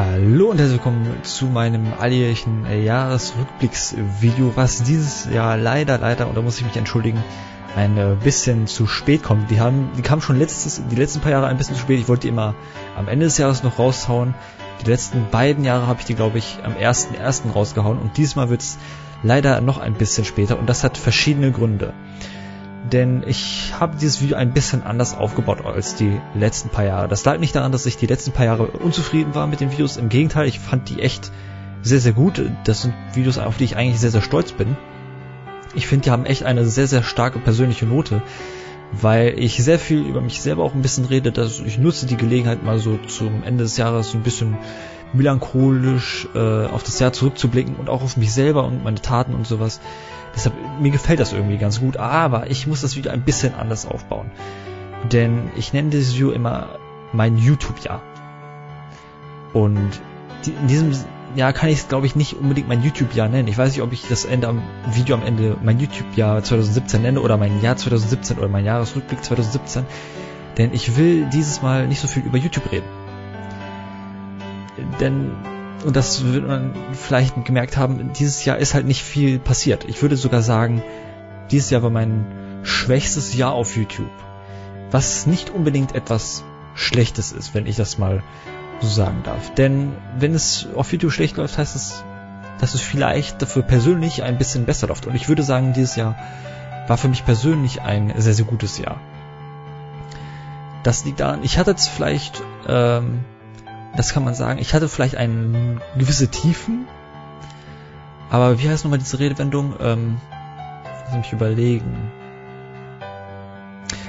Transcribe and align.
Hallo 0.00 0.50
und 0.50 0.58
herzlich 0.58 0.76
willkommen 0.76 1.24
zu 1.24 1.46
meinem 1.46 1.92
alljährlichen 1.98 2.64
Jahresrückblicksvideo, 2.84 4.52
was 4.54 4.84
dieses 4.84 5.28
Jahr 5.28 5.56
leider, 5.56 5.98
leider, 5.98 6.28
und 6.28 6.36
da 6.36 6.40
muss 6.40 6.56
ich 6.56 6.64
mich 6.64 6.76
entschuldigen, 6.76 7.20
ein 7.74 8.16
bisschen 8.22 8.68
zu 8.68 8.86
spät 8.86 9.24
kommt. 9.24 9.50
Die 9.50 9.58
haben, 9.58 9.90
die 9.98 10.02
kamen 10.02 10.22
schon 10.22 10.38
letztes, 10.38 10.80
die 10.88 10.94
letzten 10.94 11.18
paar 11.18 11.32
Jahre 11.32 11.48
ein 11.48 11.56
bisschen 11.56 11.74
zu 11.74 11.80
spät. 11.80 11.98
Ich 11.98 12.06
wollte 12.06 12.22
die 12.22 12.28
immer 12.28 12.54
am 12.96 13.08
Ende 13.08 13.26
des 13.26 13.38
Jahres 13.38 13.64
noch 13.64 13.80
raushauen. 13.80 14.34
Die 14.80 14.88
letzten 14.88 15.30
beiden 15.32 15.64
Jahre 15.64 15.88
habe 15.88 15.98
ich 15.98 16.06
die, 16.06 16.14
glaube 16.14 16.38
ich, 16.38 16.58
am 16.62 16.74
1.1. 16.74 17.50
rausgehauen 17.50 17.98
und 17.98 18.16
diesmal 18.16 18.50
wird 18.50 18.60
es 18.60 18.78
leider 19.24 19.60
noch 19.60 19.78
ein 19.78 19.94
bisschen 19.94 20.24
später 20.24 20.60
und 20.60 20.68
das 20.68 20.84
hat 20.84 20.96
verschiedene 20.96 21.50
Gründe 21.50 21.92
denn 22.92 23.22
ich 23.26 23.72
habe 23.78 23.96
dieses 23.96 24.20
Video 24.20 24.36
ein 24.36 24.52
bisschen 24.52 24.82
anders 24.82 25.16
aufgebaut 25.16 25.64
als 25.64 25.94
die 25.94 26.20
letzten 26.34 26.68
paar 26.68 26.84
Jahre. 26.84 27.08
Das 27.08 27.24
lag 27.24 27.38
nicht 27.38 27.54
daran, 27.54 27.72
dass 27.72 27.86
ich 27.86 27.96
die 27.96 28.06
letzten 28.06 28.32
paar 28.32 28.46
Jahre 28.46 28.66
unzufrieden 28.66 29.34
war 29.34 29.46
mit 29.46 29.60
den 29.60 29.70
Videos. 29.72 29.96
Im 29.96 30.08
Gegenteil, 30.08 30.48
ich 30.48 30.58
fand 30.58 30.88
die 30.88 31.00
echt 31.00 31.30
sehr, 31.82 32.00
sehr 32.00 32.12
gut. 32.12 32.42
Das 32.64 32.82
sind 32.82 32.94
Videos, 33.14 33.38
auf 33.38 33.56
die 33.56 33.64
ich 33.64 33.76
eigentlich 33.76 34.00
sehr, 34.00 34.10
sehr 34.10 34.22
stolz 34.22 34.52
bin. 34.52 34.76
Ich 35.74 35.86
finde, 35.86 36.04
die 36.04 36.10
haben 36.10 36.24
echt 36.24 36.44
eine 36.44 36.64
sehr, 36.64 36.86
sehr 36.86 37.02
starke 37.02 37.38
persönliche 37.38 37.86
Note, 37.86 38.22
weil 38.92 39.38
ich 39.38 39.62
sehr 39.62 39.78
viel 39.78 40.00
über 40.00 40.20
mich 40.20 40.40
selber 40.40 40.62
auch 40.62 40.74
ein 40.74 40.82
bisschen 40.82 41.04
rede. 41.04 41.30
Dass 41.30 41.60
ich 41.60 41.78
nutze 41.78 42.06
die 42.06 42.16
Gelegenheit 42.16 42.64
mal 42.64 42.78
so 42.78 42.98
zum 43.06 43.42
Ende 43.44 43.64
des 43.64 43.76
Jahres 43.76 44.14
ein 44.14 44.22
bisschen 44.22 44.56
melancholisch 45.12 46.28
äh, 46.34 46.66
auf 46.66 46.82
das 46.82 46.98
Jahr 46.98 47.12
zurückzublicken 47.12 47.76
und 47.76 47.88
auch 47.88 48.02
auf 48.02 48.16
mich 48.16 48.32
selber 48.32 48.64
und 48.64 48.84
meine 48.84 49.00
Taten 49.00 49.34
und 49.34 49.46
sowas. 49.46 49.80
Deshalb, 50.38 50.54
mir 50.80 50.92
gefällt 50.92 51.18
das 51.18 51.32
irgendwie 51.32 51.58
ganz 51.58 51.80
gut, 51.80 51.96
aber 51.96 52.48
ich 52.48 52.68
muss 52.68 52.80
das 52.80 52.94
Video 52.94 53.10
ein 53.10 53.22
bisschen 53.22 53.54
anders 53.54 53.86
aufbauen. 53.86 54.30
Denn 55.10 55.50
ich 55.56 55.72
nenne 55.72 55.90
dieses 55.90 56.14
Video 56.14 56.30
immer 56.30 56.78
mein 57.12 57.38
YouTube-Jahr. 57.38 58.00
Und 59.52 59.90
in 60.46 60.68
diesem 60.68 60.92
Jahr 61.34 61.52
kann 61.52 61.70
ich 61.70 61.78
es, 61.78 61.88
glaube 61.88 62.06
ich, 62.06 62.14
nicht 62.14 62.34
unbedingt 62.34 62.68
mein 62.68 62.84
YouTube-Jahr 62.84 63.28
nennen. 63.28 63.48
Ich 63.48 63.58
weiß 63.58 63.72
nicht, 63.72 63.82
ob 63.82 63.92
ich 63.92 64.06
das 64.08 64.24
Ende 64.24 64.46
am 64.46 64.62
Video 64.92 65.16
am 65.16 65.24
Ende 65.24 65.56
mein 65.60 65.80
YouTube-Jahr 65.80 66.40
2017 66.44 67.02
nenne 67.02 67.20
oder 67.20 67.36
mein 67.36 67.60
Jahr 67.60 67.76
2017 67.76 68.38
oder 68.38 68.46
mein 68.46 68.64
Jahresrückblick 68.64 69.24
2017. 69.24 69.86
Denn 70.56 70.72
ich 70.72 70.96
will 70.96 71.24
dieses 71.32 71.62
Mal 71.62 71.88
nicht 71.88 71.98
so 71.98 72.06
viel 72.06 72.22
über 72.22 72.38
YouTube 72.38 72.70
reden. 72.70 72.86
Denn 75.00 75.32
und 75.84 75.96
das 75.96 76.24
wird 76.24 76.46
man 76.46 76.74
vielleicht 76.92 77.44
gemerkt 77.44 77.76
haben, 77.76 78.12
dieses 78.12 78.44
Jahr 78.44 78.58
ist 78.58 78.74
halt 78.74 78.86
nicht 78.86 79.02
viel 79.02 79.38
passiert. 79.38 79.84
Ich 79.88 80.02
würde 80.02 80.16
sogar 80.16 80.42
sagen, 80.42 80.82
dieses 81.50 81.70
Jahr 81.70 81.82
war 81.82 81.90
mein 81.90 82.26
schwächstes 82.62 83.34
Jahr 83.34 83.52
auf 83.52 83.76
YouTube. 83.76 84.10
Was 84.90 85.26
nicht 85.26 85.50
unbedingt 85.50 85.94
etwas 85.94 86.44
Schlechtes 86.74 87.32
ist, 87.32 87.54
wenn 87.54 87.66
ich 87.66 87.76
das 87.76 87.98
mal 87.98 88.22
so 88.80 88.88
sagen 88.88 89.22
darf. 89.24 89.54
Denn 89.54 89.92
wenn 90.18 90.34
es 90.34 90.68
auf 90.74 90.92
YouTube 90.92 91.12
schlecht 91.12 91.36
läuft, 91.36 91.58
heißt 91.58 91.76
es, 91.76 92.04
dass 92.60 92.74
es 92.74 92.80
vielleicht 92.80 93.40
dafür 93.42 93.62
persönlich 93.62 94.22
ein 94.22 94.38
bisschen 94.38 94.64
besser 94.64 94.88
läuft. 94.88 95.06
Und 95.06 95.14
ich 95.14 95.28
würde 95.28 95.42
sagen, 95.42 95.72
dieses 95.72 95.96
Jahr 95.96 96.16
war 96.86 96.96
für 96.96 97.08
mich 97.08 97.24
persönlich 97.24 97.82
ein 97.82 98.12
sehr, 98.16 98.34
sehr 98.34 98.44
gutes 98.44 98.78
Jahr. 98.78 99.00
Das 100.82 101.04
liegt 101.04 101.20
daran, 101.20 101.42
ich 101.42 101.58
hatte 101.58 101.72
jetzt 101.72 101.88
vielleicht 101.88 102.42
ähm, 102.66 103.24
das 103.98 104.12
kann 104.12 104.24
man 104.24 104.34
sagen. 104.34 104.60
Ich 104.60 104.74
hatte 104.74 104.88
vielleicht 104.88 105.16
ein 105.16 105.80
gewisse 105.98 106.28
Tiefen, 106.28 106.86
aber 108.30 108.60
wie 108.60 108.68
heißt 108.68 108.84
nochmal 108.84 109.00
diese 109.00 109.18
Redewendung? 109.18 109.74
Ähm, 109.80 110.20
lass 111.06 111.16
mich 111.16 111.32
überlegen. 111.32 112.12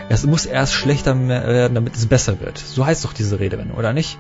Es 0.08 0.26
muss 0.28 0.46
erst 0.46 0.74
schlechter 0.74 1.28
werden, 1.28 1.74
damit 1.74 1.96
es 1.96 2.06
besser 2.06 2.40
wird. 2.40 2.60
So 2.60 2.86
heißt 2.86 3.04
doch 3.04 3.14
diese 3.14 3.40
Redewendung, 3.40 3.78
oder 3.78 3.94
nicht? 3.94 4.20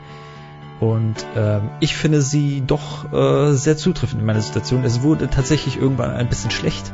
Und 0.79 1.23
ähm, 1.35 1.69
ich 1.79 1.95
finde 1.95 2.21
sie 2.21 2.63
doch 2.65 3.11
äh, 3.13 3.53
sehr 3.53 3.77
zutreffend 3.77 4.21
in 4.21 4.25
meiner 4.25 4.41
Situation. 4.41 4.83
Es 4.83 5.03
wurde 5.03 5.29
tatsächlich 5.29 5.77
irgendwann 5.77 6.11
ein 6.11 6.29
bisschen 6.29 6.51
schlecht. 6.51 6.93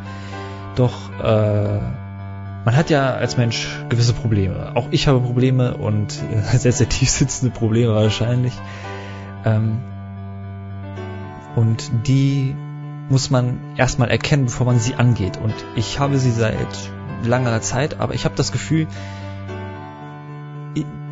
Doch 0.76 1.12
äh, 1.22 1.80
man 2.66 2.76
hat 2.76 2.90
ja 2.90 3.14
als 3.14 3.38
Mensch 3.38 3.68
gewisse 3.90 4.14
Probleme. 4.14 4.72
Auch 4.76 4.88
ich 4.90 5.08
habe 5.08 5.20
Probleme 5.20 5.78
und 5.78 6.12
sehr, 6.54 6.72
sehr 6.72 6.90
tief 6.90 7.10
sitzende 7.10 7.54
Probleme 7.56 7.94
wahrscheinlich. 7.94 8.54
Ähm, 9.46 9.82
und 11.56 11.92
die 12.08 12.56
muss 13.08 13.30
man 13.30 13.60
erstmal 13.78 14.10
erkennen, 14.10 14.46
bevor 14.46 14.66
man 14.66 14.80
sie 14.80 14.96
angeht. 14.96 15.38
Und 15.38 15.54
ich 15.76 16.00
habe 16.00 16.18
sie 16.18 16.32
seit 16.32 16.92
langer 17.24 17.62
Zeit, 17.62 18.00
aber 18.00 18.16
ich 18.16 18.26
habe 18.26 18.36
das 18.36 18.52
Gefühl, 18.52 18.88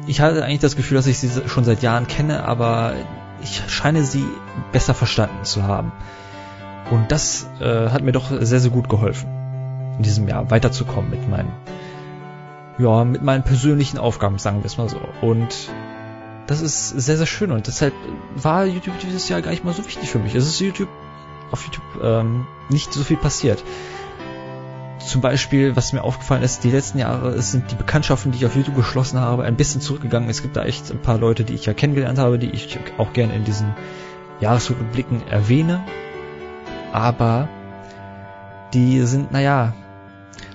ich 0.07 0.19
hatte 0.19 0.43
eigentlich 0.43 0.59
das 0.59 0.75
Gefühl, 0.75 0.95
dass 0.95 1.07
ich 1.07 1.19
sie 1.19 1.47
schon 1.47 1.63
seit 1.63 1.83
Jahren 1.83 2.07
kenne, 2.07 2.45
aber 2.45 2.93
ich 3.41 3.61
scheine 3.67 4.03
sie 4.03 4.25
besser 4.71 4.95
verstanden 4.95 5.43
zu 5.43 5.63
haben. 5.63 5.91
Und 6.89 7.11
das 7.11 7.47
äh, 7.61 7.89
hat 7.89 8.01
mir 8.01 8.11
doch 8.11 8.29
sehr, 8.41 8.59
sehr 8.59 8.71
gut 8.71 8.89
geholfen 8.89 9.42
in 9.97 10.03
diesem 10.03 10.27
Jahr 10.27 10.49
weiterzukommen 10.49 11.09
mit 11.09 11.29
meinen, 11.29 11.51
ja, 12.77 13.03
mit 13.03 13.21
meinen 13.21 13.43
persönlichen 13.43 13.97
Aufgaben, 13.97 14.37
sagen 14.37 14.59
wir 14.59 14.65
es 14.65 14.77
mal 14.77 14.89
so. 14.89 14.99
Und 15.21 15.69
das 16.47 16.61
ist 16.61 16.89
sehr, 16.89 17.17
sehr 17.17 17.25
schön 17.25 17.51
und 17.51 17.67
deshalb 17.67 17.93
war 18.35 18.65
YouTube 18.65 18.99
dieses 18.99 19.29
Jahr 19.29 19.41
gar 19.41 19.51
nicht 19.51 19.63
mal 19.63 19.73
so 19.73 19.85
wichtig 19.85 20.09
für 20.09 20.19
mich. 20.19 20.35
Es 20.35 20.45
ist 20.45 20.59
YouTube, 20.59 20.89
auf 21.51 21.63
YouTube 21.63 22.03
ähm, 22.03 22.45
nicht 22.69 22.91
so 22.93 23.03
viel 23.03 23.17
passiert. 23.17 23.63
Zum 24.99 25.21
Beispiel, 25.21 25.75
was 25.75 25.91
mir 25.91 26.03
aufgefallen 26.03 26.43
ist, 26.43 26.63
die 26.63 26.71
letzten 26.71 26.97
Jahre 26.97 27.41
sind 27.41 27.69
die 27.71 27.75
Bekanntschaften, 27.75 28.31
die 28.31 28.37
ich 28.37 28.45
auf 28.45 28.55
YouTube 28.55 28.75
geschlossen 28.75 29.19
habe, 29.19 29.43
ein 29.43 29.57
bisschen 29.57 29.81
zurückgegangen. 29.81 30.29
Es 30.29 30.41
gibt 30.41 30.55
da 30.55 30.63
echt 30.63 30.91
ein 30.91 31.01
paar 31.01 31.17
Leute, 31.17 31.43
die 31.43 31.53
ich 31.53 31.65
ja 31.65 31.73
kennengelernt 31.73 32.19
habe, 32.19 32.39
die 32.39 32.49
ich 32.49 32.79
auch 32.97 33.11
gerne 33.11 33.35
in 33.35 33.43
diesen 33.43 33.73
Jahresrückblicken 34.39 35.27
erwähne. 35.27 35.83
Aber 36.93 37.49
die 38.73 39.01
sind, 39.01 39.31
naja, 39.31 39.73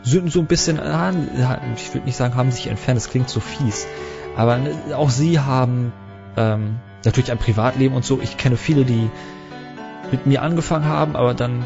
sind 0.08 0.32
so 0.32 0.40
ein 0.40 0.46
bisschen, 0.46 0.80
ah, 0.80 1.12
ich 1.76 1.94
würde 1.94 2.06
nicht 2.06 2.16
sagen, 2.16 2.34
haben 2.34 2.50
sich 2.50 2.68
entfernt, 2.68 2.96
das 2.96 3.10
klingt 3.10 3.28
so 3.28 3.40
fies. 3.40 3.86
Aber 4.36 4.56
ne, 4.58 4.70
auch 4.94 5.10
sie 5.10 5.40
haben 5.40 5.92
ähm, 6.36 6.76
natürlich 7.04 7.30
ein 7.30 7.38
Privatleben 7.38 7.94
und 7.94 8.04
so. 8.04 8.20
Ich 8.20 8.36
kenne 8.36 8.56
viele, 8.56 8.84
die 8.84 9.10
mit 10.10 10.26
mir 10.26 10.42
angefangen 10.42 10.86
haben, 10.86 11.16
aber 11.16 11.34
dann 11.34 11.64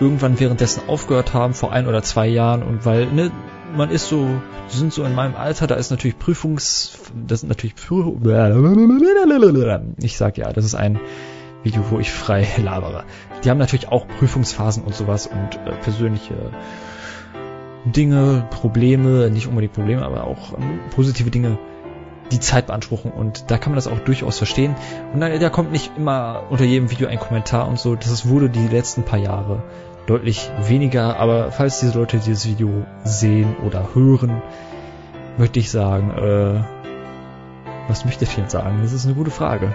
irgendwann 0.00 0.38
währenddessen 0.38 0.88
aufgehört 0.88 1.34
haben, 1.34 1.54
vor 1.54 1.72
ein 1.72 1.86
oder 1.86 2.02
zwei 2.02 2.26
Jahren. 2.26 2.62
Und 2.62 2.84
weil, 2.84 3.06
ne, 3.06 3.30
man 3.74 3.90
ist 3.90 4.08
so, 4.08 4.28
sind 4.68 4.92
so 4.92 5.04
in 5.04 5.14
meinem 5.14 5.34
Alter, 5.34 5.66
da 5.66 5.74
ist 5.74 5.90
natürlich 5.90 6.18
Prüfungs, 6.18 6.98
das 7.26 7.40
sind 7.40 7.48
natürlich 7.48 7.74
Prüf 7.74 8.06
ich 9.98 10.16
sag 10.16 10.38
ja, 10.38 10.52
das 10.52 10.64
ist 10.64 10.74
ein 10.74 11.00
Video, 11.62 11.82
wo 11.90 11.98
ich 11.98 12.12
frei 12.12 12.46
labere. 12.62 13.04
Die 13.42 13.50
haben 13.50 13.58
natürlich 13.58 13.88
auch 13.88 14.06
Prüfungsphasen 14.06 14.84
und 14.84 14.94
sowas 14.94 15.26
und 15.26 15.56
äh, 15.66 15.72
persönliche 15.82 16.34
Dinge, 17.84 18.46
Probleme, 18.50 19.30
nicht 19.30 19.46
unbedingt 19.46 19.74
Probleme, 19.74 20.04
aber 20.04 20.24
auch 20.24 20.56
ähm, 20.56 20.80
positive 20.94 21.30
Dinge, 21.30 21.58
die 22.32 22.40
Zeit 22.40 22.66
beanspruchen 22.66 23.10
und 23.10 23.50
da 23.50 23.58
kann 23.58 23.72
man 23.72 23.76
das 23.76 23.86
auch 23.86 23.98
durchaus 23.98 24.38
verstehen. 24.38 24.74
Und 25.12 25.20
da, 25.20 25.36
da 25.36 25.50
kommt 25.50 25.72
nicht 25.72 25.92
immer 25.96 26.44
unter 26.50 26.64
jedem 26.64 26.90
Video 26.90 27.06
ein 27.06 27.20
Kommentar 27.20 27.68
und 27.68 27.78
so. 27.78 27.96
Das 27.96 28.28
wurde 28.28 28.48
die 28.48 28.66
letzten 28.66 29.02
paar 29.02 29.18
Jahre 29.18 29.62
deutlich 30.06 30.50
weniger, 30.62 31.18
aber 31.18 31.52
falls 31.52 31.80
diese 31.80 31.98
Leute 31.98 32.18
dieses 32.18 32.46
Video 32.46 32.70
sehen 33.04 33.56
oder 33.66 33.94
hören, 33.94 34.42
möchte 35.38 35.58
ich 35.58 35.70
sagen, 35.70 36.10
äh, 36.10 36.64
was 37.88 38.04
möchte 38.04 38.24
ich 38.24 38.36
jetzt 38.36 38.52
sagen? 38.52 38.80
Das 38.82 38.92
ist 38.92 39.04
eine 39.04 39.14
gute 39.14 39.30
Frage. 39.30 39.74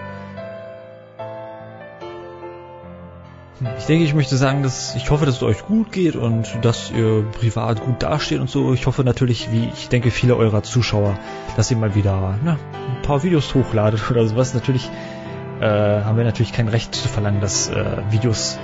Ich 3.77 3.85
denke, 3.87 4.05
ich 4.05 4.13
möchte 4.13 4.37
sagen, 4.37 4.63
dass 4.63 4.95
ich 4.95 5.09
hoffe, 5.11 5.25
dass 5.25 5.35
es 5.35 5.43
euch 5.43 5.65
gut 5.65 5.91
geht 5.91 6.15
und 6.15 6.47
dass 6.61 6.91
ihr 6.91 7.23
privat 7.23 7.83
gut 7.83 8.01
dasteht 8.01 8.39
und 8.39 8.49
so. 8.49 8.73
Ich 8.73 8.85
hoffe 8.87 9.03
natürlich, 9.03 9.51
wie 9.51 9.69
ich 9.73 9.89
denke, 9.89 10.11
viele 10.11 10.37
eurer 10.37 10.63
Zuschauer, 10.63 11.19
dass 11.57 11.69
ihr 11.69 11.75
mal 11.75 11.93
wieder 11.93 12.39
na, 12.43 12.53
ein 12.53 13.01
paar 13.01 13.23
Videos 13.23 13.53
hochladet 13.53 14.09
oder 14.09 14.25
sowas. 14.25 14.53
Natürlich 14.53 14.89
äh, 15.59 15.65
haben 15.65 16.17
wir 16.17 16.23
natürlich 16.23 16.53
kein 16.53 16.69
Recht 16.69 16.95
zu 16.95 17.09
verlangen, 17.09 17.41
dass 17.41 17.69
äh, 17.69 17.97
Videos 18.11 18.57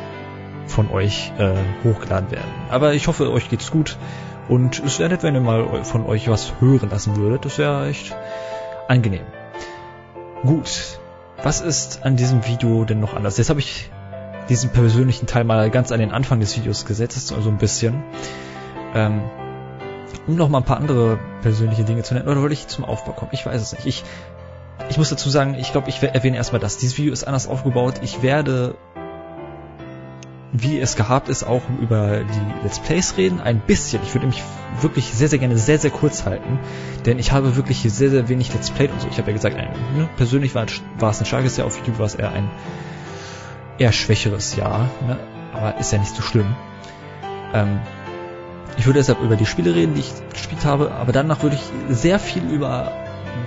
von 0.68 0.90
euch 0.90 1.34
äh, 1.38 1.56
hochgeladen 1.84 2.32
werden. 2.32 2.52
Aber 2.70 2.94
ich 2.94 3.08
hoffe, 3.08 3.32
euch 3.32 3.50
geht's 3.50 3.72
gut 3.72 3.98
und 4.48 4.82
es 4.86 5.00
wäre 5.00 5.10
nett, 5.10 5.24
wenn 5.24 5.36
ihr 5.36 5.42
mal 5.42 5.84
von 5.84 6.06
euch 6.06 6.30
was 6.30 6.54
hören 6.62 6.90
lassen 6.90 7.18
würdet. 7.18 7.44
Das 7.44 7.58
wäre 7.58 7.90
echt 7.90 8.16
angenehm. 8.88 9.26
Gut, 10.44 11.00
was 11.44 11.60
ist 11.60 12.06
an 12.06 12.16
diesem 12.16 12.48
Video 12.48 12.86
denn 12.86 13.02
noch 13.02 13.14
anders? 13.14 13.38
Jetzt 13.38 13.50
habe 13.50 13.60
ich 13.60 13.90
diesen 14.50 14.70
persönlichen 14.72 15.28
Teil 15.28 15.44
mal 15.44 15.70
ganz 15.70 15.92
an 15.92 16.00
den 16.00 16.12
Anfang 16.12 16.40
des 16.40 16.56
Videos 16.58 16.86
gesetzt, 16.86 17.28
so 17.28 17.36
also 17.36 17.50
ein 17.50 17.58
bisschen. 17.58 18.04
Ähm, 18.94 19.22
um 20.28 20.36
noch 20.36 20.50
mal 20.50 20.60
ein 20.60 20.64
paar 20.64 20.78
andere 20.78 21.20
persönliche 21.42 21.84
Dinge 21.84 22.04
zu 22.04 22.14
nennen. 22.14 22.28
Oder 22.28 22.42
wollte 22.42 22.54
ich 22.54 22.68
zum 22.68 22.86
Aufbau 22.86 23.12
kommen? 23.12 23.32
Ich 23.34 23.46
weiß 23.46 23.62
es 23.62 23.74
nicht. 23.74 23.86
Ich, 23.86 24.04
ich 24.90 24.98
muss 24.98 25.10
dazu 25.10 25.30
sagen, 25.30 25.56
ich 25.56 25.72
glaube, 25.72 25.90
ich 25.90 26.02
erwähne 26.02 26.38
erstmal 26.38 26.60
das. 26.60 26.78
Dieses 26.78 26.98
Video 26.98 27.14
ist 27.14 27.26
anders 27.26 27.48
aufgebaut. 27.48 27.96
Ich 28.02 28.22
werde 28.22 28.76
wie 30.62 30.80
es 30.80 30.96
gehabt 30.96 31.28
ist, 31.28 31.44
auch 31.44 31.64
über 31.82 32.20
die 32.20 32.64
Let's 32.64 32.80
Plays 32.80 33.18
reden. 33.18 33.42
Ein 33.42 33.60
bisschen. 33.60 34.02
Ich 34.04 34.14
würde 34.14 34.28
mich 34.28 34.42
wirklich 34.82 35.06
sehr, 35.06 35.28
sehr 35.28 35.40
gerne 35.40 35.58
sehr, 35.58 35.80
sehr 35.80 35.92
kurz 35.92 36.26
halten. 36.26 36.60
Denn 37.06 37.20
ich 37.20 37.32
habe 37.32 37.56
wirklich 37.56 37.80
sehr, 37.80 38.10
sehr 38.10 38.30
wenig 38.30 38.54
Let's 38.54 38.72
Played 38.72 38.92
und 38.92 39.02
so. 39.02 39.08
Ich 39.10 39.18
habe 39.18 39.32
ja 39.32 39.34
gesagt, 39.34 39.56
ein, 39.56 39.68
ne, 39.98 40.10
persönlich 40.18 40.56
war, 40.56 40.66
war, 40.98 41.12
es 41.12 41.20
ein 41.20 41.26
starkes 41.26 41.58
Jahr. 41.58 41.68
Auf 41.68 41.78
YouTube 41.78 42.00
war 42.00 42.06
es 42.06 42.16
eher 42.16 42.32
ein 42.32 42.50
eher 43.78 43.92
schwächeres 43.92 44.56
Jahr. 44.56 44.90
Ne? 45.08 45.18
Aber 45.54 45.78
ist 45.78 45.92
ja 45.92 45.98
nicht 45.98 46.16
so 46.16 46.22
schlimm. 46.22 46.56
Ähm, 47.54 47.80
ich 48.78 48.86
würde 48.86 49.00
deshalb 49.00 49.22
über 49.22 49.36
die 49.36 49.46
Spiele 49.46 49.74
reden, 49.74 49.94
die 49.94 50.02
ich 50.02 50.12
gespielt 50.32 50.66
habe. 50.66 50.92
Aber 50.92 51.12
danach 51.12 51.44
würde 51.44 51.56
ich 51.56 51.96
sehr 51.96 52.20
viel 52.20 52.44
über 52.44 52.92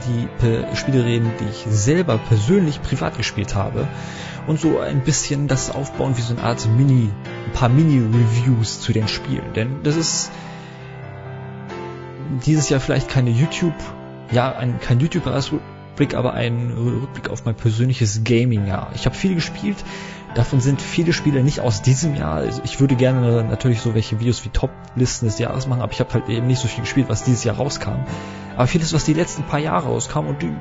die 0.07 0.77
Spiele 0.77 1.05
reden, 1.05 1.31
die 1.41 1.45
ich 1.51 1.67
selber 1.69 2.19
persönlich 2.19 2.83
privat 2.83 3.17
gespielt 3.17 3.55
habe 3.55 3.89
und 4.47 4.61
so 4.61 4.81
ein 4.81 5.03
bisschen 5.03 5.49
das 5.49 5.71
aufbauen 5.71 6.17
wie 6.17 6.23
so 6.23 6.35
eine 6.35 6.43
Art 6.43 6.67
Mini, 6.77 7.11
ein 7.47 7.53
paar 7.53 7.69
Mini-Reviews 7.69 8.81
zu 8.81 8.93
den 8.93 9.09
Spielen. 9.09 9.53
Denn 9.55 9.83
das 9.83 9.97
ist 9.97 10.31
dieses 12.47 12.69
Jahr 12.69 12.81
vielleicht 12.81 13.09
keine 13.09 13.31
YouTube, 13.31 13.75
ja, 14.31 14.55
ein, 14.57 14.81
kein 14.81 15.01
YouTube-Rückblick, 15.01 16.15
aber 16.15 16.35
ein 16.35 16.73
Rückblick 16.77 17.31
auf 17.31 17.45
mein 17.45 17.55
persönliches 17.55 18.25
Gaming-Jahr. 18.25 18.91
Ich 18.95 19.07
habe 19.07 19.15
viel 19.15 19.35
gespielt, 19.35 19.77
davon 20.35 20.61
sind 20.61 20.81
viele 20.81 21.13
Spiele 21.13 21.43
nicht 21.43 21.61
aus 21.61 21.83
diesem 21.83 22.15
Jahr. 22.15 22.35
Also 22.35 22.63
ich 22.65 22.81
würde 22.81 22.97
gerne 22.97 23.45
natürlich 23.45 23.81
so 23.81 23.95
welche 23.95 24.21
Videos 24.21 24.45
wie 24.45 24.51
Top-Listen 24.51 25.27
des 25.27 25.39
Jahres 25.39 25.67
machen, 25.67 25.83
aber 25.83 25.93
ich 25.93 26.01
habe 26.01 26.13
halt 26.13 26.29
eben 26.29 26.47
nicht 26.47 26.61
so 26.61 26.69
viel 26.69 26.83
gespielt, 26.83 27.09
was 27.09 27.25
dieses 27.25 27.45
Jahr 27.45 27.57
rauskam. 27.57 28.05
Aber 28.57 28.67
vieles, 28.67 28.93
was 28.93 29.05
die 29.05 29.15
letzten 29.15 29.45
paar 29.45 29.61
Jahre 29.61 29.89
rauskam 29.89 30.27
und 30.27 30.43
die 30.43 30.53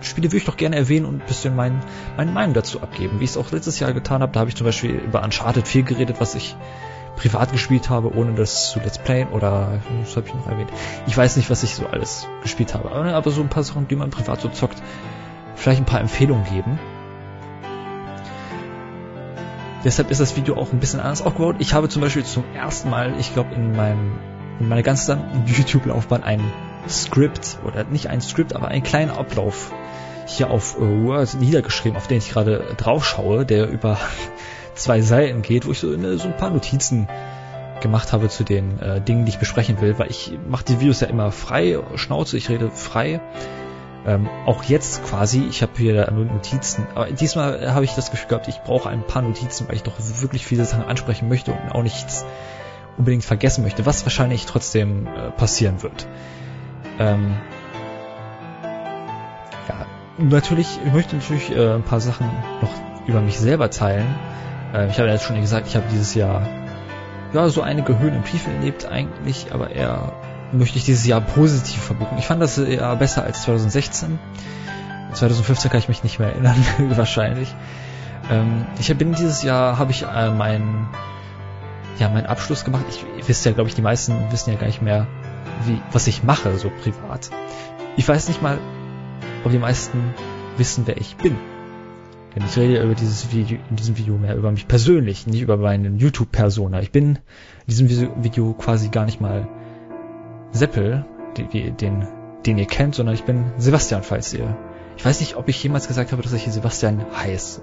Spiele 0.00 0.28
würde 0.28 0.38
ich 0.38 0.44
doch 0.44 0.56
gerne 0.56 0.76
erwähnen 0.76 1.06
und 1.06 1.22
ein 1.22 1.26
bisschen 1.26 1.54
mein, 1.54 1.80
meine 2.16 2.32
Meinung 2.32 2.54
dazu 2.54 2.80
abgeben. 2.80 3.20
Wie 3.20 3.24
ich 3.24 3.30
es 3.30 3.36
auch 3.36 3.50
letztes 3.52 3.78
Jahr 3.78 3.92
getan 3.92 4.22
habe, 4.22 4.32
da 4.32 4.40
habe 4.40 4.50
ich 4.50 4.56
zum 4.56 4.64
Beispiel 4.64 4.90
über 4.90 5.22
Uncharted 5.22 5.68
4 5.68 5.82
geredet, 5.82 6.16
was 6.20 6.34
ich 6.34 6.56
privat 7.16 7.52
gespielt 7.52 7.90
habe, 7.90 8.14
ohne 8.16 8.32
das 8.34 8.70
zu 8.70 8.80
Let's 8.80 8.98
Playen 8.98 9.28
oder 9.28 9.80
das 10.00 10.16
habe 10.16 10.26
ich 10.26 10.34
noch 10.34 10.48
erwähnt. 10.48 10.70
Ich 11.06 11.16
weiß 11.16 11.36
nicht, 11.36 11.50
was 11.50 11.62
ich 11.62 11.74
so 11.74 11.86
alles 11.86 12.26
gespielt 12.42 12.74
habe, 12.74 12.90
aber 12.90 13.30
so 13.30 13.42
ein 13.42 13.48
paar 13.48 13.62
Sachen, 13.62 13.86
die 13.86 13.96
man 13.96 14.10
privat 14.10 14.40
so 14.40 14.48
zockt, 14.48 14.82
vielleicht 15.54 15.80
ein 15.80 15.86
paar 15.86 16.00
Empfehlungen 16.00 16.44
geben. 16.44 16.78
Deshalb 19.84 20.10
ist 20.10 20.20
das 20.20 20.36
Video 20.36 20.56
auch 20.56 20.72
ein 20.72 20.78
bisschen 20.78 21.00
anders 21.00 21.22
aufgebaut. 21.22 21.56
Ich 21.58 21.74
habe 21.74 21.88
zum 21.88 22.02
Beispiel 22.02 22.24
zum 22.24 22.44
ersten 22.54 22.90
Mal, 22.90 23.14
ich 23.18 23.32
glaube 23.32 23.54
in 23.54 23.74
meinem 23.74 24.18
in 24.60 24.68
meiner 24.68 24.82
ganzen 24.82 25.18
YouTube-Laufbahn 25.46 26.22
ein 26.22 26.40
Script 26.88 27.58
oder 27.66 27.84
nicht 27.84 28.08
ein 28.08 28.20
Script, 28.20 28.54
aber 28.54 28.68
einen 28.68 28.82
kleinen 28.82 29.10
Ablauf 29.10 29.72
hier 30.26 30.50
auf 30.50 30.76
äh, 30.78 31.04
Word 31.04 31.34
niedergeschrieben, 31.34 31.96
auf 31.96 32.06
den 32.06 32.18
ich 32.18 32.30
gerade 32.30 32.74
drauf 32.76 33.04
schaue, 33.04 33.44
der 33.44 33.68
über 33.68 33.98
zwei 34.74 35.00
Seiten 35.00 35.42
geht, 35.42 35.66
wo 35.66 35.72
ich 35.72 35.80
so, 35.80 35.88
ne, 35.88 36.16
so 36.16 36.28
ein 36.28 36.36
paar 36.36 36.50
Notizen 36.50 37.08
gemacht 37.80 38.12
habe 38.12 38.28
zu 38.28 38.44
den 38.44 38.78
äh, 38.78 39.00
Dingen, 39.00 39.24
die 39.24 39.30
ich 39.30 39.38
besprechen 39.38 39.80
will, 39.80 39.98
weil 39.98 40.10
ich 40.10 40.38
mache 40.48 40.64
die 40.64 40.80
Videos 40.80 41.00
ja 41.00 41.08
immer 41.08 41.32
frei, 41.32 41.78
Schnauze, 41.96 42.36
ich 42.36 42.48
rede 42.48 42.70
frei. 42.70 43.20
Ähm, 44.04 44.28
auch 44.46 44.64
jetzt 44.64 45.04
quasi, 45.04 45.46
ich 45.48 45.62
habe 45.62 45.72
hier 45.76 46.10
nur 46.10 46.24
Notizen, 46.24 46.86
aber 46.94 47.06
diesmal 47.06 47.72
habe 47.72 47.84
ich 47.84 47.94
das 47.94 48.10
Gefühl 48.10 48.30
gehabt, 48.30 48.48
ich 48.48 48.60
brauche 48.62 48.88
ein 48.88 49.06
paar 49.06 49.22
Notizen, 49.22 49.68
weil 49.68 49.76
ich 49.76 49.84
doch 49.84 49.94
wirklich 49.98 50.44
viele 50.44 50.64
Sachen 50.64 50.84
ansprechen 50.84 51.28
möchte 51.28 51.52
und 51.52 51.70
auch 51.70 51.82
nichts 51.82 52.24
unbedingt 52.98 53.24
vergessen 53.24 53.62
möchte, 53.62 53.86
was 53.86 54.04
wahrscheinlich 54.04 54.44
trotzdem 54.46 55.06
äh, 55.06 55.30
passieren 55.30 55.82
wird. 55.82 56.08
Ähm, 56.98 57.36
ja, 59.68 59.86
natürlich, 60.18 60.80
ich 60.84 60.92
möchte 60.92 61.16
natürlich 61.16 61.54
äh, 61.54 61.74
ein 61.74 61.84
paar 61.84 62.00
Sachen 62.00 62.26
noch 62.60 62.70
über 63.06 63.20
mich 63.20 63.38
selber 63.38 63.70
teilen. 63.70 64.14
Äh, 64.74 64.88
ich 64.88 64.98
habe 64.98 65.06
ja 65.06 65.14
jetzt 65.14 65.24
schon 65.24 65.40
gesagt, 65.40 65.68
ich 65.68 65.76
habe 65.76 65.86
dieses 65.92 66.14
Jahr 66.14 66.42
ja 67.32 67.48
so 67.48 67.62
einige 67.62 67.98
Höhen 67.98 68.16
und 68.16 68.24
Tiefen 68.24 68.54
erlebt 68.56 68.84
eigentlich, 68.84 69.52
aber 69.52 69.70
eher 69.70 70.12
möchte 70.52 70.78
ich 70.78 70.84
dieses 70.84 71.06
Jahr 71.06 71.20
positiv 71.20 71.82
verbuchen. 71.82 72.18
Ich 72.18 72.26
fand 72.26 72.42
das 72.42 72.58
eher 72.58 72.94
besser 72.96 73.24
als 73.24 73.42
2016. 73.42 74.18
2015 75.12 75.70
kann 75.70 75.80
ich 75.80 75.88
mich 75.88 76.02
nicht 76.02 76.18
mehr 76.18 76.30
erinnern, 76.30 76.56
wahrscheinlich. 76.96 77.54
Ähm, 78.30 78.66
ich 78.78 78.96
bin 78.96 79.14
dieses 79.14 79.42
Jahr 79.42 79.78
habe 79.78 79.90
ich 79.90 80.02
äh, 80.02 80.30
meinen 80.30 80.88
ja 81.98 82.08
meinen 82.08 82.26
Abschluss 82.26 82.64
gemacht. 82.64 82.84
Ich, 82.88 83.04
ihr 83.18 83.28
wisst 83.28 83.44
ja, 83.44 83.52
glaube 83.52 83.68
ich, 83.68 83.74
die 83.74 83.82
meisten 83.82 84.14
wissen 84.30 84.50
ja 84.50 84.58
gar 84.58 84.66
nicht 84.66 84.82
mehr, 84.82 85.06
wie, 85.64 85.80
was 85.92 86.06
ich 86.06 86.22
mache, 86.22 86.56
so 86.58 86.70
privat. 86.82 87.30
Ich 87.96 88.08
weiß 88.08 88.28
nicht 88.28 88.42
mal, 88.42 88.58
ob 89.44 89.52
die 89.52 89.58
meisten 89.58 90.14
wissen, 90.56 90.84
wer 90.86 90.96
ich 90.96 91.16
bin. 91.16 91.36
Denn 92.34 92.44
ich 92.44 92.56
rede 92.56 92.76
ja 92.76 92.82
über 92.82 92.94
dieses 92.94 93.30
Video, 93.30 93.58
in 93.68 93.76
diesem 93.76 93.98
Video 93.98 94.16
mehr 94.16 94.36
über 94.36 94.50
mich 94.50 94.66
persönlich, 94.66 95.26
nicht 95.26 95.42
über 95.42 95.58
meinen 95.58 95.98
YouTube-Persona. 95.98 96.80
Ich 96.80 96.90
bin 96.90 97.18
in 97.66 97.88
diesem 97.88 98.24
Video 98.24 98.54
quasi 98.54 98.88
gar 98.88 99.04
nicht 99.04 99.20
mal 99.20 99.46
Seppel, 100.52 101.04
den, 101.36 101.76
den, 101.76 102.08
den 102.46 102.58
ihr 102.58 102.66
kennt, 102.66 102.94
sondern 102.94 103.14
ich 103.14 103.24
bin 103.24 103.52
Sebastian, 103.58 104.02
falls 104.02 104.32
ihr. 104.32 104.56
Ich 104.96 105.04
weiß 105.04 105.20
nicht, 105.20 105.36
ob 105.36 105.48
ich 105.48 105.62
jemals 105.62 105.88
gesagt 105.88 106.12
habe, 106.12 106.22
dass 106.22 106.32
ich 106.32 106.44
Sebastian 106.44 107.04
heiße 107.16 107.62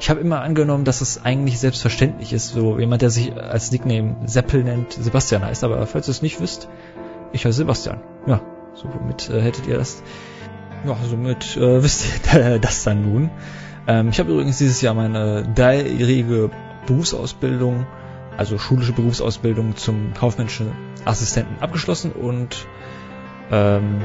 ich 0.00 0.08
habe 0.08 0.20
immer 0.20 0.40
angenommen, 0.40 0.84
dass 0.84 1.02
es 1.02 1.24
eigentlich 1.24 1.58
selbstverständlich 1.58 2.32
ist, 2.32 2.48
so 2.48 2.78
jemand, 2.78 3.02
der 3.02 3.10
sich 3.10 3.36
als 3.36 3.70
Nickname 3.70 4.16
Seppel 4.24 4.64
nennt, 4.64 4.94
Sebastian 4.94 5.44
heißt. 5.44 5.62
Aber 5.62 5.86
falls 5.86 6.08
ihr 6.08 6.12
es 6.12 6.22
nicht 6.22 6.40
wisst, 6.40 6.68
ich 7.32 7.44
heiße 7.44 7.58
Sebastian. 7.58 8.00
Ja, 8.26 8.40
so 8.74 8.88
womit 8.92 9.28
äh, 9.28 9.42
hättet 9.42 9.66
ihr 9.66 9.76
das? 9.76 10.02
Ja, 10.86 10.96
somit 11.08 11.54
äh, 11.58 11.82
wisst 11.82 12.06
ihr 12.34 12.58
das 12.58 12.82
dann 12.84 13.02
nun. 13.02 13.30
Ähm, 13.86 14.08
ich 14.08 14.18
habe 14.18 14.32
übrigens 14.32 14.56
dieses 14.56 14.80
Jahr 14.80 14.94
meine 14.94 15.42
dreijährige 15.54 16.50
Berufsausbildung, 16.86 17.86
also 18.40 18.56
schulische 18.56 18.94
Berufsausbildung 18.94 19.76
zum 19.76 20.14
kaufmännischen 20.14 20.72
Assistenten 21.04 21.62
abgeschlossen 21.62 22.10
und 22.10 22.66
ähm, 23.52 24.00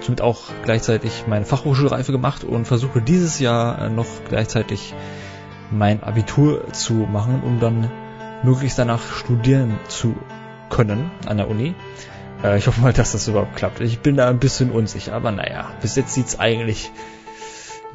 somit 0.00 0.20
auch 0.20 0.42
gleichzeitig 0.64 1.24
meine 1.26 1.44
Fachhochschulreife 1.44 2.12
gemacht 2.12 2.44
und 2.44 2.66
versuche 2.66 3.02
dieses 3.02 3.40
Jahr 3.40 3.86
äh, 3.86 3.90
noch 3.90 4.06
gleichzeitig 4.28 4.94
mein 5.72 6.04
Abitur 6.04 6.72
zu 6.72 6.92
machen, 6.92 7.42
um 7.44 7.58
dann 7.58 7.90
möglichst 8.44 8.78
danach 8.78 9.02
studieren 9.12 9.76
zu 9.88 10.14
können 10.70 11.10
an 11.26 11.38
der 11.38 11.50
Uni. 11.50 11.74
Äh, 12.44 12.58
ich 12.58 12.68
hoffe 12.68 12.80
mal, 12.80 12.92
dass 12.92 13.10
das 13.10 13.26
überhaupt 13.26 13.56
klappt. 13.56 13.80
Ich 13.80 13.98
bin 13.98 14.16
da 14.16 14.28
ein 14.28 14.38
bisschen 14.38 14.70
unsicher, 14.70 15.14
aber 15.14 15.32
naja, 15.32 15.72
bis 15.82 15.96
jetzt 15.96 16.14
sieht's 16.14 16.38
eigentlich 16.38 16.92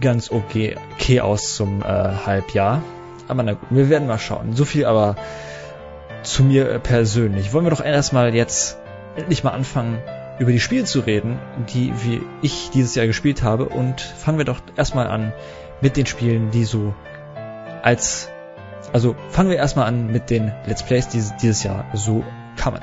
ganz 0.02 0.30
okay, 0.30 0.76
okay 0.96 1.22
aus 1.22 1.56
zum 1.56 1.81
äh, 1.84 1.86
Halbjahr. 1.86 2.81
Aber 3.30 3.44
na 3.44 3.54
gut, 3.54 3.70
wir 3.70 3.90
werden 3.90 4.10
mal 4.10 4.20
schauen. 4.20 4.58
So 4.58 4.66
viel 4.66 4.84
aber 4.84 5.16
zu 6.24 6.44
mir 6.44 6.80
persönlich. 6.80 7.54
Wollen 7.54 7.66
wir 7.66 7.71
doch 7.71 7.83
erstmal 7.83 8.33
jetzt 8.36 8.77
endlich 9.16 9.44
mal 9.44 9.51
anfangen, 9.51 10.00
über 10.39 10.51
die 10.51 10.60
Spiele 10.60 10.86
zu 10.86 11.01
reden, 11.01 11.38
die 11.74 11.94
wie 12.04 12.21
ich 12.42 12.69
dieses 12.71 12.95
Jahr 12.95 13.07
gespielt 13.07 13.44
habe. 13.44 13.66
Und 13.66 14.01
fangen 14.01 14.38
wir 14.38 14.45
doch 14.45 14.62
erstmal 14.75 15.07
an 15.07 15.33
mit 15.81 15.98
den 15.98 16.06
Spielen, 16.06 16.51
die 16.51 16.66
so 16.66 16.94
als, 17.83 18.30
also 18.94 19.16
fangen 19.30 19.49
wir 19.49 19.57
erstmal 19.57 19.88
an 19.88 20.07
mit 20.07 20.30
den 20.30 20.52
Let's 20.66 20.83
Plays, 20.83 21.07
die 21.09 21.23
dieses 21.42 21.64
Jahr 21.64 21.85
so 21.94 22.23
kamen. 22.56 22.81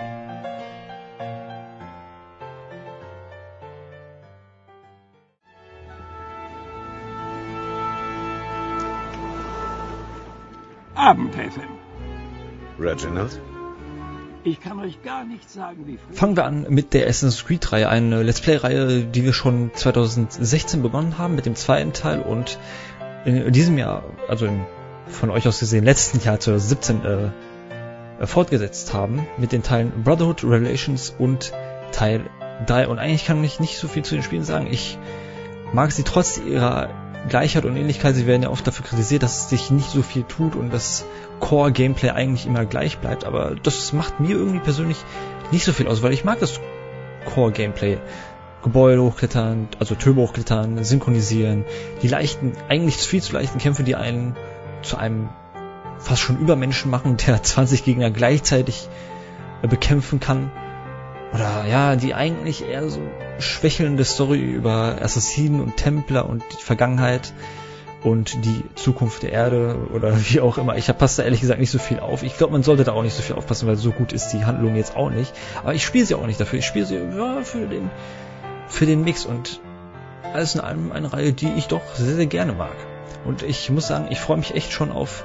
Abendhefe. 10.94 11.75
Reginald? 12.78 13.40
Ich 14.44 14.60
kann 14.60 14.78
euch 14.78 15.02
gar 15.02 15.24
nicht 15.24 15.50
sagen, 15.50 15.86
wie 15.86 15.96
früh. 15.96 16.14
Fangen 16.14 16.36
wir 16.36 16.44
an 16.44 16.66
mit 16.68 16.94
der 16.94 17.08
Assassin's 17.08 17.44
Creed 17.44 17.72
Reihe, 17.72 17.88
eine 17.88 18.22
Let's 18.22 18.40
Play 18.40 18.56
Reihe, 18.56 19.02
die 19.02 19.24
wir 19.24 19.32
schon 19.32 19.72
2016 19.74 20.82
begonnen 20.82 21.18
haben 21.18 21.34
mit 21.34 21.46
dem 21.46 21.56
zweiten 21.56 21.92
Teil 21.92 22.20
und 22.20 22.58
in 23.24 23.52
diesem 23.52 23.76
Jahr, 23.76 24.04
also 24.28 24.46
im, 24.46 24.64
von 25.08 25.30
euch 25.30 25.48
aus 25.48 25.58
gesehen 25.58 25.84
letzten 25.84 26.20
Jahr 26.20 26.38
2017 26.38 27.04
äh, 27.04 27.30
äh, 28.20 28.26
fortgesetzt 28.26 28.94
haben 28.94 29.26
mit 29.36 29.50
den 29.50 29.64
Teilen 29.64 30.04
Brotherhood, 30.04 30.44
Revelations 30.44 31.14
und 31.18 31.52
Teil 31.90 32.30
3 32.66 32.88
und 32.88 32.98
eigentlich 33.00 33.26
kann 33.26 33.42
ich 33.42 33.58
nicht 33.58 33.78
so 33.78 33.88
viel 33.88 34.04
zu 34.04 34.14
den 34.14 34.22
Spielen 34.22 34.44
sagen. 34.44 34.68
Ich 34.70 34.96
mag 35.72 35.90
sie 35.90 36.04
trotz 36.04 36.38
ihrer 36.38 36.90
Gleichheit 37.28 37.64
und 37.64 37.76
Ähnlichkeit. 37.76 38.14
Sie 38.14 38.26
werden 38.26 38.42
ja 38.42 38.50
oft 38.50 38.66
dafür 38.66 38.84
kritisiert, 38.84 39.22
dass 39.22 39.48
sich 39.48 39.70
nicht 39.70 39.90
so 39.90 40.02
viel 40.02 40.22
tut 40.22 40.54
und 40.54 40.72
das 40.72 41.04
Core-Gameplay 41.40 42.10
eigentlich 42.10 42.46
immer 42.46 42.64
gleich 42.64 42.98
bleibt. 42.98 43.24
Aber 43.24 43.54
das 43.62 43.92
macht 43.92 44.20
mir 44.20 44.30
irgendwie 44.30 44.60
persönlich 44.60 44.98
nicht 45.52 45.64
so 45.64 45.72
viel 45.72 45.88
aus, 45.88 46.02
weil 46.02 46.12
ich 46.12 46.24
mag 46.24 46.38
das 46.40 46.60
Core-Gameplay. 47.34 47.98
Gebäude 48.62 49.00
hochklettern, 49.02 49.68
also 49.78 49.94
Türme 49.94 50.22
hochklettern, 50.22 50.82
synchronisieren, 50.82 51.64
die 52.02 52.08
leichten, 52.08 52.52
eigentlich 52.68 52.96
viel 52.96 53.22
zu 53.22 53.32
leichten 53.32 53.58
Kämpfe, 53.58 53.84
die 53.84 53.94
einen 53.94 54.34
zu 54.82 54.96
einem 54.96 55.28
fast 55.98 56.22
schon 56.22 56.38
Übermenschen 56.38 56.90
machen, 56.90 57.16
der 57.26 57.42
20 57.42 57.84
Gegner 57.84 58.10
gleichzeitig 58.10 58.88
bekämpfen 59.62 60.20
kann. 60.20 60.50
Oder 61.32 61.64
ja, 61.66 61.96
die 61.96 62.14
eigentlich 62.14 62.66
eher 62.66 62.88
so 62.88 63.00
schwächelnde 63.38 64.04
Story 64.04 64.40
über 64.40 64.98
Assassinen 65.02 65.60
und 65.60 65.76
Templer 65.76 66.28
und 66.28 66.42
die 66.52 66.62
Vergangenheit 66.62 67.32
und 68.02 68.44
die 68.44 68.62
Zukunft 68.76 69.22
der 69.24 69.32
Erde 69.32 69.76
oder 69.92 70.16
wie 70.30 70.40
auch 70.40 70.58
immer. 70.58 70.76
Ich 70.76 70.86
passe 70.96 71.18
da 71.18 71.24
ehrlich 71.24 71.40
gesagt 71.40 71.60
nicht 71.60 71.70
so 71.70 71.78
viel 71.78 71.98
auf. 71.98 72.22
Ich 72.22 72.36
glaube, 72.38 72.52
man 72.52 72.62
sollte 72.62 72.84
da 72.84 72.92
auch 72.92 73.02
nicht 73.02 73.16
so 73.16 73.22
viel 73.22 73.36
aufpassen, 73.36 73.66
weil 73.66 73.76
so 73.76 73.90
gut 73.90 74.12
ist 74.12 74.28
die 74.28 74.44
Handlung 74.44 74.76
jetzt 74.76 74.96
auch 74.96 75.10
nicht. 75.10 75.32
Aber 75.62 75.74
ich 75.74 75.84
spiele 75.84 76.06
sie 76.06 76.14
auch 76.14 76.26
nicht 76.26 76.40
dafür. 76.40 76.60
Ich 76.60 76.66
spiele 76.66 76.86
sie 76.86 76.96
ja, 76.96 77.42
für 77.42 77.66
den 77.66 77.90
für 78.68 78.86
den 78.86 79.04
Mix 79.04 79.26
und 79.26 79.60
alles 80.32 80.54
in 80.54 80.60
allem 80.60 80.92
eine 80.92 81.12
Reihe, 81.12 81.32
die 81.32 81.52
ich 81.56 81.68
doch 81.68 81.94
sehr, 81.94 82.16
sehr 82.16 82.26
gerne 82.26 82.52
mag. 82.52 82.74
Und 83.24 83.42
ich 83.42 83.70
muss 83.70 83.86
sagen, 83.86 84.06
ich 84.10 84.20
freue 84.20 84.36
mich 84.36 84.54
echt 84.54 84.72
schon 84.72 84.92
auf 84.92 85.24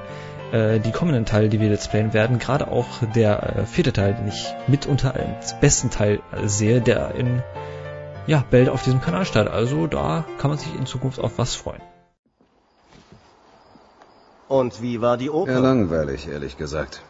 äh, 0.52 0.80
die 0.80 0.92
kommenden 0.92 1.26
Teile, 1.26 1.50
die 1.50 1.60
wir 1.60 1.70
Let's 1.70 1.88
Playen 1.88 2.14
werden. 2.14 2.40
Gerade 2.40 2.68
auch 2.68 2.88
der 3.16 3.58
äh, 3.58 3.66
vierte 3.66 3.94
Teil, 3.94 4.14
den 4.14 4.28
ich 4.28 4.54
mitunter 4.68 5.16
als 5.16 5.60
besten 5.60 5.90
Teil 5.90 6.22
sehe, 6.46 6.82
der 6.82 7.16
in 7.16 7.42
ja, 8.28 8.44
bald 8.50 8.70
auf 8.70 8.84
diesem 8.84 9.02
Kanal 9.02 9.26
startet. 9.26 9.54
Also 9.54 9.88
da 9.88 10.26
kann 10.38 10.52
man 10.52 10.60
sich 10.60 10.74
in 10.76 10.86
Zukunft 10.86 11.20
auf 11.20 11.38
was 11.38 11.56
freuen. 11.56 11.82
Und 14.48 14.82
wie 14.82 15.02
war 15.02 15.18
die 15.18 15.30
Oper? 15.30 15.54
Ja, 15.54 15.60
langweilig, 15.60 16.28
ehrlich 16.28 16.58
gesagt. 16.58 17.02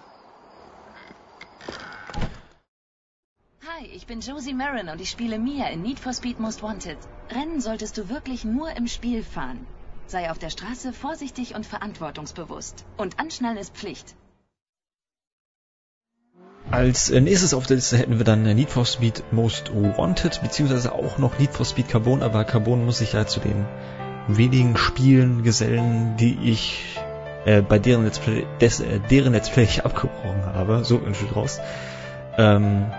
Hi, 3.68 3.88
ich 3.96 4.06
bin 4.06 4.20
Josie 4.20 4.54
Marin 4.54 4.90
und 4.90 5.02
ich 5.02 5.10
spiele 5.10 5.40
Mia 5.40 5.68
in 5.70 5.82
Need 5.82 6.00
for 6.00 6.14
Speed 6.14 6.40
Most 6.40 6.62
Wanted. 6.62 6.98
Rennen 7.32 7.60
solltest 7.60 7.98
du 7.98 8.10
wirklich 8.10 8.46
nur 8.46 8.70
im 8.78 8.88
Spiel 8.88 9.24
fahren. 9.24 9.66
Sei 10.12 10.30
auf 10.30 10.40
der 10.40 10.50
Straße 10.50 10.92
vorsichtig 10.92 11.56
und 11.56 11.66
verantwortungsbewusst. 11.66 12.84
Und 12.98 13.18
anschnallen 13.18 13.58
ist 13.58 13.74
Pflicht. 13.74 14.14
Als 16.70 17.10
nächstes 17.12 17.54
auf 17.54 17.66
der 17.66 17.78
Liste 17.78 17.98
hätten 17.98 18.18
wir 18.18 18.26
dann 18.26 18.44
Need 18.44 18.70
for 18.70 18.86
Speed 18.86 19.24
Most 19.32 19.72
Wanted, 19.74 20.42
beziehungsweise 20.42 20.92
auch 20.92 21.18
noch 21.18 21.40
Need 21.40 21.54
for 21.54 21.66
Speed 21.66 21.88
Carbon, 21.88 22.24
aber 22.24 22.44
Carbon 22.44 22.84
muss 22.84 23.00
ich 23.00 23.14
ja 23.14 23.26
zu 23.26 23.40
den 23.40 23.66
wenigen 24.28 24.76
Spielen 24.76 25.44
gesellen, 25.44 26.18
die 26.18 26.38
ich 26.44 27.00
äh, 27.46 27.62
bei 27.62 27.80
deren 27.80 28.04
Let's 28.04 28.20
Play, 28.20 28.46
des, 28.60 28.82
äh, 28.82 29.00
deren 29.00 29.32
Let's 29.32 29.50
Play 29.50 29.64
ich 29.64 29.86
abgebrochen 29.86 30.44
habe, 30.44 30.84
so 30.84 30.98
in 30.98 31.16
raus. 31.34 31.62
Ähm, 32.38 32.92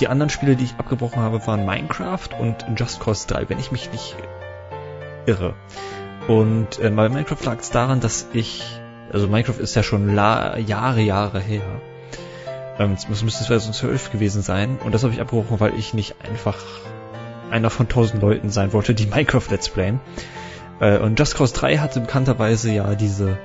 die 0.00 0.08
anderen 0.08 0.28
Spiele, 0.28 0.54
die 0.56 0.64
ich 0.64 0.74
abgebrochen 0.74 1.22
habe, 1.22 1.46
waren 1.46 1.64
Minecraft 1.64 2.28
und 2.38 2.66
Just 2.76 3.00
Cause 3.00 3.26
3, 3.26 3.48
wenn 3.48 3.58
ich 3.58 3.72
mich 3.72 3.90
nicht 3.90 4.16
irre. 5.24 5.54
Und 6.28 6.78
äh, 6.78 6.90
bei 6.90 7.08
Minecraft 7.08 7.44
lag 7.44 7.58
es 7.58 7.70
daran, 7.70 8.00
dass 8.00 8.28
ich, 8.32 8.64
also 9.12 9.26
Minecraft 9.26 9.58
ist 9.58 9.74
ja 9.74 9.82
schon 9.82 10.14
la 10.14 10.56
Jahre, 10.58 11.00
Jahre 11.00 11.40
her. 11.40 11.62
Ähm, 12.78 12.92
es 12.92 13.22
müsste 13.22 13.44
2012 13.44 14.12
gewesen 14.12 14.42
sein. 14.42 14.78
Und 14.84 14.94
das 14.94 15.02
habe 15.02 15.12
ich 15.12 15.20
abgebrochen, 15.20 15.60
weil 15.60 15.74
ich 15.78 15.94
nicht 15.94 16.14
einfach 16.28 16.56
einer 17.50 17.70
von 17.70 17.88
tausend 17.88 18.22
Leuten 18.22 18.50
sein 18.50 18.72
wollte, 18.72 18.94
die 18.94 19.06
Minecraft 19.14 19.50
Let's 19.50 19.68
Playen. 19.68 20.00
Äh, 20.80 20.98
und 20.98 21.18
Just 21.18 21.36
Cause 21.36 21.54
3 21.54 21.78
hatte 21.78 22.00
bekannterweise 22.00 22.70
ja 22.70 22.94
diese 22.94 23.38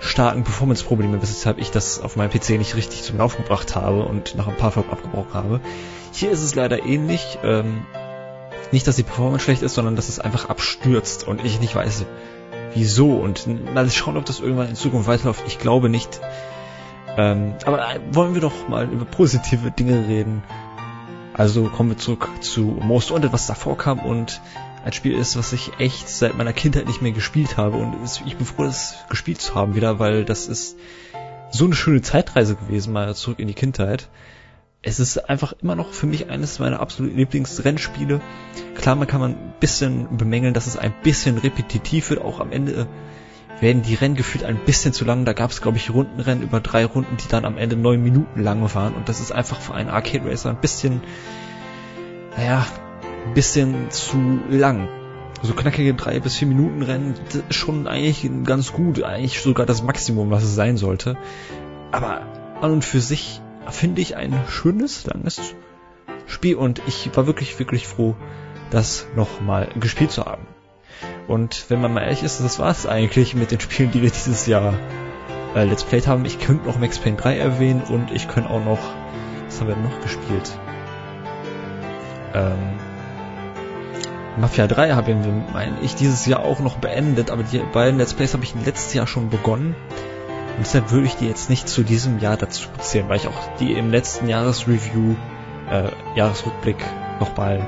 starken 0.00 0.42
Performance-Probleme, 0.42 1.22
weshalb 1.22 1.58
ich 1.58 1.70
das 1.70 2.00
auf 2.00 2.16
meinem 2.16 2.30
PC 2.30 2.50
nicht 2.50 2.74
richtig 2.76 3.02
zum 3.02 3.18
Laufen 3.18 3.42
gebracht 3.42 3.76
habe 3.76 4.02
und 4.02 4.34
nach 4.36 4.48
ein 4.48 4.56
paar 4.56 4.72
Folgen 4.72 4.90
abgebrochen 4.90 5.34
habe. 5.34 5.60
Hier 6.12 6.30
ist 6.30 6.42
es 6.42 6.54
leider 6.54 6.84
ähnlich. 6.84 7.38
Ähm, 7.44 7.82
nicht, 8.72 8.86
dass 8.86 8.96
die 8.96 9.02
Performance 9.02 9.44
schlecht 9.44 9.62
ist, 9.62 9.74
sondern 9.74 9.96
dass 9.96 10.08
es 10.08 10.18
einfach 10.18 10.48
abstürzt 10.48 11.26
und 11.26 11.44
ich 11.44 11.60
nicht 11.60 11.74
weiß, 11.74 12.06
wieso. 12.74 13.12
Und 13.12 13.46
mal 13.74 13.88
schauen, 13.90 14.16
ob 14.16 14.24
das 14.24 14.40
irgendwann 14.40 14.68
in 14.68 14.74
Zukunft 14.74 15.06
weiterläuft. 15.08 15.44
Ich 15.46 15.58
glaube 15.58 15.88
nicht. 15.88 16.20
Ähm, 17.16 17.54
aber 17.64 17.84
wollen 18.10 18.34
wir 18.34 18.40
doch 18.40 18.68
mal 18.68 18.88
über 18.88 19.04
positive 19.04 19.70
Dinge 19.70 20.08
reden. 20.08 20.42
Also 21.34 21.64
kommen 21.64 21.90
wir 21.90 21.98
zurück 21.98 22.28
zu 22.40 22.62
Most 22.62 23.10
Wanted, 23.10 23.32
was 23.32 23.46
davor 23.46 23.76
kam 23.76 23.98
und 23.98 24.40
ein 24.84 24.92
Spiel 24.92 25.16
ist, 25.16 25.36
was 25.36 25.52
ich 25.52 25.72
echt 25.78 26.08
seit 26.08 26.36
meiner 26.36 26.52
Kindheit 26.52 26.86
nicht 26.86 27.02
mehr 27.02 27.12
gespielt 27.12 27.56
habe 27.56 27.76
und 27.76 27.94
ich 28.26 28.36
bin 28.36 28.44
froh, 28.44 28.64
das 28.64 28.96
gespielt 29.08 29.40
zu 29.40 29.54
haben 29.54 29.74
wieder, 29.74 29.98
weil 29.98 30.24
das 30.24 30.48
ist 30.48 30.76
so 31.50 31.66
eine 31.66 31.74
schöne 31.74 32.02
Zeitreise 32.02 32.56
gewesen, 32.56 32.92
mal 32.92 33.14
zurück 33.14 33.38
in 33.38 33.48
die 33.48 33.54
Kindheit 33.54 34.08
es 34.82 34.98
ist 34.98 35.30
einfach 35.30 35.54
immer 35.62 35.76
noch 35.76 35.92
für 35.92 36.06
mich 36.06 36.28
eines 36.28 36.58
meiner 36.58 36.80
absoluten 36.80 37.16
Lieblingsrennspiele. 37.16 38.20
Klar, 38.74 38.96
man 38.96 39.06
kann 39.06 39.20
man 39.20 39.30
ein 39.32 39.54
bisschen 39.60 40.16
bemängeln, 40.16 40.54
dass 40.54 40.66
es 40.66 40.76
ein 40.76 40.92
bisschen 41.02 41.38
repetitiv 41.38 42.10
wird. 42.10 42.20
Auch 42.20 42.40
am 42.40 42.50
Ende 42.50 42.88
werden 43.60 43.82
die 43.82 43.94
Rennen 43.94 44.16
gefühlt 44.16 44.42
ein 44.42 44.58
bisschen 44.64 44.92
zu 44.92 45.04
lang. 45.04 45.24
Da 45.24 45.34
gab 45.34 45.52
es, 45.52 45.62
glaube 45.62 45.76
ich, 45.76 45.90
Rundenrennen 45.90 46.42
über 46.42 46.60
drei 46.60 46.84
Runden, 46.84 47.16
die 47.16 47.28
dann 47.28 47.44
am 47.44 47.58
Ende 47.58 47.76
neun 47.76 48.02
Minuten 48.02 48.42
lang 48.42 48.74
waren. 48.74 48.94
Und 48.94 49.08
das 49.08 49.20
ist 49.20 49.30
einfach 49.30 49.60
für 49.60 49.72
einen 49.72 49.88
Arcade 49.88 50.28
Racer 50.28 50.50
ein 50.50 50.60
bisschen, 50.60 51.00
naja, 52.36 52.66
ein 53.26 53.34
bisschen 53.34 53.88
zu 53.90 54.40
lang. 54.50 54.88
So 55.42 55.54
knackige 55.54 55.94
drei 55.94 56.18
bis 56.18 56.36
vier 56.36 56.48
Minuten 56.48 56.82
Rennen 56.82 57.14
ist 57.48 57.54
schon 57.54 57.86
eigentlich 57.86 58.28
ganz 58.44 58.72
gut, 58.72 59.02
eigentlich 59.02 59.40
sogar 59.40 59.66
das 59.66 59.82
Maximum, 59.82 60.30
was 60.30 60.42
es 60.42 60.56
sein 60.56 60.76
sollte. 60.76 61.16
Aber 61.92 62.22
an 62.60 62.72
und 62.72 62.84
für 62.84 63.00
sich 63.00 63.41
finde 63.70 64.00
ich 64.00 64.16
ein 64.16 64.34
schönes, 64.48 65.06
langes 65.06 65.54
Spiel 66.26 66.56
und 66.56 66.80
ich 66.86 67.10
war 67.14 67.26
wirklich, 67.26 67.58
wirklich 67.58 67.86
froh, 67.86 68.16
das 68.70 69.06
nochmal 69.16 69.68
gespielt 69.78 70.10
zu 70.10 70.24
haben. 70.24 70.46
Und 71.28 71.66
wenn 71.68 71.80
man 71.80 71.92
mal 71.92 72.02
ehrlich 72.02 72.22
ist, 72.22 72.40
das 72.40 72.58
war 72.58 72.70
es 72.70 72.86
eigentlich 72.86 73.34
mit 73.34 73.50
den 73.50 73.60
Spielen, 73.60 73.90
die 73.90 74.02
wir 74.02 74.10
dieses 74.10 74.46
Jahr 74.46 74.74
äh, 75.54 75.64
Let's 75.64 75.84
Played 75.84 76.06
haben. 76.06 76.24
Ich 76.24 76.38
könnte 76.38 76.66
noch 76.66 76.78
Max 76.78 76.98
Payne 76.98 77.16
3 77.16 77.38
erwähnen 77.38 77.82
und 77.82 78.10
ich 78.10 78.28
könnte 78.28 78.50
auch 78.50 78.64
noch, 78.64 78.80
was 79.46 79.60
haben 79.60 79.68
wir 79.68 79.76
noch 79.76 80.00
gespielt? 80.00 80.58
Ähm, 82.34 82.78
Mafia 84.38 84.66
3 84.66 84.92
haben 84.92 85.24
wir, 85.24 85.32
meine 85.52 85.76
ich, 85.82 85.94
dieses 85.94 86.24
Jahr 86.26 86.40
auch 86.40 86.60
noch 86.60 86.76
beendet, 86.76 87.30
aber 87.30 87.42
die 87.42 87.58
beiden 87.58 87.98
Let's 87.98 88.14
Plays 88.14 88.32
habe 88.32 88.44
ich 88.44 88.54
letztes 88.64 88.94
Jahr 88.94 89.06
schon 89.06 89.28
begonnen. 89.28 89.74
Und 90.56 90.60
deshalb 90.60 90.90
würde 90.90 91.06
ich 91.06 91.16
die 91.16 91.26
jetzt 91.26 91.50
nicht 91.50 91.68
zu 91.68 91.82
diesem 91.82 92.18
Jahr 92.18 92.36
dazu 92.36 92.68
zählen, 92.78 93.08
weil 93.08 93.16
ich 93.16 93.26
auch 93.26 93.56
die 93.58 93.72
im 93.72 93.90
letzten 93.90 94.28
Jahresreview, 94.28 95.14
äh, 95.70 95.90
Jahresrückblick 96.16 96.76
nochmal 97.20 97.66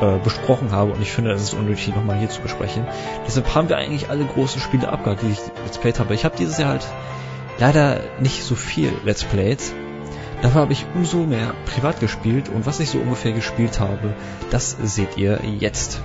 äh, 0.00 0.18
besprochen 0.22 0.72
habe 0.72 0.92
und 0.92 1.02
ich 1.02 1.12
finde, 1.12 1.32
es 1.32 1.42
ist 1.42 1.54
unnötig, 1.54 1.94
nochmal 1.94 2.18
hier 2.18 2.28
zu 2.28 2.40
besprechen. 2.40 2.86
Deshalb 3.26 3.54
haben 3.54 3.68
wir 3.68 3.76
eigentlich 3.76 4.10
alle 4.10 4.24
großen 4.24 4.60
Spiele 4.60 4.88
abgehakt, 4.88 5.22
die 5.22 5.30
ich 5.30 5.38
Let's 5.64 5.78
Played 5.78 5.98
habe. 5.98 6.14
Ich 6.14 6.24
habe 6.24 6.36
dieses 6.36 6.58
Jahr 6.58 6.70
halt 6.70 6.86
leider 7.58 8.00
nicht 8.20 8.42
so 8.42 8.54
viel 8.54 8.92
Let's 9.04 9.24
Played. 9.24 9.60
Dafür 10.42 10.62
habe 10.62 10.72
ich 10.72 10.84
umso 10.94 11.18
mehr 11.18 11.54
privat 11.64 12.00
gespielt 12.00 12.48
und 12.48 12.66
was 12.66 12.80
ich 12.80 12.90
so 12.90 12.98
ungefähr 12.98 13.32
gespielt 13.32 13.80
habe, 13.80 14.14
das 14.50 14.76
seht 14.82 15.16
ihr 15.16 15.40
jetzt. 15.58 16.02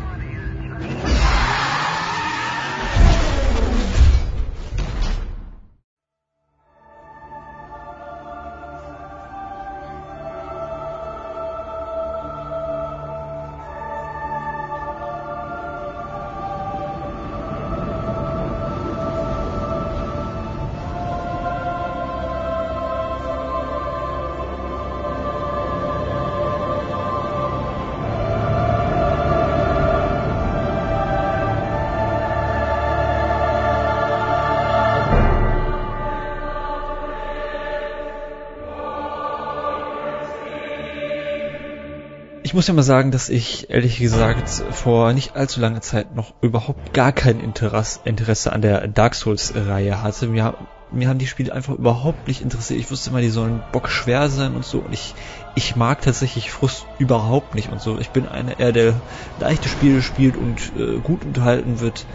Ich 42.50 42.56
muss 42.56 42.65
ja 42.65 42.74
mal 42.74 42.82
sagen, 42.82 43.12
dass 43.12 43.29
ich 43.29 43.70
ehrlich 43.70 44.00
gesagt 44.00 44.50
vor 44.72 45.13
nicht 45.13 45.36
allzu 45.36 45.60
langer 45.60 45.82
Zeit 45.82 46.15
noch 46.15 46.34
überhaupt 46.41 46.96
gar 46.96 47.12
kein 47.12 47.39
Interesse, 47.39 48.51
an 48.51 48.63
der 48.63 48.88
Dark 48.88 49.13
Souls-Reihe 49.13 50.01
hatte. 50.01 50.25
Mir, 50.25 50.56
mir 50.89 51.10
haben 51.10 51.20
die 51.20 51.27
Spiele 51.27 51.53
einfach 51.53 51.75
überhaupt 51.75 52.27
nicht 52.27 52.41
interessiert. 52.41 52.79
Ich 52.79 52.89
wusste 52.89 53.12
immer, 53.12 53.22
die 53.22 53.29
sollen 53.29 53.62
bockschwer 53.72 54.29
sein 54.29 54.56
und 54.56 54.65
so. 54.65 54.79
Und 54.79 54.94
ich, 54.94 55.13
ich 55.53 55.75
mag 55.75 56.01
tatsächlich 56.01 56.50
Frust 56.50 56.88
überhaupt 56.98 57.53
nicht 57.53 57.70
und 57.72 57.82
so. 57.82 58.00
Ich 58.00 58.10
bin 58.10 58.27
einer, 58.27 58.60
eher 58.60 58.72
der 58.72 58.96
leichte 59.39 59.70
Spiele 59.70 60.01
spielt 60.01 60.36
und 60.36 60.72
äh, 60.75 60.98
gut 61.03 61.25
unterhalten 61.25 61.82
wird. 61.82 62.08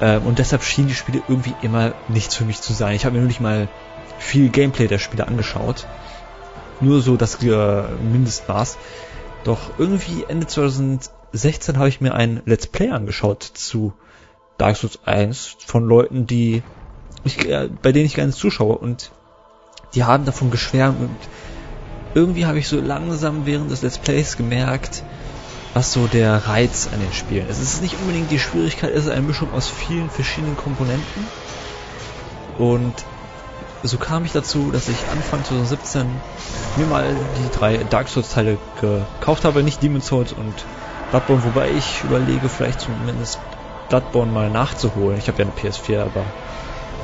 Ähm, 0.00 0.22
und 0.24 0.40
deshalb 0.40 0.64
schienen 0.64 0.88
die 0.88 0.96
Spiele 0.96 1.22
irgendwie 1.28 1.54
immer 1.62 1.92
nichts 2.08 2.34
für 2.34 2.44
mich 2.44 2.60
zu 2.60 2.72
sein. 2.72 2.96
Ich 2.96 3.04
habe 3.04 3.14
mir 3.14 3.20
nur 3.20 3.28
nicht 3.28 3.40
mal 3.40 3.68
viel 4.18 4.48
Gameplay 4.48 4.88
der 4.88 4.98
Spiele 4.98 5.28
angeschaut. 5.28 5.86
Nur 6.80 7.00
so 7.00 7.16
das 7.16 7.40
äh, 7.44 7.82
Mindestmaß. 8.02 8.76
Doch 9.44 9.72
irgendwie 9.78 10.24
Ende 10.24 10.46
2016 10.46 11.76
habe 11.76 11.88
ich 11.88 12.00
mir 12.00 12.14
ein 12.14 12.42
Let's 12.44 12.66
Play 12.66 12.90
angeschaut 12.90 13.42
zu 13.42 13.92
Dark 14.58 14.76
Souls 14.76 15.00
1 15.04 15.56
von 15.66 15.84
Leuten, 15.84 16.26
die 16.26 16.62
ich, 17.24 17.48
äh, 17.48 17.68
bei 17.82 17.92
denen 17.92 18.06
ich 18.06 18.14
gerne 18.14 18.32
zuschaue 18.32 18.78
und 18.78 19.10
die 19.94 20.04
haben 20.04 20.24
davon 20.24 20.50
geschwärmt 20.50 21.00
und 21.00 21.16
irgendwie 22.14 22.46
habe 22.46 22.58
ich 22.58 22.68
so 22.68 22.80
langsam 22.80 23.46
während 23.46 23.70
des 23.70 23.82
Let's 23.82 23.98
Plays 23.98 24.36
gemerkt, 24.36 25.02
was 25.74 25.92
so 25.92 26.06
der 26.06 26.46
Reiz 26.46 26.88
an 26.92 27.00
den 27.00 27.12
Spielen 27.12 27.48
ist. 27.48 27.58
Es 27.58 27.74
ist 27.74 27.82
nicht 27.82 27.98
unbedingt 27.98 28.30
die 28.30 28.38
Schwierigkeit, 28.38 28.92
es 28.92 29.06
ist 29.06 29.10
eine 29.10 29.22
Mischung 29.22 29.52
aus 29.52 29.68
vielen 29.68 30.10
verschiedenen 30.10 30.56
Komponenten. 30.56 31.26
Und 32.58 32.94
so 33.82 33.98
kam 33.98 34.24
ich 34.24 34.32
dazu, 34.32 34.70
dass 34.70 34.88
ich 34.88 34.96
Anfang 35.10 35.44
2017 35.44 36.06
mir 36.76 36.86
mal 36.86 37.14
die 37.38 37.58
drei 37.58 37.78
Dark 37.78 38.08
Souls 38.08 38.30
Teile 38.30 38.58
gekauft 38.80 39.44
habe, 39.44 39.62
nicht 39.62 39.82
Demon's 39.82 40.06
Souls 40.06 40.32
und 40.32 40.66
Bloodborne, 41.10 41.44
wobei 41.44 41.70
ich 41.70 42.04
überlege, 42.04 42.48
vielleicht 42.48 42.80
zumindest 42.80 43.40
Bloodborne 43.88 44.32
mal 44.32 44.50
nachzuholen. 44.50 45.18
Ich 45.18 45.28
habe 45.28 45.42
ja 45.42 45.44
eine 45.44 45.52
PS4, 45.52 46.00
aber 46.00 46.24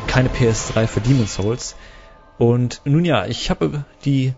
keine 0.07 0.29
PS3 0.29 0.87
für 0.87 1.01
Demon's 1.01 1.35
Souls. 1.35 1.77
Und 2.39 2.81
nun 2.85 3.05
ja, 3.05 3.27
ich 3.27 3.51
habe 3.51 3.85
die 4.05 4.33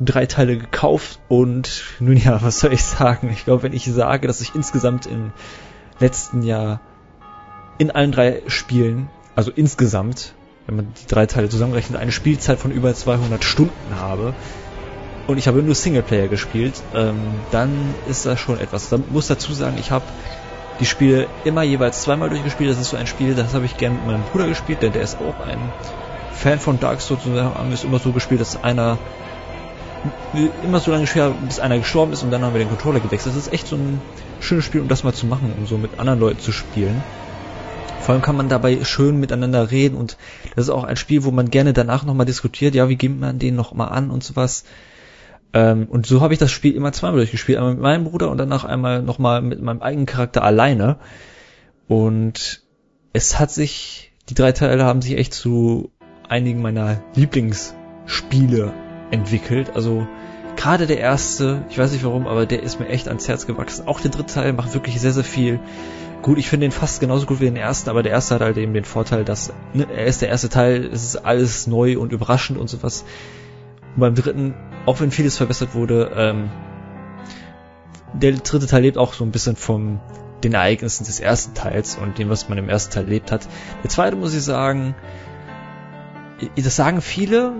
drei 0.00 0.26
Teile 0.26 0.56
gekauft 0.56 1.20
und 1.28 1.84
nun 2.00 2.16
ja, 2.16 2.42
was 2.42 2.58
soll 2.58 2.72
ich 2.72 2.82
sagen? 2.82 3.30
Ich 3.30 3.44
glaube, 3.44 3.64
wenn 3.64 3.72
ich 3.72 3.84
sage, 3.84 4.26
dass 4.26 4.40
ich 4.40 4.54
insgesamt 4.54 5.06
im 5.06 5.32
letzten 6.00 6.42
Jahr 6.42 6.80
in 7.78 7.90
allen 7.90 8.12
drei 8.12 8.42
Spielen, 8.46 9.08
also 9.34 9.50
insgesamt, 9.50 10.34
wenn 10.66 10.76
man 10.76 10.86
die 11.02 11.06
drei 11.12 11.26
Teile 11.26 11.48
zusammenrechnet, 11.48 12.00
eine 12.00 12.12
Spielzeit 12.12 12.58
von 12.58 12.70
über 12.70 12.94
200 12.94 13.42
Stunden 13.44 13.96
habe 13.96 14.34
und 15.26 15.38
ich 15.38 15.48
habe 15.48 15.62
nur 15.62 15.74
Singleplayer 15.74 16.28
gespielt, 16.28 16.74
ähm, 16.94 17.16
dann 17.50 17.94
ist 18.08 18.26
das 18.26 18.40
schon 18.40 18.60
etwas. 18.60 18.88
Da 18.88 18.98
muss 19.10 19.28
dazu 19.28 19.52
sagen, 19.52 19.76
ich 19.78 19.90
habe 19.90 20.04
die 20.80 20.86
Spiele 20.86 21.26
immer 21.44 21.62
jeweils 21.62 22.02
zweimal 22.02 22.28
durchgespielt. 22.28 22.70
Das 22.70 22.80
ist 22.80 22.90
so 22.90 22.96
ein 22.96 23.06
Spiel, 23.06 23.34
das 23.34 23.54
habe 23.54 23.64
ich 23.64 23.76
gern 23.76 23.94
mit 23.94 24.06
meinem 24.06 24.22
Bruder 24.32 24.48
gespielt, 24.48 24.82
denn 24.82 24.92
der 24.92 25.02
ist 25.02 25.16
auch 25.16 25.46
ein 25.46 25.58
Fan 26.32 26.58
von 26.58 26.80
Dark 26.80 27.00
Souls 27.00 27.24
und 27.26 27.34
wir 27.34 27.44
haben 27.44 27.72
es 27.72 27.84
immer 27.84 27.98
so 27.98 28.12
gespielt, 28.12 28.40
dass 28.40 28.62
einer 28.62 28.98
immer 30.64 30.80
so 30.80 30.90
lange 30.90 31.06
schwer, 31.06 31.30
bis 31.46 31.60
einer 31.60 31.78
gestorben 31.78 32.12
ist 32.12 32.22
und 32.22 32.30
dann 32.32 32.42
haben 32.42 32.54
wir 32.54 32.58
den 32.58 32.68
Controller 32.68 32.98
gewechselt. 32.98 33.36
Das 33.36 33.46
ist 33.46 33.52
echt 33.52 33.68
so 33.68 33.76
ein 33.76 34.00
schönes 34.40 34.64
Spiel, 34.64 34.80
um 34.80 34.88
das 34.88 35.04
mal 35.04 35.12
zu 35.12 35.26
machen, 35.26 35.52
um 35.56 35.66
so 35.66 35.78
mit 35.78 36.00
anderen 36.00 36.18
Leuten 36.18 36.40
zu 36.40 36.50
spielen. 36.50 37.02
Vor 38.02 38.14
allem 38.14 38.22
kann 38.22 38.36
man 38.36 38.48
dabei 38.48 38.84
schön 38.84 39.20
miteinander 39.20 39.70
reden 39.70 39.96
und 39.96 40.16
das 40.56 40.64
ist 40.64 40.70
auch 40.70 40.82
ein 40.82 40.96
Spiel, 40.96 41.22
wo 41.22 41.30
man 41.30 41.50
gerne 41.50 41.72
danach 41.72 42.04
nochmal 42.04 42.26
diskutiert, 42.26 42.74
ja, 42.74 42.88
wie 42.88 42.96
geht 42.96 43.18
man 43.18 43.38
den 43.38 43.54
nochmal 43.54 43.90
an 43.90 44.10
und 44.10 44.24
sowas. 44.24 44.64
Ähm, 45.52 45.86
und 45.88 46.04
so 46.04 46.20
habe 46.20 46.32
ich 46.32 46.40
das 46.40 46.50
Spiel 46.50 46.74
immer 46.74 46.92
zweimal 46.92 47.18
durchgespielt, 47.18 47.58
einmal 47.58 47.74
mit 47.74 47.82
meinem 47.82 48.04
Bruder 48.04 48.30
und 48.30 48.38
danach 48.38 48.64
einmal 48.64 49.02
nochmal 49.02 49.40
mit 49.40 49.62
meinem 49.62 49.82
eigenen 49.82 50.06
Charakter 50.06 50.42
alleine. 50.42 50.96
Und 51.86 52.62
es 53.12 53.38
hat 53.38 53.52
sich, 53.52 54.12
die 54.28 54.34
drei 54.34 54.50
Teile 54.50 54.84
haben 54.84 55.00
sich 55.00 55.16
echt 55.16 55.32
zu 55.32 55.92
einigen 56.28 56.60
meiner 56.60 57.02
Lieblingsspiele 57.14 58.72
entwickelt. 59.12 59.76
Also 59.76 60.08
gerade 60.56 60.88
der 60.88 60.98
erste, 60.98 61.64
ich 61.70 61.78
weiß 61.78 61.92
nicht 61.92 62.04
warum, 62.04 62.26
aber 62.26 62.46
der 62.46 62.64
ist 62.64 62.80
mir 62.80 62.88
echt 62.88 63.06
ans 63.06 63.28
Herz 63.28 63.46
gewachsen. 63.46 63.86
Auch 63.86 64.00
der 64.00 64.10
dritte 64.10 64.34
Teil 64.34 64.52
macht 64.54 64.74
wirklich 64.74 65.00
sehr, 65.00 65.12
sehr 65.12 65.22
viel. 65.22 65.60
Gut, 66.22 66.38
ich 66.38 66.48
finde 66.48 66.66
den 66.66 66.72
fast 66.72 67.00
genauso 67.00 67.26
gut 67.26 67.40
wie 67.40 67.46
den 67.46 67.56
ersten, 67.56 67.90
aber 67.90 68.04
der 68.04 68.12
erste 68.12 68.36
hat 68.36 68.42
halt 68.42 68.56
eben 68.56 68.72
den 68.74 68.84
Vorteil, 68.84 69.24
dass 69.24 69.52
ne, 69.74 69.88
er 69.92 70.06
ist 70.06 70.22
der 70.22 70.28
erste 70.28 70.48
Teil, 70.48 70.84
es 70.84 71.02
ist 71.02 71.16
alles 71.16 71.66
neu 71.66 71.98
und 71.98 72.12
überraschend 72.12 72.60
und 72.60 72.68
sowas. 72.68 73.04
Und 73.96 74.00
beim 74.00 74.14
dritten, 74.14 74.54
auch 74.86 75.00
wenn 75.00 75.10
vieles 75.10 75.36
verbessert 75.36 75.74
wurde, 75.74 76.12
ähm, 76.14 76.50
der 78.12 78.32
dritte 78.32 78.68
Teil 78.68 78.82
lebt 78.82 78.98
auch 78.98 79.14
so 79.14 79.24
ein 79.24 79.32
bisschen 79.32 79.56
von 79.56 80.00
den 80.44 80.54
Ereignissen 80.54 81.04
des 81.04 81.18
ersten 81.18 81.54
Teils 81.54 81.96
und 81.96 82.18
dem, 82.18 82.28
was 82.28 82.48
man 82.48 82.56
im 82.56 82.68
ersten 82.68 82.92
Teil 82.92 83.04
erlebt 83.04 83.32
hat. 83.32 83.48
Der 83.82 83.90
zweite 83.90 84.14
muss 84.14 84.34
ich 84.34 84.42
sagen, 84.42 84.94
das 86.56 86.76
sagen 86.76 87.00
viele, 87.00 87.52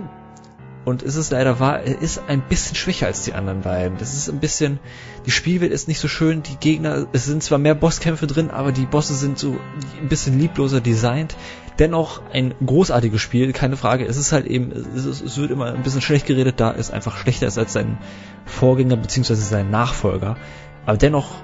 und 0.85 1.01
ist 1.01 1.15
es 1.15 1.31
leider 1.31 1.59
wahr, 1.59 1.79
er 1.79 2.01
ist 2.01 2.21
ein 2.27 2.41
bisschen 2.41 2.75
schwächer 2.75 3.07
als 3.07 3.23
die 3.23 3.33
anderen 3.33 3.61
beiden. 3.61 3.97
Das 3.97 4.13
ist 4.13 4.29
ein 4.29 4.39
bisschen, 4.39 4.79
die 5.25 5.31
Spielwelt 5.31 5.71
ist 5.71 5.87
nicht 5.87 5.99
so 5.99 6.07
schön, 6.07 6.43
die 6.43 6.57
Gegner, 6.57 7.07
es 7.13 7.25
sind 7.25 7.41
zwar 7.41 7.57
mehr 7.57 7.75
Bosskämpfe 7.75 8.27
drin, 8.27 8.51
aber 8.51 8.71
die 8.71 8.85
Bosse 8.85 9.13
sind 9.13 9.39
so 9.39 9.57
ein 10.01 10.09
bisschen 10.09 10.39
liebloser 10.39 10.81
designt. 10.81 11.35
Dennoch 11.79 12.21
ein 12.31 12.53
großartiges 12.63 13.21
Spiel, 13.21 13.51
keine 13.53 13.77
Frage. 13.77 14.05
Es 14.05 14.17
ist 14.17 14.31
halt 14.31 14.45
eben, 14.45 14.71
es, 14.71 15.05
ist, 15.05 15.21
es 15.21 15.37
wird 15.37 15.51
immer 15.51 15.73
ein 15.73 15.81
bisschen 15.81 16.01
schlecht 16.01 16.27
geredet, 16.27 16.59
da 16.59 16.73
es 16.73 16.91
einfach 16.91 17.17
schlechter 17.17 17.47
ist 17.47 17.57
als 17.57 17.73
sein 17.73 17.97
Vorgänger 18.45 18.97
bzw. 18.97 19.33
sein 19.33 19.71
Nachfolger. 19.71 20.37
Aber 20.85 20.97
dennoch 20.97 21.35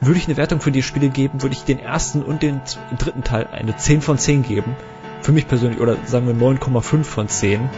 würde 0.00 0.18
ich 0.18 0.26
eine 0.26 0.36
Wertung 0.36 0.60
für 0.60 0.70
die 0.70 0.82
Spiele 0.82 1.08
geben, 1.08 1.42
würde 1.42 1.54
ich 1.54 1.64
den 1.64 1.78
ersten 1.78 2.22
und 2.22 2.42
den 2.42 2.60
dritten 2.98 3.24
Teil 3.24 3.48
eine 3.50 3.76
10 3.76 4.02
von 4.02 4.18
10 4.18 4.42
geben. 4.42 4.76
Für 5.22 5.32
mich 5.32 5.48
persönlich, 5.48 5.80
oder 5.80 5.96
sagen 6.06 6.26
wir 6.26 6.34
9,5 6.34 7.04
von 7.04 7.28
10 7.28 7.68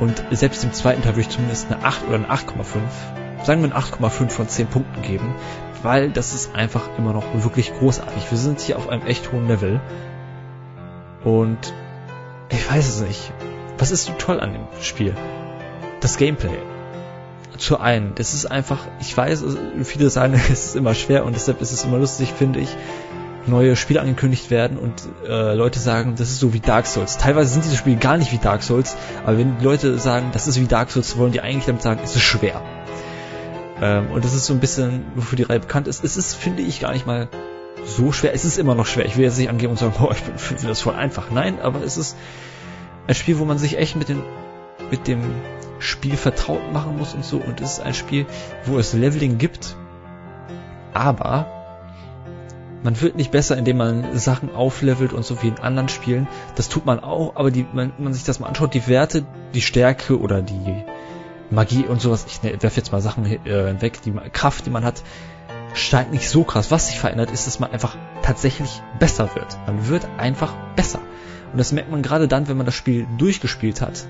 und 0.00 0.22
selbst 0.30 0.62
im 0.64 0.72
zweiten 0.72 1.02
Teil 1.02 1.12
würde 1.12 1.22
ich 1.22 1.28
zumindest 1.28 1.70
eine 1.70 1.84
8 1.84 2.06
oder 2.06 2.16
eine 2.16 2.30
8,5, 2.30 3.44
sagen 3.44 3.62
wir 3.62 3.74
eine 3.74 3.82
8,5 3.82 4.30
von 4.30 4.48
10 4.48 4.66
Punkten 4.66 5.02
geben, 5.02 5.34
weil 5.82 6.10
das 6.10 6.34
ist 6.34 6.54
einfach 6.54 6.82
immer 6.98 7.12
noch 7.12 7.24
wirklich 7.34 7.72
großartig. 7.78 8.30
Wir 8.30 8.38
sind 8.38 8.60
hier 8.60 8.76
auf 8.76 8.88
einem 8.88 9.06
echt 9.06 9.32
hohen 9.32 9.48
Level. 9.48 9.80
Und 11.24 11.72
ich 12.50 12.70
weiß 12.70 12.88
es 12.88 13.00
nicht. 13.00 13.32
Was 13.78 13.90
ist 13.90 14.04
so 14.04 14.12
toll 14.12 14.40
an 14.40 14.52
dem 14.52 14.66
Spiel? 14.80 15.14
Das 16.00 16.16
Gameplay. 16.16 16.58
Zu 17.56 17.80
einen, 17.80 18.14
das 18.14 18.34
ist 18.34 18.46
einfach, 18.46 18.80
ich 19.00 19.16
weiß, 19.16 19.44
viele 19.84 20.10
sagen, 20.10 20.34
es 20.52 20.66
ist 20.66 20.76
immer 20.76 20.94
schwer 20.94 21.24
und 21.24 21.34
deshalb 21.34 21.60
ist 21.62 21.72
es 21.72 21.84
immer 21.84 21.98
lustig, 21.98 22.32
finde 22.32 22.60
ich, 22.60 22.68
neue 23.46 23.76
Spiele 23.76 24.00
angekündigt 24.00 24.50
werden 24.50 24.76
und 24.78 25.02
äh, 25.28 25.54
Leute 25.54 25.78
sagen, 25.78 26.14
das 26.16 26.30
ist 26.30 26.40
so 26.40 26.52
wie 26.52 26.60
Dark 26.60 26.86
Souls. 26.86 27.16
Teilweise 27.18 27.52
sind 27.52 27.64
diese 27.64 27.76
Spiele 27.76 27.96
gar 27.96 28.16
nicht 28.16 28.32
wie 28.32 28.38
Dark 28.38 28.62
Souls, 28.62 28.96
aber 29.24 29.38
wenn 29.38 29.60
Leute 29.60 29.98
sagen, 29.98 30.30
das 30.32 30.48
ist 30.48 30.60
wie 30.60 30.66
Dark 30.66 30.90
Souls, 30.90 31.16
wollen 31.16 31.32
die 31.32 31.40
eigentlich 31.40 31.66
damit 31.66 31.82
sagen, 31.82 32.00
es 32.02 32.16
ist 32.16 32.22
schwer. 32.22 32.62
Ähm, 33.80 34.10
und 34.10 34.24
das 34.24 34.34
ist 34.34 34.46
so 34.46 34.54
ein 34.54 34.60
bisschen, 34.60 35.04
wofür 35.14 35.36
die 35.36 35.42
Reihe 35.42 35.60
bekannt 35.60 35.86
ist. 35.86 36.04
Es 36.04 36.16
ist, 36.16 36.34
finde 36.34 36.62
ich, 36.62 36.80
gar 36.80 36.92
nicht 36.92 37.06
mal 37.06 37.28
so 37.84 38.12
schwer. 38.12 38.34
Es 38.34 38.44
ist 38.44 38.58
immer 38.58 38.74
noch 38.74 38.86
schwer. 38.86 39.04
Ich 39.04 39.16
will 39.16 39.24
jetzt 39.24 39.38
nicht 39.38 39.50
angeben 39.50 39.72
und 39.72 39.78
sagen, 39.78 39.94
boah, 39.98 40.12
ich 40.12 40.18
finde 40.18 40.66
das 40.66 40.80
voll 40.80 40.94
einfach. 40.94 41.30
Nein, 41.30 41.60
aber 41.60 41.82
es 41.82 41.96
ist 41.96 42.16
ein 43.06 43.14
Spiel, 43.14 43.38
wo 43.38 43.44
man 43.44 43.58
sich 43.58 43.78
echt 43.78 43.96
mit, 43.96 44.08
den, 44.08 44.22
mit 44.90 45.06
dem 45.06 45.20
Spiel 45.78 46.16
vertraut 46.16 46.72
machen 46.72 46.96
muss 46.96 47.14
und 47.14 47.24
so. 47.24 47.36
Und 47.36 47.60
es 47.60 47.74
ist 47.74 47.80
ein 47.80 47.94
Spiel, 47.94 48.26
wo 48.64 48.78
es 48.78 48.92
Leveling 48.92 49.38
gibt, 49.38 49.76
aber 50.92 51.55
man 52.86 53.00
wird 53.00 53.16
nicht 53.16 53.32
besser, 53.32 53.58
indem 53.58 53.78
man 53.78 54.16
Sachen 54.16 54.54
auflevelt 54.54 55.12
und 55.12 55.24
so 55.24 55.42
wie 55.42 55.48
in 55.48 55.58
anderen 55.58 55.88
Spielen. 55.88 56.28
Das 56.54 56.68
tut 56.68 56.86
man 56.86 57.00
auch, 57.00 57.34
aber 57.34 57.50
die, 57.50 57.66
wenn 57.72 57.92
man 57.98 58.14
sich 58.14 58.22
das 58.22 58.38
mal 58.38 58.46
anschaut, 58.46 58.74
die 58.74 58.86
Werte, 58.86 59.26
die 59.54 59.60
Stärke 59.60 60.20
oder 60.20 60.40
die 60.40 60.84
Magie 61.50 61.84
und 61.84 62.00
sowas, 62.00 62.26
ich 62.28 62.44
ne, 62.44 62.56
werfe 62.60 62.76
jetzt 62.76 62.92
mal 62.92 63.00
Sachen 63.00 63.26
äh, 63.26 63.82
weg, 63.82 64.02
die 64.02 64.12
Kraft, 64.32 64.66
die 64.66 64.70
man 64.70 64.84
hat, 64.84 65.02
steigt 65.74 66.12
nicht 66.12 66.30
so 66.30 66.44
krass. 66.44 66.70
Was 66.70 66.86
sich 66.86 67.00
verändert, 67.00 67.32
ist, 67.32 67.48
dass 67.48 67.58
man 67.58 67.72
einfach 67.72 67.96
tatsächlich 68.22 68.80
besser 69.00 69.34
wird. 69.34 69.58
Man 69.66 69.88
wird 69.88 70.06
einfach 70.16 70.54
besser. 70.76 71.00
Und 71.50 71.58
das 71.58 71.72
merkt 71.72 71.90
man 71.90 72.02
gerade 72.02 72.28
dann, 72.28 72.46
wenn 72.46 72.56
man 72.56 72.66
das 72.66 72.76
Spiel 72.76 73.08
durchgespielt 73.18 73.80
hat 73.80 74.06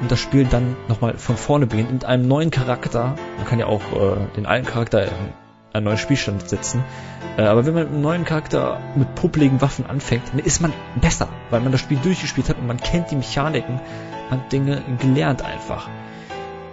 und 0.00 0.12
das 0.12 0.20
Spiel 0.20 0.44
dann 0.44 0.76
nochmal 0.86 1.18
von 1.18 1.36
vorne 1.36 1.66
beginnt 1.66 1.92
mit 1.92 2.04
einem 2.04 2.28
neuen 2.28 2.52
Charakter. 2.52 3.16
Man 3.36 3.46
kann 3.46 3.58
ja 3.58 3.66
auch 3.66 3.82
äh, 3.92 4.16
den 4.36 4.46
alten 4.46 4.66
Charakter 4.66 5.08
einen 5.74 5.84
neuen 5.84 5.98
Spielstand 5.98 6.48
setzen. 6.48 6.84
Äh, 7.36 7.42
aber 7.42 7.66
wenn 7.66 7.74
man 7.74 7.82
mit 7.84 7.92
einem 7.92 8.02
neuen 8.02 8.24
Charakter 8.24 8.80
mit 8.94 9.14
puppeligen 9.16 9.60
Waffen 9.60 9.86
anfängt, 9.86 10.22
dann 10.30 10.38
ist 10.38 10.62
man 10.62 10.72
besser, 11.00 11.28
weil 11.50 11.60
man 11.60 11.72
das 11.72 11.80
Spiel 11.80 11.98
durchgespielt 11.98 12.48
hat 12.48 12.58
und 12.58 12.66
man 12.66 12.78
kennt 12.78 13.10
die 13.10 13.16
Mechaniken, 13.16 13.80
man 14.30 14.40
hat 14.40 14.52
Dinge 14.52 14.82
gelernt 15.00 15.42
einfach. 15.42 15.88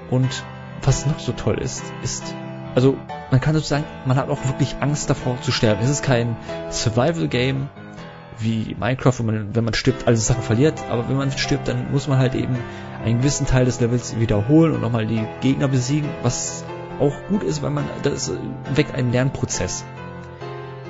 Und 0.09 0.43
was 0.83 1.05
noch 1.05 1.19
so 1.19 1.31
toll 1.31 1.57
ist, 1.57 1.83
ist, 2.03 2.35
also 2.75 2.95
man 3.31 3.41
kann 3.41 3.55
sozusagen, 3.55 3.85
man 4.05 4.17
hat 4.17 4.29
auch 4.29 4.45
wirklich 4.45 4.75
Angst 4.81 5.09
davor 5.09 5.41
zu 5.41 5.51
sterben. 5.51 5.81
Es 5.81 5.89
ist 5.89 6.03
kein 6.03 6.37
Survival-Game 6.69 7.69
wie 8.37 8.75
Minecraft, 8.79 9.13
wo 9.17 9.23
man, 9.23 9.55
wenn 9.55 9.63
man 9.63 9.73
stirbt, 9.73 10.05
alle 10.07 10.17
Sachen 10.17 10.43
verliert, 10.43 10.83
aber 10.89 11.09
wenn 11.09 11.17
man 11.17 11.31
stirbt, 11.31 11.67
dann 11.67 11.91
muss 11.91 12.07
man 12.07 12.19
halt 12.19 12.35
eben 12.35 12.55
einen 13.03 13.19
gewissen 13.19 13.47
Teil 13.47 13.65
des 13.65 13.79
Levels 13.79 14.19
wiederholen 14.19 14.73
und 14.73 14.81
nochmal 14.81 15.07
die 15.07 15.23
Gegner 15.41 15.67
besiegen, 15.67 16.09
was 16.21 16.63
auch 17.01 17.15
gut 17.27 17.43
ist, 17.43 17.61
weil 17.61 17.71
man, 17.71 17.85
das 18.03 18.31
weckt 18.73 18.95
einen 18.95 19.11
Lernprozess. 19.11 19.83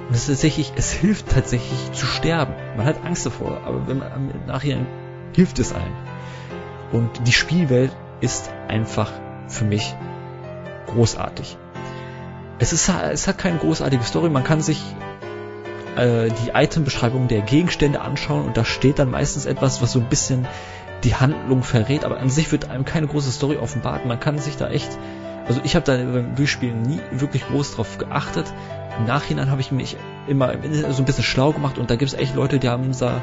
Und 0.07 0.15
es 0.15 0.27
tatsächlich, 0.27 0.73
es 0.75 0.91
hilft 0.91 1.29
tatsächlich 1.29 1.91
zu 1.93 2.05
sterben. 2.05 2.53
Man 2.75 2.85
hat 2.85 3.03
Angst 3.05 3.25
davor, 3.25 3.61
aber 3.65 3.87
wenn 3.87 3.99
man 3.99 4.45
nachher 4.45 4.85
hilft 5.33 5.57
es 5.59 5.73
einem. 5.73 5.95
Und 6.91 7.25
die 7.25 7.31
Spielwelt 7.31 7.95
ist 8.19 8.51
einfach 8.67 9.11
für 9.47 9.63
mich 9.63 9.95
großartig. 10.87 11.57
Es 12.59 12.73
ist, 12.73 12.89
es 12.89 13.27
hat 13.27 13.37
keine 13.37 13.57
großartige 13.57 14.03
Story. 14.03 14.29
Man 14.29 14.43
kann 14.43 14.61
sich 14.61 14.83
äh, 15.95 16.29
die 16.29 16.51
Itembeschreibung 16.53 17.27
der 17.27 17.41
Gegenstände 17.41 18.01
anschauen 18.01 18.45
und 18.45 18.57
da 18.57 18.65
steht 18.65 18.99
dann 18.99 19.09
meistens 19.09 19.45
etwas, 19.45 19.81
was 19.81 19.93
so 19.93 19.99
ein 19.99 20.09
bisschen 20.09 20.45
die 21.03 21.15
Handlung 21.15 21.63
verrät, 21.63 22.05
aber 22.05 22.19
an 22.19 22.29
sich 22.29 22.51
wird 22.51 22.69
einem 22.69 22.85
keine 22.85 23.07
große 23.07 23.31
Story 23.31 23.57
offenbart. 23.57 24.05
Man 24.05 24.19
kann 24.19 24.37
sich 24.37 24.57
da 24.57 24.69
echt 24.69 24.89
also 25.47 25.61
ich 25.63 25.75
habe 25.75 25.85
da 25.85 25.97
beim 25.97 26.35
Durchspielen 26.35 26.81
nie 26.81 26.99
wirklich 27.11 27.45
groß 27.45 27.75
drauf 27.75 27.97
geachtet. 27.97 28.53
Im 28.97 29.05
Nachhinein 29.05 29.49
habe 29.49 29.61
ich 29.61 29.71
mich 29.71 29.97
immer 30.27 30.53
so 30.89 31.01
ein 31.01 31.05
bisschen 31.05 31.23
schlau 31.23 31.51
gemacht 31.51 31.77
und 31.77 31.89
da 31.89 31.95
gibt 31.95 32.11
es 32.11 32.17
echt 32.17 32.35
Leute, 32.35 32.59
die 32.59 32.69
haben 32.69 32.91
da 32.97 33.21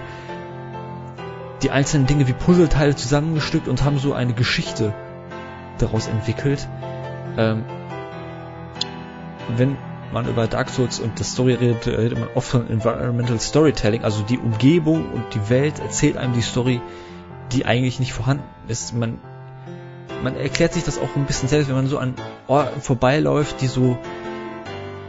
die 1.63 1.71
einzelnen 1.71 2.07
Dinge 2.07 2.29
wie 2.29 2.33
Puzzleteile 2.33 2.95
zusammengestückt 2.95 3.69
und 3.69 3.85
haben 3.85 3.99
so 3.99 4.13
eine 4.13 4.33
Geschichte 4.33 4.95
daraus 5.79 6.07
entwickelt. 6.07 6.69
Ähm, 7.37 7.65
wenn 9.57 9.77
man 10.13 10.29
über 10.29 10.47
Dark 10.47 10.71
Souls 10.71 11.01
und 11.01 11.19
das 11.21 11.33
Story 11.33 11.55
redet, 11.55 11.87
redet 11.87 12.19
man 12.19 12.29
oft 12.35 12.49
von 12.49 12.69
Environmental 12.69 13.41
Storytelling, 13.41 14.05
also 14.05 14.23
die 14.23 14.39
Umgebung 14.39 15.11
und 15.13 15.35
die 15.35 15.51
Welt 15.51 15.79
erzählt 15.81 16.17
einem 16.17 16.33
die 16.33 16.43
Story, 16.43 16.81
die 17.53 17.67
eigentlich 17.67 18.01
nicht 18.01 18.13
vorhanden 18.13 18.45
ist. 18.69 18.95
Man, 18.95 19.19
man 20.23 20.37
erklärt 20.37 20.73
sich 20.73 20.85
das 20.85 20.99
auch 20.99 21.15
ein 21.17 21.27
bisschen 21.27 21.49
selbst, 21.49 21.69
wenn 21.69 21.77
man 21.77 21.87
so 21.87 21.99
an 21.99 22.15
Orten 22.47 22.81
vorbeiläuft, 22.81 23.61
die 23.61 23.67
so 23.67 23.99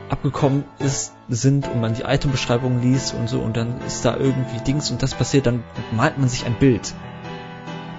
abgekommen 0.10 0.64
ist, 0.80 1.14
sind 1.30 1.68
und 1.68 1.82
man 1.82 1.94
die 1.94 2.04
Itembeschreibung 2.04 2.82
liest 2.82 3.14
und 3.14 3.30
so 3.30 3.40
und 3.40 3.56
dann 3.56 3.80
ist 3.86 4.04
da 4.06 4.16
irgendwie 4.18 4.60
Dings 4.60 4.90
und 4.92 5.04
das 5.04 5.14
passiert, 5.14 5.46
dann 5.46 5.64
malt 5.92 6.18
man 6.18 6.30
sich 6.30 6.46
ein 6.46 6.56
Bild. 6.56 6.94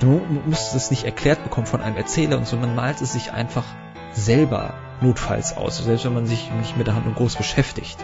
Du 0.01 0.21
musst 0.47 0.75
es 0.75 0.91
nicht 0.91 1.05
erklärt 1.05 1.45
bekommen 1.45 1.67
von 1.67 1.83
einem 1.83 1.97
Erzähler 1.97 2.39
und 2.39 2.47
so, 2.47 2.57
man 2.57 2.75
malt 2.75 3.01
es 3.01 3.13
sich 3.13 3.33
einfach 3.33 3.65
selber 4.13 4.75
notfalls 5.01 5.57
aus, 5.57 5.79
selbst 5.79 6.05
wenn 6.05 6.15
man 6.15 6.27
sich 6.27 6.51
nicht 6.59 6.77
mit 6.77 6.87
der 6.87 6.95
Handlung 6.95 7.15
groß 7.15 7.37
beschäftigt. 7.37 7.99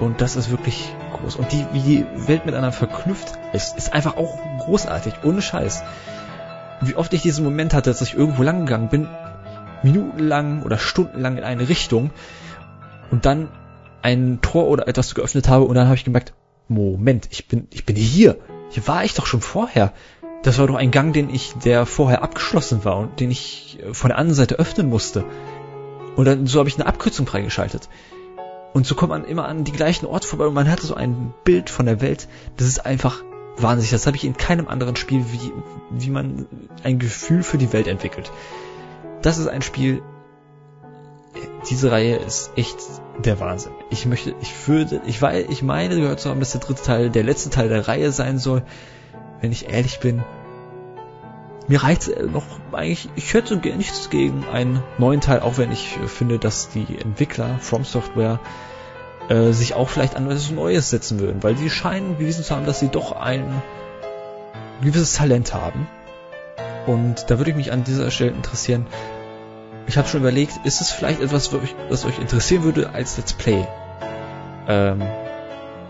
Und 0.00 0.20
das 0.20 0.36
ist 0.36 0.50
wirklich 0.50 0.94
groß. 1.12 1.36
Und 1.36 1.50
die, 1.52 1.66
wie 1.72 1.80
die 1.80 2.06
Welt 2.28 2.46
miteinander 2.46 2.72
verknüpft 2.72 3.36
ist, 3.52 3.76
ist 3.76 3.92
einfach 3.92 4.16
auch 4.16 4.38
großartig, 4.60 5.14
ohne 5.24 5.42
Scheiß. 5.42 5.82
Wie 6.80 6.94
oft 6.94 7.12
ich 7.12 7.22
diesen 7.22 7.44
Moment 7.44 7.74
hatte, 7.74 7.90
dass 7.90 8.02
ich 8.02 8.14
irgendwo 8.14 8.42
lang 8.42 8.66
gegangen 8.66 8.88
bin, 8.88 9.08
minutenlang 9.82 10.62
oder 10.62 10.78
stundenlang 10.78 11.36
in 11.38 11.44
eine 11.44 11.68
Richtung 11.68 12.10
und 13.10 13.26
dann 13.26 13.48
ein 14.02 14.40
Tor 14.42 14.68
oder 14.68 14.86
etwas 14.88 15.14
geöffnet 15.14 15.48
habe 15.48 15.64
und 15.64 15.74
dann 15.74 15.86
habe 15.86 15.96
ich 15.96 16.04
gemerkt, 16.04 16.34
Moment, 16.68 17.28
ich 17.30 17.48
bin, 17.48 17.66
ich 17.72 17.84
bin 17.86 17.96
hier. 17.96 18.36
Hier 18.70 18.86
war 18.86 19.04
ich 19.04 19.14
doch 19.14 19.26
schon 19.26 19.40
vorher. 19.40 19.92
Das 20.42 20.58
war 20.58 20.66
doch 20.66 20.76
ein 20.76 20.90
Gang, 20.90 21.12
den 21.12 21.30
ich, 21.30 21.54
der 21.64 21.86
vorher 21.86 22.22
abgeschlossen 22.22 22.84
war 22.84 22.98
und 22.98 23.20
den 23.20 23.30
ich 23.30 23.78
von 23.92 24.10
der 24.10 24.18
anderen 24.18 24.36
Seite 24.36 24.58
öffnen 24.58 24.88
musste. 24.88 25.24
Und 26.14 26.26
dann, 26.26 26.46
so 26.46 26.58
habe 26.58 26.68
ich 26.68 26.76
eine 26.76 26.86
Abkürzung 26.86 27.26
freigeschaltet. 27.26 27.88
Und 28.74 28.86
so 28.86 28.94
kommt 28.94 29.10
man 29.10 29.24
immer 29.24 29.46
an 29.46 29.64
die 29.64 29.72
gleichen 29.72 30.06
Orte 30.06 30.28
vorbei 30.28 30.46
und 30.46 30.54
man 30.54 30.70
hat 30.70 30.80
so 30.80 30.94
ein 30.94 31.32
Bild 31.44 31.70
von 31.70 31.86
der 31.86 32.00
Welt. 32.00 32.28
Das 32.56 32.68
ist 32.68 32.84
einfach 32.84 33.22
wahnsinnig. 33.62 33.90
Das 33.90 34.06
habe 34.06 34.16
ich 34.16 34.24
in 34.24 34.36
keinem 34.36 34.68
anderen 34.68 34.96
Spiel, 34.96 35.24
wie, 35.32 35.52
wie 35.90 36.10
man 36.10 36.46
ein 36.82 36.98
Gefühl 36.98 37.42
für 37.42 37.58
die 37.58 37.72
Welt 37.72 37.86
entwickelt. 37.86 38.30
Das 39.22 39.38
ist 39.38 39.48
ein 39.48 39.62
Spiel, 39.62 40.02
diese 41.68 41.90
Reihe 41.90 42.16
ist 42.16 42.52
echt 42.56 42.76
der 43.24 43.40
Wahnsinn. 43.40 43.72
Ich 43.90 44.06
möchte, 44.06 44.34
ich 44.40 44.68
würde, 44.68 45.00
ich 45.06 45.20
weiß, 45.20 45.46
ich 45.48 45.62
meine 45.62 45.96
gehört 45.96 46.20
zu 46.20 46.30
haben, 46.30 46.40
dass 46.40 46.52
der 46.52 46.60
dritte 46.60 46.82
Teil 46.82 47.10
der 47.10 47.24
letzte 47.24 47.50
Teil 47.50 47.68
der 47.68 47.88
Reihe 47.88 48.12
sein 48.12 48.38
soll. 48.38 48.62
Wenn 49.40 49.52
ich 49.52 49.68
ehrlich 49.68 50.00
bin, 50.00 50.22
mir 51.68 51.82
reicht 51.82 52.10
noch 52.32 52.44
eigentlich, 52.72 53.08
ich 53.14 53.34
hätte 53.34 53.56
nichts 53.56 54.10
gegen 54.10 54.44
einen 54.52 54.82
neuen 54.96 55.20
Teil, 55.20 55.40
auch 55.40 55.58
wenn 55.58 55.70
ich 55.70 55.98
finde, 56.06 56.38
dass 56.38 56.70
die 56.70 56.98
Entwickler 56.98 57.58
From 57.60 57.84
Software 57.84 58.40
äh, 59.28 59.52
sich 59.52 59.74
auch 59.74 59.88
vielleicht 59.88 60.16
an 60.16 60.26
etwas 60.26 60.50
Neues 60.50 60.90
setzen 60.90 61.20
würden, 61.20 61.42
weil 61.42 61.56
sie 61.56 61.70
scheinen 61.70 62.16
bewiesen 62.16 62.44
zu 62.44 62.54
haben, 62.54 62.66
dass 62.66 62.80
sie 62.80 62.88
doch 62.88 63.12
ein 63.12 63.62
gewisses 64.82 65.14
Talent 65.14 65.54
haben. 65.54 65.86
Und 66.86 67.30
da 67.30 67.38
würde 67.38 67.50
ich 67.50 67.56
mich 67.56 67.72
an 67.72 67.84
dieser 67.84 68.10
Stelle 68.10 68.30
interessieren, 68.30 68.86
ich 69.86 69.96
habe 69.96 70.06
schon 70.06 70.20
überlegt, 70.20 70.52
ist 70.64 70.80
es 70.80 70.90
vielleicht 70.90 71.20
etwas, 71.20 71.50
was 71.88 72.04
euch 72.04 72.18
interessieren 72.18 72.62
würde 72.62 72.90
als 72.90 73.16
Let's 73.16 73.32
Play? 73.32 73.66
Ähm, 74.66 75.02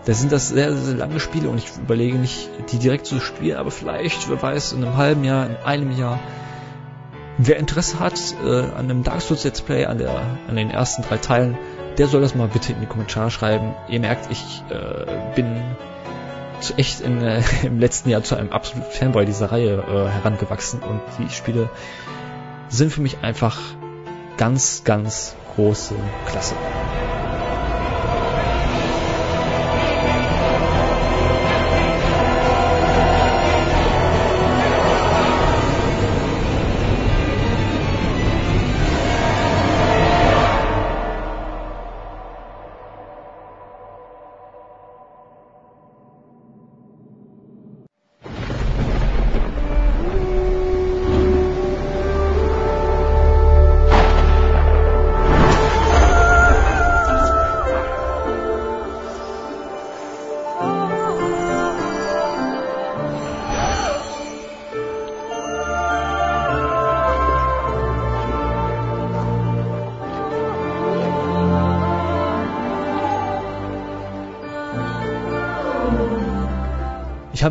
da 0.05 0.13
sind 0.13 0.31
das 0.31 0.49
sehr, 0.49 0.73
sehr 0.73 0.95
lange 0.95 1.19
Spiele 1.19 1.49
und 1.49 1.57
ich 1.57 1.69
überlege 1.77 2.17
nicht, 2.17 2.49
die 2.71 2.79
direkt 2.79 3.05
zu 3.05 3.19
spielen, 3.19 3.57
aber 3.57 3.71
vielleicht, 3.71 4.29
wer 4.29 4.41
weiß, 4.41 4.71
in 4.71 4.83
einem 4.83 4.95
halben 4.95 5.23
Jahr, 5.25 5.47
in 5.47 5.55
einem 5.57 5.97
Jahr. 5.97 6.19
Wer 7.37 7.57
Interesse 7.57 7.99
hat 7.99 8.19
äh, 8.43 8.61
an 8.61 8.85
einem 8.85 9.03
Dark 9.03 9.21
Souls 9.21 9.43
Let's 9.43 9.61
Play, 9.61 9.85
an, 9.85 9.97
der, 9.97 10.21
an 10.47 10.55
den 10.55 10.71
ersten 10.71 11.03
drei 11.03 11.17
Teilen, 11.17 11.57
der 11.97 12.07
soll 12.07 12.21
das 12.21 12.35
mal 12.35 12.47
bitte 12.47 12.73
in 12.73 12.81
die 12.81 12.85
Kommentare 12.85 13.31
schreiben. 13.31 13.75
Ihr 13.87 13.99
merkt, 13.99 14.31
ich 14.31 14.63
äh, 14.69 15.35
bin 15.35 15.61
zu 16.61 16.77
echt 16.77 17.01
in, 17.01 17.21
äh, 17.21 17.41
im 17.63 17.79
letzten 17.79 18.09
Jahr 18.09 18.23
zu 18.23 18.35
einem 18.35 18.51
absoluten 18.51 18.89
Fanboy 18.91 19.25
dieser 19.25 19.51
Reihe 19.51 19.83
äh, 19.87 20.09
herangewachsen 20.09 20.81
und 20.81 21.01
die 21.17 21.33
Spiele 21.33 21.69
sind 22.69 22.91
für 22.91 23.01
mich 23.01 23.17
einfach 23.21 23.57
ganz, 24.37 24.83
ganz 24.83 25.35
große 25.55 25.95
Klasse. 26.27 26.55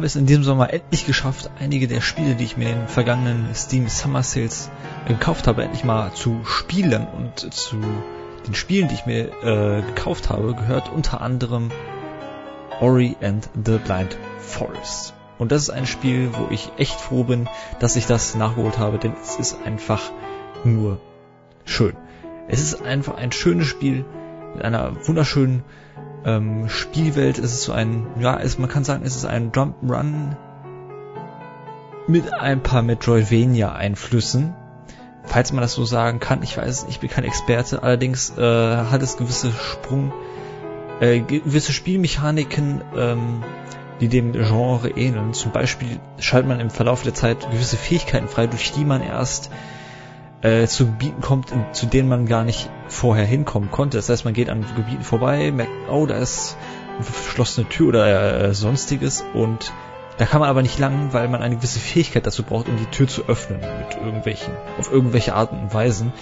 Es 0.09 0.17
in 0.17 0.27
diesem 0.27 0.43
Sommer 0.43 0.73
endlich 0.73 1.07
geschafft, 1.07 1.51
einige 1.61 1.87
der 1.87 2.01
Spiele, 2.01 2.35
die 2.35 2.45
ich 2.45 2.57
mir 2.57 2.71
in 2.71 2.79
den 2.79 2.89
vergangenen 2.89 3.55
Steam 3.55 3.89
Summer 3.89 4.23
Sales 4.23 4.71
gekauft 5.07 5.47
habe, 5.47 5.63
endlich 5.63 5.85
mal 5.85 6.13
zu 6.15 6.41
spielen. 6.45 7.07
Und 7.07 7.53
zu 7.53 7.77
den 8.47 8.55
Spielen, 8.55 8.89
die 8.89 8.95
ich 8.95 9.05
mir 9.05 9.29
äh, 9.43 9.83
gekauft 9.83 10.31
habe, 10.31 10.55
gehört 10.55 10.91
unter 10.91 11.21
anderem 11.21 11.71
Ori 12.81 13.17
and 13.21 13.51
the 13.55 13.77
Blind 13.79 14.17
Forest. 14.39 15.13
Und 15.37 15.53
das 15.53 15.63
ist 15.63 15.71
ein 15.71 15.87
Spiel, 15.87 16.31
wo 16.33 16.49
ich 16.51 16.71
echt 16.79 16.99
froh 16.99 17.25
bin, 17.25 17.49
dass 17.79 17.97
ich 17.97 18.07
das 18.07 18.35
nachgeholt 18.35 18.79
habe, 18.79 18.99
denn 18.99 19.13
es 19.23 19.37
ist 19.37 19.59
einfach 19.65 20.11
nur 20.65 21.01
schön. 21.67 21.95
Es 22.49 22.61
ist 22.61 22.83
einfach 22.83 23.19
ein 23.19 23.31
schönes 23.31 23.67
Spiel 23.67 24.07
mit 24.55 24.65
einer 24.65 25.07
wunderschönen 25.07 25.65
ähm, 26.25 26.69
Spielwelt 26.69 27.39
ist 27.39 27.53
es 27.53 27.65
so 27.65 27.73
ein, 27.73 28.07
ja, 28.19 28.35
ist, 28.35 28.59
man 28.59 28.69
kann 28.69 28.85
sagen, 28.85 29.03
es 29.05 29.17
ist 29.17 29.25
ein 29.25 29.53
Jump'n'Run 29.53 30.37
mit 32.07 32.33
ein 32.33 32.63
paar 32.63 32.83
Metroidvania-Einflüssen. 32.83 34.55
Falls 35.25 35.53
man 35.53 35.61
das 35.61 35.75
so 35.75 35.85
sagen 35.85 36.21
kann, 36.21 36.43
ich 36.43 36.57
weiß, 36.57 36.87
ich 36.89 37.01
bin 37.01 37.11
kein 37.11 37.25
Experte, 37.25 37.83
allerdings 37.83 38.37
äh, 38.39 38.43
hat 38.43 39.03
es 39.03 39.19
gewisse 39.19 39.53
Sprung, 39.53 40.13
äh, 41.01 41.21
gewisse 41.21 41.73
Spielmechaniken, 41.73 42.81
ähm, 42.97 43.45
die 44.01 44.09
dem 44.09 44.33
Genre 44.33 44.89
ähneln. 44.89 45.35
Zum 45.35 45.53
Beispiel 45.53 46.01
schaltet 46.19 46.49
man 46.49 46.61
im 46.61 46.71
Verlauf 46.71 47.03
der 47.03 47.15
Zeit 47.15 47.51
gewisse 47.51 47.77
Fähigkeiten 47.77 48.29
frei, 48.29 48.47
durch 48.47 48.73
die 48.73 48.85
man 48.85 49.03
erst 49.03 49.51
äh, 50.43 50.67
zu 50.67 50.87
Gebieten 50.87 51.21
kommt, 51.21 51.53
zu 51.73 51.87
denen 51.87 52.09
man 52.09 52.27
gar 52.27 52.45
nicht 52.45 52.71
vorher 52.89 53.25
hinkommen 53.25 53.71
konnte. 53.71 53.99
Das 53.99 54.09
heißt, 54.09 54.25
man 54.25 54.35
geht 54.35 54.51
an 54.51 54.65
Gebieten 54.77 55.03
vorbei, 55.03 55.51
merkt, 55.51 55.73
oh, 55.91 56.07
da 56.07 56.17
ist 56.17 56.57
eine 56.95 57.05
verschlossene 57.05 57.69
Tür 57.69 57.89
oder 57.89 58.43
äh, 58.43 58.55
sonstiges 58.55 59.25
und 59.35 59.73
da 60.19 60.27
kann 60.27 60.41
man 60.41 60.49
aber 60.49 60.63
nicht 60.63 60.81
lang, 60.81 61.13
weil 61.13 61.29
man 61.29 61.43
eine 61.43 61.57
gewisse 61.57 61.79
Fähigkeit 61.79 62.27
dazu 62.27 62.43
braucht, 62.43 62.69
um 62.69 62.77
die 62.77 62.87
Tür 62.87 63.07
zu 63.07 63.29
öffnen 63.29 63.61
mit 63.61 63.97
irgendwelchen, 63.97 64.53
auf 64.77 64.91
irgendwelche 64.91 65.33
Arten 65.35 65.57
und 65.61 65.73
Weisen. 65.73 66.13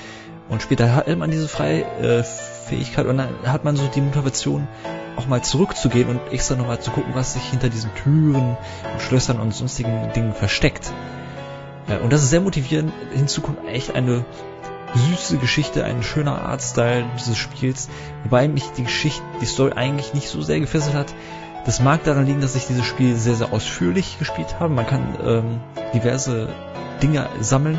Und 0.51 0.61
später 0.61 0.95
hat 0.95 1.09
man 1.17 1.31
diese 1.31 1.49
Freifähigkeit 1.49 3.07
und 3.07 3.17
dann 3.17 3.31
hat 3.47 3.65
man 3.65 3.75
so 3.75 3.89
die 3.95 4.03
Motivation, 4.03 4.69
auch 5.17 5.27
mal 5.27 5.43
zurückzugehen 5.43 6.11
und 6.11 6.21
extra 6.31 6.57
nochmal 6.57 6.79
zu 6.79 6.91
gucken, 6.91 7.15
was 7.15 7.33
sich 7.33 7.43
hinter 7.45 7.71
diesen 7.71 7.91
Türen 7.95 8.59
und 8.93 9.01
Schlössern 9.01 9.41
und 9.41 9.55
sonstigen 9.55 10.13
Dingen 10.15 10.35
versteckt. 10.35 10.93
Ja, 11.89 11.99
und 11.99 12.13
das 12.13 12.23
ist 12.23 12.31
sehr 12.31 12.41
motivierend. 12.41 12.93
Hinzu 13.13 13.41
kommt 13.41 13.67
echt 13.69 13.95
eine 13.95 14.25
süße 14.95 15.39
Geschichte, 15.39 15.85
ein 15.85 16.03
schöner 16.03 16.43
Artstyle 16.43 17.05
dieses 17.19 17.37
Spiels, 17.37 17.89
wobei 18.25 18.49
mich 18.49 18.65
die 18.77 18.85
Geschichte, 18.85 19.23
die 19.41 19.47
Story 19.47 19.73
eigentlich 19.75 20.15
nicht 20.15 20.29
so 20.29 20.43
sehr 20.43 20.61
gefesselt 20.61 20.95
hat. 20.95 21.15
Das 21.65 21.81
mag 21.81 22.05
daran 22.05 22.27
liegen, 22.27 22.41
dass 22.41 22.55
ich 22.55 22.67
dieses 22.67 22.85
Spiel 22.85 23.17
sehr, 23.17 23.35
sehr 23.35 23.53
ausführlich 23.53 24.19
gespielt 24.19 24.61
habe. 24.61 24.73
Man 24.73 24.87
kann 24.87 25.19
ähm, 25.25 25.61
diverse 25.93 26.49
Dinge 27.03 27.29
sammeln. 27.41 27.79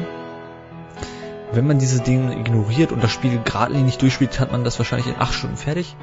Wenn 1.53 1.65
man 1.65 1.79
diese 1.79 2.01
Dinge 2.01 2.37
ignoriert 2.37 2.91
und 2.91 3.01
das 3.01 3.11
Spiel 3.11 3.39
geradlinig 3.41 3.97
durchspielt, 3.97 4.39
hat 4.39 4.51
man 4.51 4.65
das 4.65 4.77
wahrscheinlich 4.77 5.07
in 5.07 5.19
acht 5.19 5.33
Stunden 5.33 5.55
fertig. 5.55 5.95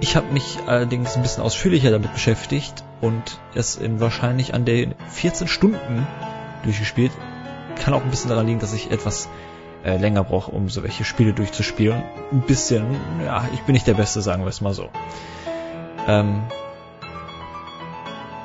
Ich 0.00 0.16
habe 0.16 0.32
mich 0.32 0.58
allerdings 0.66 1.16
ein 1.16 1.22
bisschen 1.22 1.42
ausführlicher 1.42 1.90
damit 1.90 2.12
beschäftigt 2.12 2.84
und 3.00 3.40
es 3.54 3.76
in 3.76 4.00
wahrscheinlich 4.00 4.54
an 4.54 4.64
den 4.64 4.94
14 5.08 5.48
Stunden 5.48 6.06
durchgespielt. 6.64 7.12
Kann 7.78 7.94
auch 7.94 8.02
ein 8.02 8.10
bisschen 8.10 8.30
daran 8.30 8.46
liegen, 8.46 8.60
dass 8.60 8.72
ich 8.72 8.90
etwas 8.90 9.28
äh, 9.84 9.96
länger 9.96 10.24
brauche, 10.24 10.50
um 10.50 10.68
so 10.68 10.82
welche 10.82 11.04
Spiele 11.04 11.32
durchzuspielen. 11.32 12.02
Ein 12.32 12.40
bisschen, 12.40 12.84
ja, 13.24 13.46
ich 13.52 13.60
bin 13.62 13.74
nicht 13.74 13.86
der 13.86 13.94
Beste, 13.94 14.22
sagen 14.22 14.42
wir 14.42 14.48
es 14.48 14.60
mal 14.60 14.74
so. 14.74 14.88
Ähm, 16.06 16.42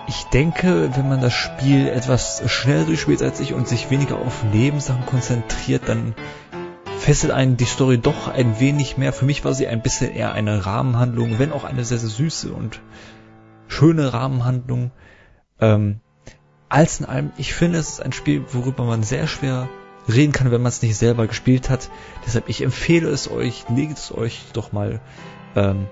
ich 0.07 0.23
denke, 0.25 0.89
wenn 0.95 1.07
man 1.07 1.21
das 1.21 1.33
Spiel 1.33 1.87
etwas 1.87 2.41
schneller 2.51 2.85
durchspielt 2.85 3.21
als 3.21 3.39
ich 3.39 3.53
und 3.53 3.67
sich 3.67 3.91
weniger 3.91 4.17
auf 4.17 4.43
Nebensachen 4.43 5.05
konzentriert, 5.05 5.83
dann 5.87 6.15
fesselt 6.97 7.31
einen 7.31 7.57
die 7.57 7.65
Story 7.65 7.99
doch 7.99 8.27
ein 8.27 8.59
wenig 8.59 8.97
mehr. 8.97 9.13
Für 9.13 9.25
mich 9.25 9.45
war 9.45 9.53
sie 9.53 9.67
ein 9.67 9.81
bisschen 9.81 10.11
eher 10.11 10.33
eine 10.33 10.65
Rahmenhandlung, 10.65 11.39
wenn 11.39 11.53
auch 11.53 11.63
eine 11.63 11.85
sehr, 11.85 11.99
sehr 11.99 12.09
süße 12.09 12.51
und 12.51 12.81
schöne 13.67 14.11
Rahmenhandlung. 14.11 14.91
Ähm, 15.61 16.01
als 16.69 16.99
in 16.99 17.05
allem, 17.05 17.31
ich 17.37 17.53
finde, 17.53 17.79
es 17.79 17.89
ist 17.89 18.01
ein 18.01 18.13
Spiel, 18.13 18.45
worüber 18.51 18.83
man 18.83 19.03
sehr 19.03 19.27
schwer 19.27 19.67
reden 20.07 20.31
kann, 20.31 20.51
wenn 20.51 20.61
man 20.61 20.69
es 20.69 20.81
nicht 20.81 20.95
selber 20.95 21.27
gespielt 21.27 21.69
hat. 21.69 21.89
Deshalb, 22.25 22.47
ich 22.47 22.61
empfehle 22.61 23.09
es 23.09 23.29
euch, 23.29 23.65
legt 23.69 23.97
es 23.97 24.11
euch 24.11 24.45
doch 24.53 24.71
mal 24.71 24.99
ähm, 25.55 25.87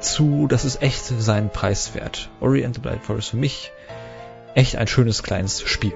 zu. 0.00 0.46
Das 0.48 0.64
ist 0.64 0.82
echt 0.82 1.04
seinen 1.04 1.50
Preis 1.50 1.94
wert. 1.94 2.30
Oriental 2.40 2.82
Blind 2.82 3.04
Forest 3.04 3.30
für 3.30 3.36
mich 3.36 3.72
echt 4.54 4.76
ein 4.76 4.86
schönes 4.86 5.22
kleines 5.22 5.62
Spiel. 5.62 5.94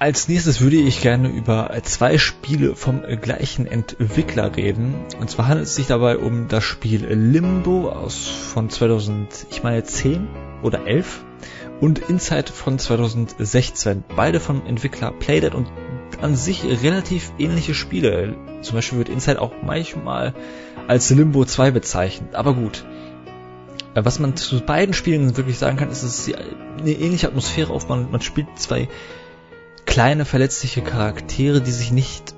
Als 0.00 0.28
nächstes 0.28 0.60
würde 0.60 0.76
ich 0.76 1.00
gerne 1.00 1.28
über 1.28 1.72
zwei 1.82 2.18
Spiele 2.18 2.76
vom 2.76 3.02
gleichen 3.20 3.66
Entwickler 3.66 4.54
reden. 4.54 4.94
Und 5.18 5.28
zwar 5.28 5.48
handelt 5.48 5.66
es 5.66 5.74
sich 5.74 5.88
dabei 5.88 6.18
um 6.18 6.46
das 6.46 6.62
Spiel 6.62 7.04
Limbo 7.04 7.88
aus 7.88 8.28
von 8.28 8.70
2000, 8.70 9.48
ich 9.50 9.64
meine 9.64 9.82
10 9.82 10.28
oder 10.62 10.86
11 10.86 11.24
und 11.80 11.98
Inside 12.08 12.52
von 12.52 12.78
2016. 12.78 14.04
Beide 14.14 14.38
vom 14.38 14.64
Entwickler 14.66 15.10
Playdead 15.10 15.56
und 15.56 15.66
an 16.22 16.36
sich 16.36 16.62
relativ 16.64 17.32
ähnliche 17.36 17.74
Spiele. 17.74 18.36
Zum 18.60 18.76
Beispiel 18.76 18.98
wird 18.98 19.08
Inside 19.08 19.42
auch 19.42 19.52
manchmal 19.64 20.32
als 20.86 21.10
Limbo 21.10 21.44
2 21.44 21.72
bezeichnet. 21.72 22.36
Aber 22.36 22.54
gut. 22.54 22.84
Was 23.94 24.20
man 24.20 24.36
zu 24.36 24.60
beiden 24.60 24.94
Spielen 24.94 25.36
wirklich 25.36 25.58
sagen 25.58 25.76
kann, 25.76 25.90
ist, 25.90 26.04
dass 26.04 26.24
sie 26.24 26.36
eine 26.36 26.92
ähnliche 26.92 27.26
Atmosphäre 27.26 27.72
auf. 27.72 27.88
Man, 27.88 28.12
man 28.12 28.20
spielt 28.20 28.46
zwei 28.56 28.86
kleine 29.88 30.26
verletzliche 30.26 30.82
Charaktere, 30.82 31.60
die 31.60 31.70
sich 31.70 31.90
nicht 31.90 32.34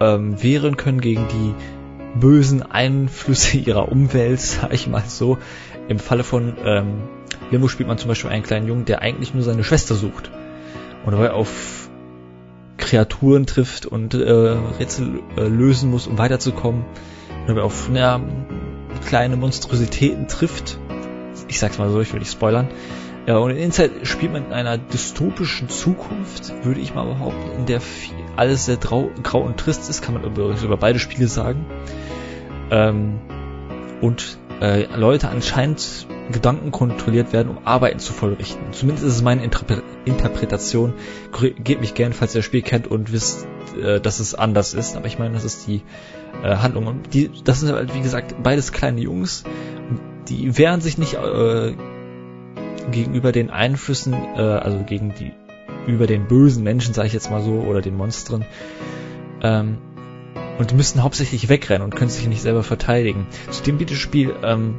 ähm, 0.00 0.42
wehren 0.42 0.76
können 0.76 1.00
gegen 1.00 1.26
die 1.28 1.54
bösen 2.18 2.62
Einflüsse 2.62 3.56
ihrer 3.58 3.90
Umwelt, 3.90 4.40
sag 4.40 4.72
ich 4.72 4.86
mal 4.86 5.02
so. 5.06 5.36
Im 5.88 5.98
Falle 5.98 6.24
von 6.24 6.54
ähm, 6.64 7.02
Limbo 7.50 7.68
spielt 7.68 7.88
man 7.88 7.98
zum 7.98 8.08
Beispiel 8.08 8.30
einen 8.30 8.44
kleinen 8.44 8.66
Jungen, 8.66 8.84
der 8.86 9.02
eigentlich 9.02 9.34
nur 9.34 9.42
seine 9.42 9.64
Schwester 9.64 9.94
sucht. 9.94 10.30
Und 11.04 11.12
dabei 11.12 11.32
auf 11.32 11.90
Kreaturen 12.78 13.44
trifft 13.44 13.84
und 13.86 14.14
äh, 14.14 14.30
Rätsel 14.30 15.20
äh, 15.36 15.42
lösen 15.42 15.90
muss, 15.90 16.06
um 16.06 16.16
weiterzukommen. 16.16 16.84
Und 17.40 17.48
dabei 17.48 17.62
auf 17.62 17.90
na, 17.92 18.20
kleine 19.06 19.36
Monstrositäten 19.36 20.28
trifft. 20.28 20.78
Ich 21.48 21.58
sag's 21.58 21.76
mal 21.78 21.90
so, 21.90 22.00
ich 22.00 22.12
will 22.12 22.20
nicht 22.20 22.32
spoilern. 22.32 22.68
Ja, 23.26 23.38
und 23.38 23.50
in 23.50 23.56
Inside 23.56 24.04
spielt 24.04 24.32
man 24.32 24.46
in 24.46 24.52
einer 24.52 24.76
dystopischen 24.76 25.68
Zukunft, 25.68 26.52
würde 26.64 26.80
ich 26.80 26.94
mal 26.94 27.04
behaupten, 27.04 27.58
in 27.58 27.66
der 27.66 27.80
alles 28.36 28.66
sehr 28.66 28.76
grau, 28.76 29.10
grau 29.22 29.40
und 29.40 29.56
trist 29.56 29.88
ist, 29.88 30.02
kann 30.02 30.14
man 30.14 30.24
übrigens 30.24 30.62
über 30.62 30.76
beide 30.76 30.98
Spiele 30.98 31.26
sagen. 31.26 31.64
Ähm, 32.70 33.20
und 34.02 34.38
äh, 34.60 34.84
Leute 34.96 35.28
anscheinend 35.28 36.06
Gedanken 36.30 36.70
kontrolliert 36.70 37.32
werden, 37.32 37.50
um 37.50 37.66
Arbeiten 37.66 37.98
zu 37.98 38.12
vollrichten. 38.12 38.72
Zumindest 38.72 39.06
ist 39.06 39.16
es 39.16 39.22
meine 39.22 39.42
Interpre 39.42 39.82
Interpretation. 40.04 40.94
Gebt 41.62 41.80
mich 41.80 41.94
gern, 41.94 42.12
falls 42.12 42.34
ihr 42.34 42.38
das 42.38 42.46
Spiel 42.46 42.62
kennt 42.62 42.86
und 42.86 43.12
wisst, 43.12 43.46
äh, 43.80 44.00
dass 44.00 44.20
es 44.20 44.34
anders 44.34 44.74
ist. 44.74 44.96
Aber 44.96 45.06
ich 45.06 45.18
meine, 45.18 45.34
das 45.34 45.44
ist 45.44 45.66
die 45.66 45.82
äh, 46.42 46.56
Handlung. 46.56 46.86
Und 46.86 47.14
die, 47.14 47.30
das 47.44 47.60
sind 47.60 47.72
halt, 47.72 47.94
wie 47.94 48.00
gesagt, 48.00 48.42
beides 48.42 48.72
kleine 48.72 49.00
Jungs. 49.00 49.44
Die 50.28 50.56
wehren 50.56 50.80
sich 50.80 50.96
nicht 50.96 51.14
äh, 51.14 51.74
gegenüber 52.90 53.32
den 53.32 53.50
Einflüssen, 53.50 54.12
äh, 54.12 54.40
also 54.40 54.78
gegen 54.84 55.14
die, 55.14 55.32
über 55.86 56.06
den 56.06 56.26
bösen 56.26 56.62
Menschen, 56.62 56.94
sage 56.94 57.08
ich 57.08 57.14
jetzt 57.14 57.30
mal 57.30 57.42
so, 57.42 57.60
oder 57.60 57.80
den 57.80 57.96
Monstern, 57.96 58.44
ähm, 59.42 59.78
und 60.58 60.74
müssen 60.74 61.02
hauptsächlich 61.02 61.48
wegrennen 61.48 61.82
und 61.82 61.96
können 61.96 62.10
sich 62.10 62.26
nicht 62.28 62.42
selber 62.42 62.62
verteidigen. 62.62 63.26
Zudem 63.50 63.78
bietet 63.78 63.96
das 63.96 64.02
Spiel, 64.02 64.34
ähm, 64.42 64.78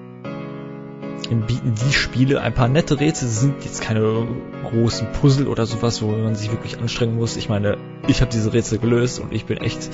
bieten 1.48 1.74
die 1.76 1.94
Spiele 1.94 2.42
ein 2.42 2.54
paar 2.54 2.68
nette 2.68 3.00
Rätsel, 3.00 3.28
sie 3.28 3.40
sind 3.40 3.64
jetzt 3.64 3.82
keine 3.82 4.28
großen 4.70 5.08
Puzzle 5.14 5.48
oder 5.48 5.66
sowas, 5.66 6.02
wo 6.02 6.12
man 6.12 6.36
sich 6.36 6.52
wirklich 6.52 6.80
anstrengen 6.80 7.16
muss. 7.16 7.36
Ich 7.36 7.50
meine, 7.50 7.78
ich 8.08 8.22
habe 8.22 8.32
diese 8.32 8.54
Rätsel 8.54 8.80
gelöst 8.80 9.20
und 9.20 9.34
ich 9.34 9.46
bin 9.46 9.58
echt 9.58 9.90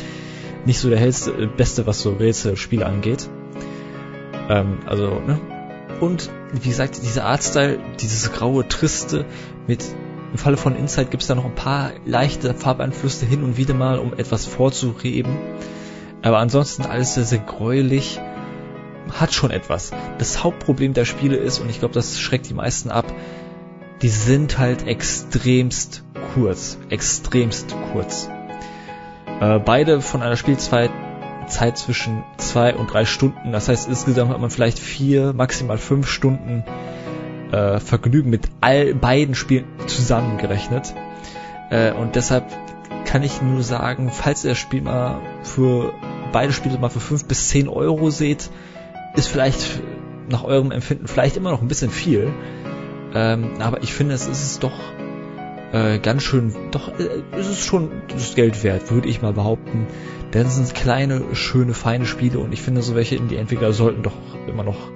nicht 0.66 0.80
so 0.80 0.90
der 0.90 1.00
hellste, 1.00 1.32
äh, 1.32 1.48
beste, 1.48 1.88
was 1.88 2.02
so 2.02 2.14
Rätselspiele 2.14 2.86
angeht. 2.86 3.30
Ähm, 4.50 4.80
also, 4.86 5.20
ne, 5.26 5.40
und 6.02 6.30
wie 6.52 6.70
gesagt, 6.70 7.02
dieser 7.04 7.26
Artstyle, 7.26 7.80
dieses 8.00 8.32
graue, 8.34 8.68
triste, 8.68 9.26
mit 9.68 9.86
im 10.32 10.38
Falle 10.38 10.58
von 10.58 10.76
Inside 10.76 11.08
gibt 11.08 11.24
es 11.24 11.28
da 11.28 11.36
noch 11.36 11.46
ein 11.46 11.56
paar 11.56 11.92
leichte 12.06 12.54
Farbeinflüsse 12.54 13.26
hin 13.26 13.44
und 13.44 13.58
wieder 13.58 13.74
mal, 13.74 14.00
um 14.00 14.14
etwas 14.14 14.46
vorzuheben. 14.46 15.38
Aber 16.22 16.40
ansonsten 16.40 16.84
alles 16.84 17.16
sehr, 17.16 17.26
sehr 17.26 17.40
gräulich. 17.40 18.20
Hat 19.12 19.34
schon 19.34 19.52
etwas. 19.52 19.92
Das 20.20 20.44
Hauptproblem 20.44 20.94
der 20.94 21.06
Spiele 21.06 21.36
ist, 21.36 21.60
und 21.60 21.70
ich 21.70 21.80
glaube, 21.80 21.94
das 21.94 22.20
schreckt 22.20 22.50
die 22.50 22.54
meisten 22.54 22.92
ab, 22.92 23.06
die 24.02 24.10
sind 24.10 24.58
halt 24.58 24.88
extremst 24.88 26.04
kurz. 26.34 26.78
Extremst 26.90 27.76
kurz. 27.92 28.30
Äh, 29.42 29.60
beide 29.60 30.02
von 30.02 30.22
einer 30.22 30.38
Spielzeit 30.38 30.92
Zeit 31.48 31.78
zwischen 31.78 32.24
zwei 32.38 32.76
und 32.76 32.92
drei 32.92 33.06
Stunden. 33.06 33.52
Das 33.52 33.68
heißt, 33.68 33.88
insgesamt 33.88 34.32
hat 34.32 34.40
man 34.40 34.50
vielleicht 34.50 34.80
vier, 34.80 35.34
maximal 35.34 35.78
fünf 35.78 36.08
Stunden 36.08 36.64
äh, 37.52 37.80
Vergnügen 37.80 38.30
mit 38.30 38.50
all 38.62 38.94
beiden 38.94 39.36
Spielen 39.36 39.66
zusammengerechnet. 39.88 40.94
Äh, 41.70 41.92
und 41.94 42.16
deshalb 42.16 42.46
kann 43.06 43.24
ich 43.24 43.42
nur 43.42 43.64
sagen, 43.64 44.10
falls 44.12 44.44
ihr 44.46 44.52
das 44.52 44.58
Spiel 44.58 44.82
mal 44.82 45.20
für 45.44 45.94
beide 46.32 46.54
Spiele 46.54 46.78
mal 46.78 46.90
für 46.90 47.00
fünf 47.00 47.26
bis 47.26 47.50
zehn 47.50 47.68
Euro 47.68 48.10
seht, 48.10 48.50
ist 49.16 49.28
vielleicht 49.28 49.82
nach 50.30 50.44
eurem 50.44 50.72
Empfinden 50.72 51.08
vielleicht 51.08 51.36
immer 51.38 51.52
noch 51.52 51.62
ein 51.62 51.68
bisschen 51.68 51.92
viel. 51.92 52.32
Ähm, 53.14 53.52
aber 53.60 53.84
ich 53.84 53.94
finde, 53.94 54.16
es 54.16 54.28
ist 54.28 54.44
es 54.44 54.60
doch 54.60 54.80
äh, 55.72 56.00
ganz 56.00 56.24
schön, 56.24 56.54
doch 56.72 56.90
äh, 57.00 57.40
ist 57.40 57.48
es 57.48 57.66
schon 57.66 57.92
das 58.10 58.36
Geld 58.36 58.64
wert, 58.64 58.92
würde 58.92 59.08
ich 59.08 59.22
mal 59.22 59.34
behaupten. 59.34 59.88
Denn 60.34 60.48
es 60.48 60.56
sind 60.56 60.74
kleine, 60.74 61.22
schöne, 61.34 61.74
feine 61.74 62.06
Spiele 62.06 62.40
und 62.40 62.54
ich 62.54 62.62
finde, 62.62 62.82
so 62.82 62.96
welche 62.96 63.16
Indie-Entwickler 63.16 63.74
sollten 63.74 64.04
doch 64.04 64.14
immer 64.48 64.64
noch 64.64 64.90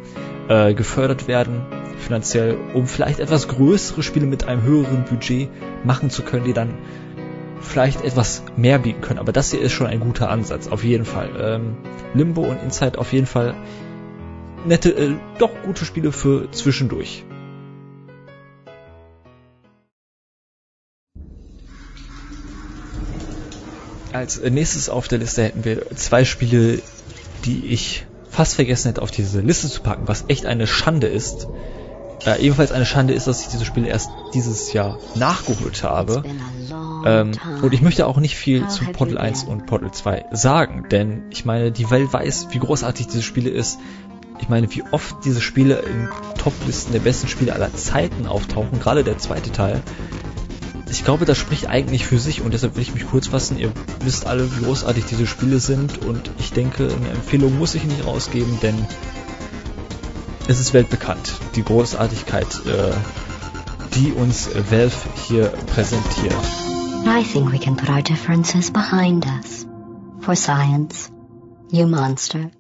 äh, 0.47 0.73
gefördert 0.73 1.27
werden, 1.27 1.61
finanziell, 1.97 2.57
um 2.73 2.87
vielleicht 2.87 3.19
etwas 3.19 3.47
größere 3.47 4.03
Spiele 4.03 4.25
mit 4.25 4.47
einem 4.47 4.63
höheren 4.63 5.05
Budget 5.05 5.49
machen 5.83 6.09
zu 6.09 6.23
können, 6.23 6.45
die 6.45 6.53
dann 6.53 6.75
vielleicht 7.61 8.03
etwas 8.03 8.43
mehr 8.55 8.79
bieten 8.79 9.01
können. 9.01 9.19
Aber 9.19 9.31
das 9.31 9.51
hier 9.51 9.61
ist 9.61 9.71
schon 9.71 9.87
ein 9.87 9.99
guter 9.99 10.29
Ansatz, 10.29 10.67
auf 10.67 10.83
jeden 10.83 11.05
Fall. 11.05 11.29
Ähm, 11.39 11.77
Limbo 12.13 12.41
und 12.41 12.61
Inside 12.61 12.97
auf 12.97 13.11
jeden 13.11 13.25
Fall 13.25 13.55
nette, 14.65 14.91
äh, 14.91 15.15
doch 15.39 15.51
gute 15.63 15.85
Spiele 15.85 16.11
für 16.11 16.51
zwischendurch. 16.51 17.23
Als 24.15 24.41
nächstes 24.41 24.87
auf 24.89 25.07
der 25.09 25.19
Liste 25.19 25.43
hätten 25.43 25.65
wir 25.65 25.91
zwei 25.95 26.23
Spiele, 26.23 26.81
die 27.43 27.65
ich 27.65 28.05
fast 28.29 28.55
vergessen 28.55 28.89
hätte, 28.89 29.01
auf 29.01 29.11
diese 29.11 29.41
Liste 29.41 29.69
zu 29.69 29.81
packen, 29.81 30.07
was 30.07 30.25
echt 30.29 30.45
eine 30.45 30.67
Schande 30.67 31.07
ist. 31.07 31.47
Äh, 32.25 32.41
ebenfalls 32.41 32.71
eine 32.71 32.85
Schande 32.85 33.13
ist, 33.13 33.27
dass 33.27 33.41
ich 33.41 33.49
diese 33.49 33.65
Spiele 33.65 33.87
erst 33.87 34.09
dieses 34.33 34.71
Jahr 34.71 34.99
nachgeholt 35.15 35.83
habe. 35.83 36.23
Ähm, 37.05 37.31
und 37.61 37.73
ich 37.73 37.81
möchte 37.81 38.07
auch 38.07 38.17
nicht 38.17 38.37
viel 38.37 38.67
zu 38.69 38.85
Portal 38.85 39.17
1 39.17 39.43
und 39.43 39.65
Portal 39.65 39.91
2 39.91 40.25
sagen, 40.31 40.85
denn 40.89 41.23
ich 41.29 41.43
meine, 41.43 41.73
die 41.73 41.91
Welt 41.91 42.11
weiß, 42.13 42.47
wie 42.51 42.59
großartig 42.59 43.07
diese 43.07 43.21
Spiele 43.21 43.49
ist. 43.49 43.79
Ich 44.39 44.47
meine, 44.47 44.73
wie 44.73 44.83
oft 44.91 45.25
diese 45.25 45.41
Spiele 45.41 45.79
in 45.79 46.09
Toplisten 46.37 46.93
der 46.93 46.99
besten 47.01 47.27
Spiele 47.27 47.53
aller 47.53 47.73
Zeiten 47.73 48.27
auftauchen, 48.27 48.79
gerade 48.79 49.03
der 49.03 49.17
zweite 49.17 49.51
Teil. 49.51 49.81
Ich 50.89 51.03
glaube, 51.03 51.25
das 51.25 51.37
spricht 51.37 51.67
eigentlich 51.67 52.05
für 52.05 52.19
sich 52.19 52.41
und 52.41 52.53
deshalb 52.53 52.75
will 52.75 52.83
ich 52.83 52.93
mich 52.93 53.07
kurz 53.07 53.27
fassen. 53.27 53.57
Ihr 53.57 53.71
wisst 54.01 54.27
alle, 54.27 54.55
wie 54.55 54.63
großartig 54.63 55.05
diese 55.05 55.27
Spiele 55.27 55.59
sind 55.59 56.05
und 56.05 56.31
ich 56.37 56.51
denke, 56.51 56.85
eine 56.85 57.09
Empfehlung 57.09 57.57
muss 57.57 57.75
ich 57.75 57.83
nicht 57.83 58.05
rausgeben, 58.05 58.59
denn 58.61 58.85
es 60.47 60.59
ist 60.59 60.73
weltbekannt, 60.73 61.33
die 61.55 61.63
Großartigkeit, 61.63 62.47
äh, 62.65 62.91
die 63.95 64.11
uns 64.11 64.49
Valve 64.69 64.95
hier 65.27 65.47
präsentiert. 65.73 66.35
I 67.07 67.23
think 67.23 67.51
we 67.51 67.59
can 67.59 67.75
put 67.75 67.89
our 67.89 68.01
differences 68.01 68.71
behind 68.71 69.25
us. 69.25 69.65
For 70.21 70.35
science. 70.35 71.11
You 71.71 71.87
monster. 71.87 72.51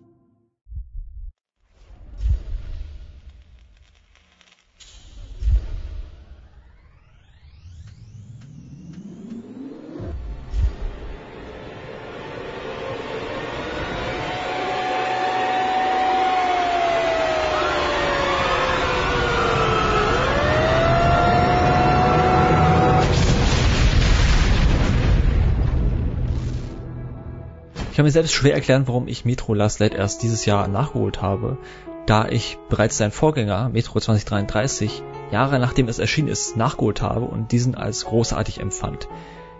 Ich 27.95 27.97
kann 27.97 28.03
mir 28.03 28.11
selbst 28.11 28.33
schwer 28.33 28.53
erklären, 28.53 28.89
warum 28.89 29.07
ich 29.07 29.23
Metro 29.23 29.53
Last 29.53 29.79
Light 29.79 29.93
erst 29.93 30.21
dieses 30.21 30.45
Jahr 30.45 30.67
nachgeholt 30.67 31.21
habe, 31.21 31.57
da 32.05 32.27
ich 32.27 32.57
bereits 32.67 32.97
seinen 32.97 33.13
Vorgänger, 33.13 33.69
Metro 33.69 34.01
2033, 34.01 35.01
Jahre 35.31 35.59
nachdem 35.59 35.87
es 35.87 35.99
erschienen 35.99 36.27
ist, 36.27 36.57
nachgeholt 36.57 37.01
habe 37.01 37.23
und 37.23 37.53
diesen 37.53 37.73
als 37.73 38.03
großartig 38.03 38.59
empfand. 38.59 39.07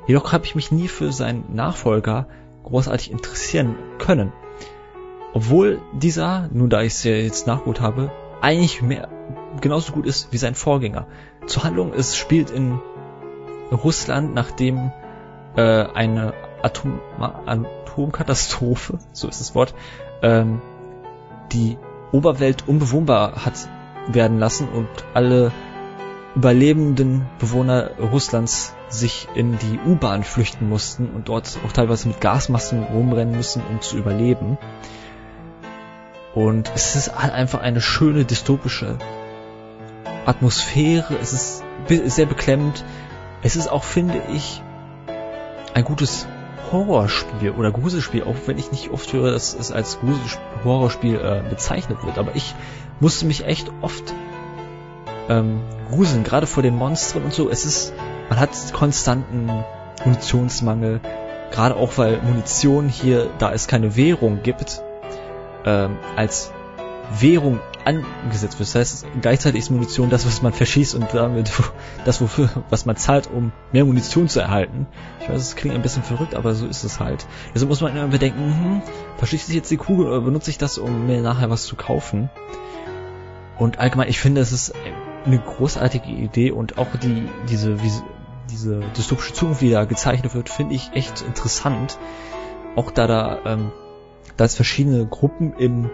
Jedoch 0.05 0.33
habe 0.33 0.43
ich 0.43 0.53
mich 0.53 0.69
nie 0.69 0.89
für 0.89 1.13
seinen 1.13 1.55
Nachfolger 1.55 2.27
großartig 2.63 3.09
interessieren 3.09 3.77
können. 3.99 4.33
Obwohl 5.31 5.79
dieser, 5.93 6.49
nun 6.51 6.69
da 6.69 6.81
ich 6.81 6.91
es 6.91 7.05
jetzt 7.05 7.47
nachgeholt 7.47 7.79
habe, 7.79 8.11
eigentlich 8.41 8.81
mehr 8.81 9.07
genauso 9.61 9.93
gut 9.93 10.05
ist 10.05 10.33
wie 10.33 10.37
sein 10.37 10.55
Vorgänger. 10.55 11.07
Zur 11.45 11.63
Handlung, 11.63 11.93
es 11.93 12.17
spielt 12.17 12.49
in 12.49 12.81
Russland, 13.71 14.33
nachdem 14.33 14.91
äh, 15.55 15.61
eine 15.61 16.33
Atom 16.65 16.99
Atomkatastrophe, 17.19 18.99
so 19.11 19.27
ist 19.27 19.39
das 19.39 19.55
Wort, 19.55 19.73
ähm, 20.21 20.61
die 21.51 21.77
Oberwelt 22.11 22.67
unbewohnbar 22.67 23.45
hat 23.45 23.69
werden 24.07 24.39
lassen 24.39 24.67
und 24.69 24.87
alle 25.13 25.51
überlebenden 26.35 27.25
Bewohner 27.39 27.91
Russlands 27.99 28.73
sich 28.89 29.27
in 29.35 29.57
die 29.57 29.79
U-Bahn 29.85 30.23
flüchten 30.23 30.69
mussten 30.69 31.09
und 31.09 31.29
dort 31.29 31.57
auch 31.65 31.71
teilweise 31.71 32.07
mit 32.07 32.21
Gasmasken 32.21 32.83
rumrennen 32.83 33.35
müssen, 33.35 33.63
um 33.69 33.81
zu 33.81 33.97
überleben. 33.97 34.57
Und 36.33 36.71
es 36.75 36.95
ist 36.95 37.17
halt 37.17 37.33
einfach 37.33 37.61
eine 37.61 37.79
schöne 37.79 38.25
dystopische 38.25 38.97
Atmosphäre. 40.25 41.15
Es 41.21 41.33
ist 41.33 41.63
sehr 41.87 42.25
beklemmend. 42.25 42.83
Es 43.41 43.55
ist 43.55 43.71
auch, 43.71 43.83
finde 43.83 44.21
ich, 44.33 44.61
ein 45.73 45.85
gutes 45.85 46.27
Horrorspiel 46.71 47.51
oder 47.51 47.71
Gruselspiel, 47.71 48.23
auch 48.23 48.35
wenn 48.45 48.57
ich 48.57 48.71
nicht 48.71 48.91
oft 48.91 49.11
höre, 49.13 49.31
dass 49.31 49.53
es 49.53 49.71
als 49.71 49.99
Horrorspiel 50.63 51.15
äh, 51.15 51.41
bezeichnet 51.49 52.03
wird. 52.03 52.17
Aber 52.17 52.35
ich 52.35 52.55
musste 52.99 53.25
mich 53.25 53.45
echt 53.45 53.71
oft 53.81 54.13
ähm, 55.29 55.61
gruseln, 55.89 56.23
gerade 56.23 56.47
vor 56.47 56.63
den 56.63 56.75
Monstern 56.75 57.23
und 57.23 57.33
so. 57.33 57.49
Es 57.49 57.65
ist, 57.65 57.93
man 58.29 58.39
hat 58.39 58.49
konstanten 58.73 59.49
Munitionsmangel, 60.03 61.01
gerade 61.51 61.75
auch 61.75 61.97
weil 61.97 62.21
Munition 62.21 62.89
hier, 62.89 63.29
da 63.39 63.51
es 63.51 63.67
keine 63.67 63.95
Währung 63.95 64.41
gibt, 64.43 64.81
ähm, 65.65 65.97
als 66.15 66.51
Währung 67.19 67.59
angesetzt 67.85 68.59
wird. 68.59 68.67
Das 68.67 68.75
heißt, 68.75 69.05
gleichzeitig 69.21 69.59
ist 69.59 69.69
Munition 69.69 70.09
das, 70.09 70.25
was 70.25 70.41
man 70.41 70.53
verschießt 70.53 70.95
und 70.95 71.13
damit 71.13 71.51
das, 72.05 72.21
wofür, 72.21 72.49
was 72.69 72.85
man 72.85 72.95
zahlt, 72.95 73.29
um 73.31 73.51
mehr 73.71 73.85
Munition 73.85 74.27
zu 74.27 74.39
erhalten. 74.39 74.87
Ich 75.21 75.29
weiß, 75.29 75.41
es 75.41 75.55
klingt 75.55 75.75
ein 75.75 75.81
bisschen 75.81 76.03
verrückt, 76.03 76.35
aber 76.35 76.55
so 76.55 76.65
ist 76.65 76.83
es 76.83 76.99
halt. 76.99 77.25
Also 77.53 77.67
muss 77.67 77.81
man 77.81 77.95
immer 77.95 78.07
bedenken, 78.07 78.41
hm, 78.41 78.81
verschieße 79.17 79.49
ich 79.49 79.55
jetzt 79.55 79.71
die 79.71 79.77
Kugel 79.77 80.07
oder 80.07 80.21
benutze 80.21 80.49
ich 80.49 80.57
das, 80.57 80.77
um 80.77 81.05
mir 81.05 81.21
nachher 81.21 81.49
was 81.49 81.65
zu 81.65 81.75
kaufen? 81.75 82.29
Und 83.57 83.79
allgemein, 83.79 84.09
ich 84.09 84.19
finde, 84.19 84.41
es 84.41 84.51
ist 84.51 84.73
eine 85.25 85.39
großartige 85.39 86.09
Idee 86.09 86.51
und 86.51 86.77
auch 86.77 86.95
die, 87.01 87.29
diese, 87.49 87.77
diese 88.51 88.81
dystopische 88.97 89.33
Zukunft, 89.33 89.61
wie 89.61 89.71
da 89.71 89.85
gezeichnet 89.85 90.33
wird, 90.35 90.49
finde 90.49 90.75
ich 90.75 90.91
echt 90.93 91.21
interessant. 91.21 91.97
Auch 92.75 92.91
da 92.91 93.07
da, 93.07 93.39
ähm, 93.45 93.71
da 94.37 94.43
es 94.43 94.55
verschiedene 94.55 95.05
Gruppen 95.05 95.53
im, 95.57 95.89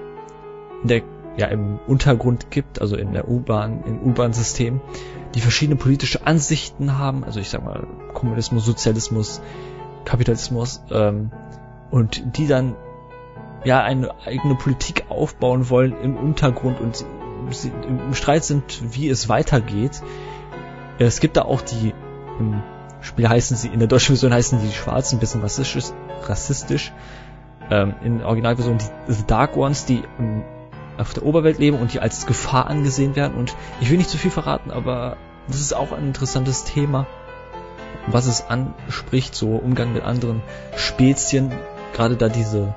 in 0.82 0.88
der 0.88 1.02
ja 1.38 1.48
im 1.48 1.80
Untergrund 1.88 2.52
gibt, 2.52 2.82
also 2.82 2.96
in 2.96 3.14
der 3.14 3.28
U-Bahn, 3.28 3.84
im 3.86 4.02
U-Bahn-System, 4.04 4.82
die 5.36 5.42
verschiedene 5.42 5.78
politische 5.78 6.26
Ansichten 6.28 6.98
haben, 6.98 7.24
also 7.24 7.40
ich 7.40 7.50
sag 7.50 7.64
mal 7.64 7.88
Kommunismus, 8.14 8.66
Sozialismus, 8.66 9.42
Kapitalismus, 10.06 10.82
ähm, 10.92 11.32
und 11.90 12.38
die 12.38 12.48
dann 12.48 12.76
ja 13.64 13.82
eine 13.84 14.10
eigene 14.26 14.56
Politik 14.56 15.06
aufbauen 15.10 15.70
wollen 15.70 15.94
im 16.02 16.18
Untergrund 16.18 16.80
und 16.80 17.06
sie 17.52 17.72
im 17.88 18.14
Streit 18.14 18.44
sind, 18.44 18.96
wie 18.96 19.10
es 19.10 19.30
weitergeht. 19.30 20.02
Es 21.00 21.20
gibt 21.20 21.38
da 21.38 21.44
auch 21.44 21.62
die 21.62 21.94
im 22.40 22.62
Spiel 23.02 23.28
heißen 23.28 23.58
sie, 23.58 23.68
in 23.68 23.80
der 23.80 23.88
deutschen 23.88 24.16
Version 24.16 24.34
heißen 24.34 24.62
die 24.62 24.72
Schwarzen 24.72 25.18
ein 25.18 25.20
bisschen 25.20 25.42
rassistisch, 25.42 25.92
rassistisch. 26.24 26.94
Ähm, 27.70 27.96
in 28.04 28.20
der 28.20 28.28
Originalversion 28.28 28.78
die 28.78 29.14
The 29.14 29.24
Dark 29.26 29.58
Ones, 29.58 29.86
die 29.86 30.04
im 30.20 30.44
auf 31.02 31.14
der 31.14 31.24
Oberwelt 31.24 31.60
leben 31.60 31.78
und 31.78 31.94
die 31.94 32.00
als 32.00 32.26
Gefahr 32.26 32.68
angesehen 32.68 33.16
werden. 33.16 33.36
Und 33.36 33.56
ich 33.80 33.90
will 33.90 33.98
nicht 33.98 34.10
zu 34.10 34.18
viel 34.18 34.32
verraten, 34.32 34.72
aber 34.72 35.18
das 35.48 35.60
ist 35.60 35.74
auch 35.74 35.92
ein 35.92 36.08
interessantes 36.08 36.64
Thema, 36.64 37.08
was 38.08 38.26
es 38.26 38.48
anspricht, 38.48 39.36
so 39.36 39.56
Umgang 39.56 39.94
mit 39.94 40.04
anderen 40.04 40.42
Spezien, 40.76 41.52
gerade 41.94 42.16
da 42.16 42.30
diese, 42.30 42.74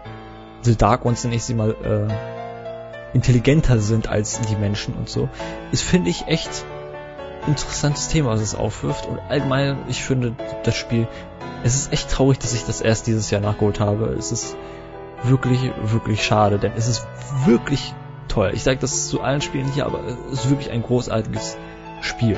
diese 0.64 0.76
Dark 0.76 1.04
Ones, 1.04 1.24
nenne 1.24 1.36
ich 1.36 1.44
sie 1.44 1.54
mal, 1.54 1.70
äh, 1.70 3.14
intelligenter 3.14 3.78
sind 3.78 4.08
als 4.08 4.40
die 4.40 4.56
Menschen 4.56 4.94
und 4.94 5.08
so, 5.08 5.28
ist, 5.70 5.82
finde 5.82 6.10
ich, 6.10 6.26
echt 6.26 6.64
interessantes 7.46 8.08
Thema, 8.08 8.30
was 8.30 8.40
es 8.40 8.54
aufwirft. 8.54 9.06
Und 9.06 9.18
allgemein, 9.28 9.78
ich 9.88 10.02
finde 10.02 10.34
das 10.64 10.74
Spiel, 10.74 11.06
es 11.62 11.74
ist 11.76 11.92
echt 11.92 12.10
traurig, 12.10 12.38
dass 12.38 12.54
ich 12.54 12.64
das 12.64 12.80
erst 12.80 13.06
dieses 13.06 13.30
Jahr 13.30 13.40
nachgeholt 13.40 13.80
habe. 13.80 14.06
Es 14.18 14.32
ist 14.32 14.56
wirklich, 15.22 15.70
wirklich 15.82 16.24
schade, 16.24 16.58
denn 16.58 16.72
es 16.76 16.88
ist 16.88 17.06
wirklich 17.46 17.94
toll. 18.34 18.50
Ich 18.52 18.62
sage 18.62 18.78
das 18.78 19.08
zu 19.08 19.20
allen 19.20 19.40
Spielen 19.40 19.70
hier, 19.72 19.86
aber 19.86 20.00
es 20.32 20.40
ist 20.40 20.50
wirklich 20.50 20.70
ein 20.70 20.82
großartiges 20.82 21.56
Spiel. 22.00 22.36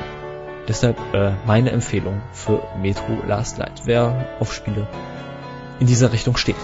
Deshalb 0.67 0.97
äh, 1.13 1.31
meine 1.45 1.71
Empfehlung 1.71 2.21
für 2.33 2.61
Metro 2.81 3.17
Last 3.25 3.57
Light, 3.57 3.81
wer 3.85 4.27
auf 4.39 4.53
Spiele 4.53 4.87
in 5.79 5.87
dieser 5.87 6.11
Richtung 6.11 6.37
steht. 6.37 6.55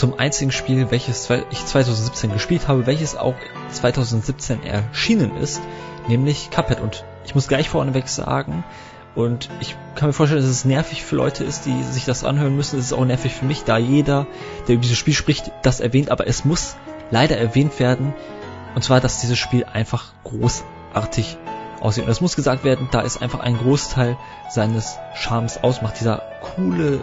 Zum 0.00 0.18
einzigen 0.18 0.50
Spiel, 0.50 0.90
welches 0.90 1.28
ich 1.50 1.66
2017 1.66 2.32
gespielt 2.32 2.68
habe, 2.68 2.86
welches 2.86 3.16
auch 3.16 3.34
2017 3.70 4.62
erschienen 4.62 5.36
ist, 5.36 5.60
nämlich 6.08 6.48
Cuphead. 6.50 6.80
Und 6.80 7.04
ich 7.26 7.34
muss 7.34 7.48
gleich 7.48 7.68
vorneweg 7.68 8.08
sagen, 8.08 8.64
und 9.14 9.50
ich 9.60 9.76
kann 9.96 10.08
mir 10.08 10.14
vorstellen, 10.14 10.40
dass 10.40 10.50
es 10.50 10.64
nervig 10.64 11.04
für 11.04 11.16
Leute 11.16 11.44
ist, 11.44 11.66
die 11.66 11.82
sich 11.82 12.06
das 12.06 12.24
anhören 12.24 12.56
müssen. 12.56 12.78
Es 12.78 12.86
ist 12.86 12.92
auch 12.94 13.04
nervig 13.04 13.34
für 13.34 13.44
mich, 13.44 13.64
da 13.64 13.76
jeder, 13.76 14.26
der 14.66 14.76
über 14.76 14.82
dieses 14.82 14.96
Spiel 14.96 15.12
spricht, 15.12 15.52
das 15.60 15.80
erwähnt. 15.80 16.10
Aber 16.10 16.26
es 16.26 16.46
muss 16.46 16.76
leider 17.10 17.36
erwähnt 17.36 17.78
werden. 17.78 18.14
Und 18.74 18.82
zwar, 18.82 19.00
dass 19.00 19.20
dieses 19.20 19.36
Spiel 19.36 19.64
einfach 19.64 20.14
großartig 20.24 21.36
aussieht. 21.80 22.04
Und 22.04 22.10
es 22.10 22.22
muss 22.22 22.36
gesagt 22.36 22.64
werden, 22.64 22.88
da 22.90 23.00
ist 23.00 23.20
einfach 23.20 23.40
ein 23.40 23.58
Großteil 23.58 24.16
seines 24.48 24.96
Charmes 25.14 25.62
ausmacht. 25.62 26.00
Dieser 26.00 26.22
coole 26.40 27.02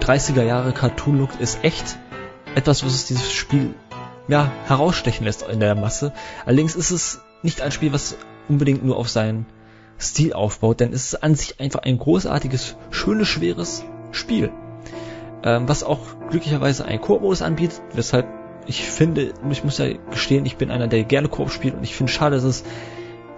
30er 0.00 0.42
Jahre 0.42 0.72
Cartoon-Look 0.72 1.40
ist 1.40 1.64
echt 1.64 1.96
etwas, 2.56 2.84
was 2.84 2.94
es 2.94 3.04
dieses 3.04 3.32
Spiel 3.32 3.74
ja, 4.28 4.50
herausstechen 4.66 5.24
lässt 5.24 5.46
in 5.46 5.60
der 5.60 5.74
Masse. 5.74 6.12
Allerdings 6.46 6.74
ist 6.74 6.90
es 6.90 7.20
nicht 7.42 7.60
ein 7.60 7.70
Spiel, 7.70 7.92
was 7.92 8.16
unbedingt 8.48 8.84
nur 8.84 8.96
auf 8.96 9.08
seinen 9.08 9.46
Stil 10.00 10.32
aufbaut, 10.32 10.80
denn 10.80 10.92
es 10.92 11.12
ist 11.12 11.22
an 11.22 11.34
sich 11.34 11.60
einfach 11.60 11.80
ein 11.82 11.98
großartiges, 11.98 12.76
schönes, 12.90 13.28
schweres 13.28 13.84
Spiel. 14.10 14.50
Ähm, 15.44 15.68
was 15.68 15.84
auch 15.84 16.00
glücklicherweise 16.30 16.86
einen 16.86 17.00
Koop-Modus 17.00 17.42
anbietet, 17.42 17.82
weshalb 17.92 18.26
ich 18.66 18.82
finde, 18.82 19.32
ich 19.50 19.62
muss 19.62 19.78
ja 19.78 19.86
gestehen, 20.10 20.44
ich 20.44 20.56
bin 20.56 20.70
einer, 20.70 20.88
der 20.88 21.04
gerne 21.04 21.28
Koop 21.28 21.50
spielt 21.50 21.74
und 21.74 21.84
ich 21.84 21.94
finde 21.94 22.10
schade, 22.10 22.36
dass 22.36 22.44
es 22.44 22.64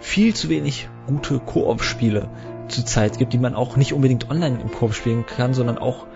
viel 0.01 0.35
zu 0.35 0.49
wenig 0.49 0.89
gute 1.07 1.39
Koop-Spiele 1.41 2.31
zurzeit 2.69 3.19
gibt, 3.19 3.33
die 3.33 3.39
man 3.39 3.55
auch 3.55 3.77
nicht 3.77 3.93
unbedingt 3.93 4.31
online 4.31 4.61
im 4.61 4.71
Koop 4.71 4.95
spielen 4.95 5.27
kann, 5.27 5.55
sondern 5.55 5.77
auch 5.77 6.07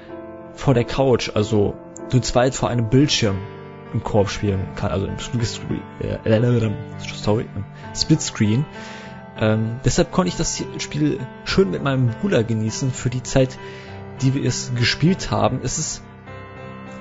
vor 0.54 0.72
der 0.72 0.84
Couch, 0.84 1.30
also 1.34 1.74
zu 2.12 2.20
zweit 2.20 2.54
vor 2.54 2.68
einem 2.68 2.90
Bildschirm 2.90 3.38
im 3.94 4.04
Koop 4.04 4.28
spielen 4.28 4.68
kann, 4.76 4.90
also 4.90 5.06
im 5.06 5.18
Split 5.18 5.46
Screen. 8.20 8.66
Ähm, 9.40 9.80
deshalb 9.82 10.12
konnte 10.12 10.28
ich 10.28 10.36
das 10.36 10.62
Spiel 10.76 11.20
schön 11.46 11.70
mit 11.70 11.82
meinem 11.82 12.10
Bruder 12.20 12.44
genießen 12.44 12.92
für 12.92 13.08
die 13.08 13.22
Zeit, 13.22 13.58
die 14.20 14.34
wir 14.34 14.44
es 14.44 14.72
gespielt 14.74 15.30
haben. 15.30 15.60
Es 15.62 15.78
ist 15.78 16.02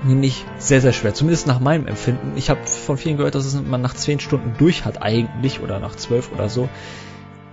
nämlich 0.02 0.46
sehr, 0.56 0.80
sehr 0.80 0.94
schwer, 0.94 1.12
zumindest 1.12 1.46
nach 1.46 1.60
meinem 1.60 1.86
Empfinden. 1.86 2.32
Ich 2.36 2.48
habe 2.48 2.66
von 2.66 2.96
vielen 2.96 3.18
gehört, 3.18 3.34
dass 3.34 3.44
es 3.44 3.60
man 3.60 3.82
nach 3.82 3.92
10 3.92 4.18
Stunden 4.18 4.54
durch 4.56 4.86
hat 4.86 5.02
eigentlich 5.02 5.60
oder 5.60 5.78
nach 5.78 5.94
12 5.94 6.32
oder 6.32 6.48
so. 6.48 6.70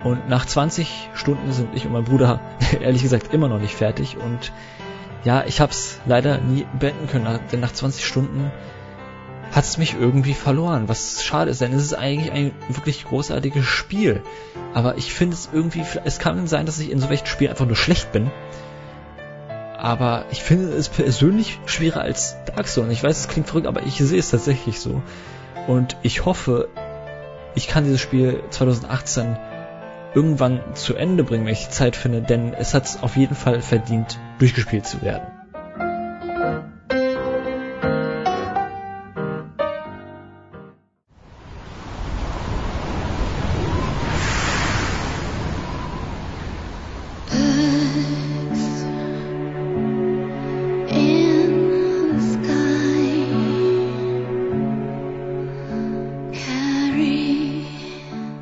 Und 0.02 0.30
nach 0.30 0.46
20 0.46 1.10
Stunden 1.12 1.52
sind 1.52 1.68
ich 1.74 1.84
und 1.84 1.92
mein 1.92 2.04
Bruder 2.04 2.40
ehrlich 2.80 3.02
gesagt 3.02 3.34
immer 3.34 3.48
noch 3.48 3.60
nicht 3.60 3.74
fertig 3.74 4.16
und 4.16 4.50
ja, 5.24 5.44
ich 5.44 5.60
habe 5.60 5.72
es 5.72 5.98
leider 6.06 6.38
nie 6.38 6.66
beenden 6.78 7.08
können, 7.08 7.40
denn 7.52 7.60
nach 7.60 7.72
20 7.72 8.04
Stunden 8.04 8.50
hat 9.52 9.64
es 9.64 9.78
mich 9.78 9.96
irgendwie 9.98 10.34
verloren, 10.34 10.88
was 10.88 11.24
schade 11.24 11.50
ist, 11.50 11.60
denn 11.60 11.72
es 11.72 11.82
ist 11.82 11.94
eigentlich 11.94 12.30
ein 12.32 12.52
wirklich 12.68 13.04
großartiges 13.04 13.64
Spiel. 13.64 14.22
Aber 14.74 14.96
ich 14.96 15.12
finde 15.12 15.34
es 15.34 15.48
irgendwie, 15.52 15.84
es 16.04 16.18
kann 16.18 16.46
sein, 16.46 16.66
dass 16.66 16.78
ich 16.78 16.90
in 16.90 17.00
so 17.00 17.10
welchen 17.10 17.26
Spielen 17.26 17.50
einfach 17.50 17.66
nur 17.66 17.76
schlecht 17.76 18.12
bin. 18.12 18.30
Aber 19.76 20.26
ich 20.30 20.42
finde 20.42 20.68
es 20.68 20.88
persönlich 20.88 21.58
schwerer 21.66 22.02
als 22.02 22.36
Dark 22.44 22.68
Souls. 22.68 22.92
Ich 22.92 23.02
weiß, 23.02 23.18
es 23.18 23.28
klingt 23.28 23.48
verrückt, 23.48 23.66
aber 23.66 23.82
ich 23.82 23.96
sehe 23.96 24.18
es 24.18 24.30
tatsächlich 24.30 24.78
so. 24.78 25.02
Und 25.66 25.96
ich 26.02 26.24
hoffe, 26.24 26.68
ich 27.54 27.66
kann 27.66 27.84
dieses 27.84 28.00
Spiel 28.00 28.42
2018 28.50 29.36
irgendwann 30.14 30.60
zu 30.74 30.94
Ende 30.94 31.24
bringen, 31.24 31.46
wenn 31.46 31.52
ich 31.52 31.66
die 31.66 31.70
Zeit 31.70 31.96
finde, 31.96 32.22
denn 32.22 32.54
es 32.54 32.74
hat 32.74 32.84
es 32.84 33.02
auf 33.02 33.16
jeden 33.16 33.34
Fall 33.34 33.60
verdient, 33.62 34.18
durchgespielt 34.38 34.86
zu 34.86 35.02
werden. 35.02 35.26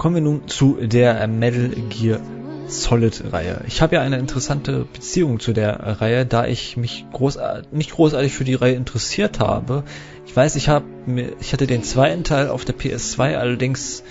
Kommen 0.08 0.24
wir 0.24 0.32
nun 0.32 0.48
zu 0.48 0.78
der 0.80 1.26
Metal 1.26 1.68
Gear 1.90 2.18
Solid-Reihe. 2.66 3.60
Ich 3.66 3.82
habe 3.82 3.96
ja 3.96 4.00
eine 4.00 4.18
interessante 4.18 4.86
Beziehung 4.90 5.38
zu 5.38 5.52
der 5.52 6.00
Reihe, 6.00 6.24
da 6.24 6.46
ich 6.46 6.78
mich 6.78 7.04
großartig, 7.12 7.72
nicht 7.72 7.90
großartig 7.90 8.32
für 8.32 8.44
die 8.44 8.54
Reihe 8.54 8.72
interessiert 8.72 9.38
habe. 9.38 9.84
Ich 10.24 10.34
weiß, 10.34 10.56
ich 10.56 10.70
mir, 11.04 11.32
ich 11.40 11.52
hatte 11.52 11.66
den 11.66 11.82
zweiten 11.82 12.24
Teil 12.24 12.48
auf 12.48 12.64
der 12.64 12.74
PS2, 12.74 13.36
allerdings 13.36 14.02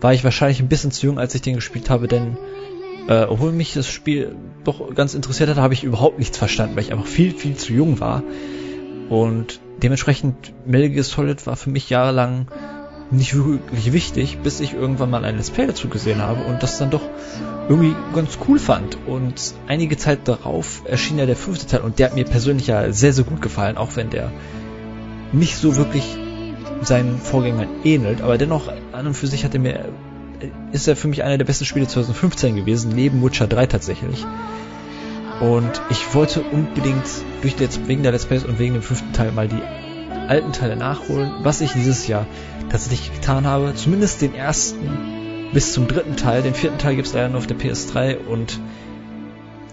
war 0.00 0.12
ich 0.12 0.24
wahrscheinlich 0.24 0.58
ein 0.58 0.68
bisschen 0.68 0.90
zu 0.90 1.06
jung, 1.06 1.20
als 1.20 1.32
ich 1.36 1.42
den 1.42 1.54
gespielt 1.54 1.90
habe, 1.90 2.08
denn 2.08 2.36
äh, 3.06 3.22
obwohl 3.22 3.52
mich 3.52 3.72
das 3.72 3.86
Spiel 3.86 4.34
doch 4.64 4.92
ganz 4.96 5.14
interessiert 5.14 5.48
hat, 5.48 5.58
habe 5.58 5.74
ich 5.74 5.84
überhaupt 5.84 6.18
nichts 6.18 6.38
verstanden, 6.38 6.74
weil 6.74 6.82
ich 6.82 6.92
einfach 6.92 7.06
viel, 7.06 7.30
viel 7.30 7.54
zu 7.54 7.72
jung 7.72 8.00
war. 8.00 8.24
Und 9.08 9.60
dementsprechend 9.80 10.52
Metal 10.66 10.90
Gear 10.90 11.04
Solid 11.04 11.46
war 11.46 11.54
für 11.54 11.70
mich 11.70 11.88
jahrelang 11.88 12.48
nicht 13.10 13.34
wirklich 13.34 13.92
wichtig, 13.92 14.38
bis 14.42 14.60
ich 14.60 14.74
irgendwann 14.74 15.10
mal 15.10 15.24
ein 15.24 15.36
Let's 15.36 15.50
Play 15.50 15.66
dazu 15.66 15.88
gesehen 15.88 16.22
habe 16.22 16.42
und 16.44 16.62
das 16.62 16.78
dann 16.78 16.90
doch 16.90 17.02
irgendwie 17.68 17.94
ganz 18.14 18.38
cool 18.46 18.58
fand. 18.58 18.98
Und 19.06 19.54
einige 19.66 19.96
Zeit 19.96 20.28
darauf 20.28 20.82
erschien 20.86 21.18
ja 21.18 21.26
der 21.26 21.36
fünfte 21.36 21.66
Teil 21.66 21.80
und 21.80 21.98
der 21.98 22.06
hat 22.06 22.14
mir 22.14 22.24
persönlich 22.24 22.68
ja 22.68 22.92
sehr, 22.92 23.12
sehr 23.12 23.24
gut 23.24 23.42
gefallen, 23.42 23.76
auch 23.76 23.96
wenn 23.96 24.10
der 24.10 24.30
nicht 25.32 25.56
so 25.56 25.76
wirklich 25.76 26.04
seinen 26.82 27.18
Vorgängern 27.18 27.68
ähnelt, 27.84 28.22
aber 28.22 28.38
dennoch 28.38 28.72
an 28.92 29.06
und 29.06 29.14
für 29.14 29.26
sich 29.26 29.44
hat 29.44 29.54
er 29.54 29.60
mir 29.60 29.88
ist 30.72 30.88
er 30.88 30.96
für 30.96 31.08
mich 31.08 31.22
einer 31.22 31.36
der 31.36 31.44
besten 31.44 31.66
Spiele 31.66 31.86
2015 31.86 32.56
gewesen, 32.56 32.92
neben 32.94 33.22
Witcher 33.22 33.46
3 33.46 33.66
tatsächlich. 33.66 34.24
Und 35.40 35.82
ich 35.90 36.14
wollte 36.14 36.42
unbedingt 36.42 37.04
durch 37.42 37.58
Let's, 37.58 37.80
wegen 37.86 38.02
der 38.02 38.12
Let's 38.12 38.26
Plays 38.26 38.44
und 38.44 38.58
wegen 38.58 38.74
dem 38.74 38.82
fünften 38.82 39.12
Teil 39.12 39.32
mal 39.32 39.48
die 39.48 39.60
alten 40.30 40.52
Teile 40.52 40.76
nachholen, 40.76 41.32
was 41.42 41.60
ich 41.60 41.72
dieses 41.72 42.06
Jahr 42.06 42.26
tatsächlich 42.70 43.12
getan 43.12 43.46
habe. 43.46 43.74
Zumindest 43.74 44.22
den 44.22 44.34
ersten 44.34 45.50
bis 45.52 45.72
zum 45.72 45.88
dritten 45.88 46.16
Teil. 46.16 46.42
Den 46.42 46.54
vierten 46.54 46.78
Teil 46.78 46.94
gibt 46.94 47.08
es 47.08 47.14
leider 47.14 47.28
nur 47.28 47.38
auf 47.38 47.46
der 47.46 47.58
PS3 47.58 48.16
und 48.16 48.60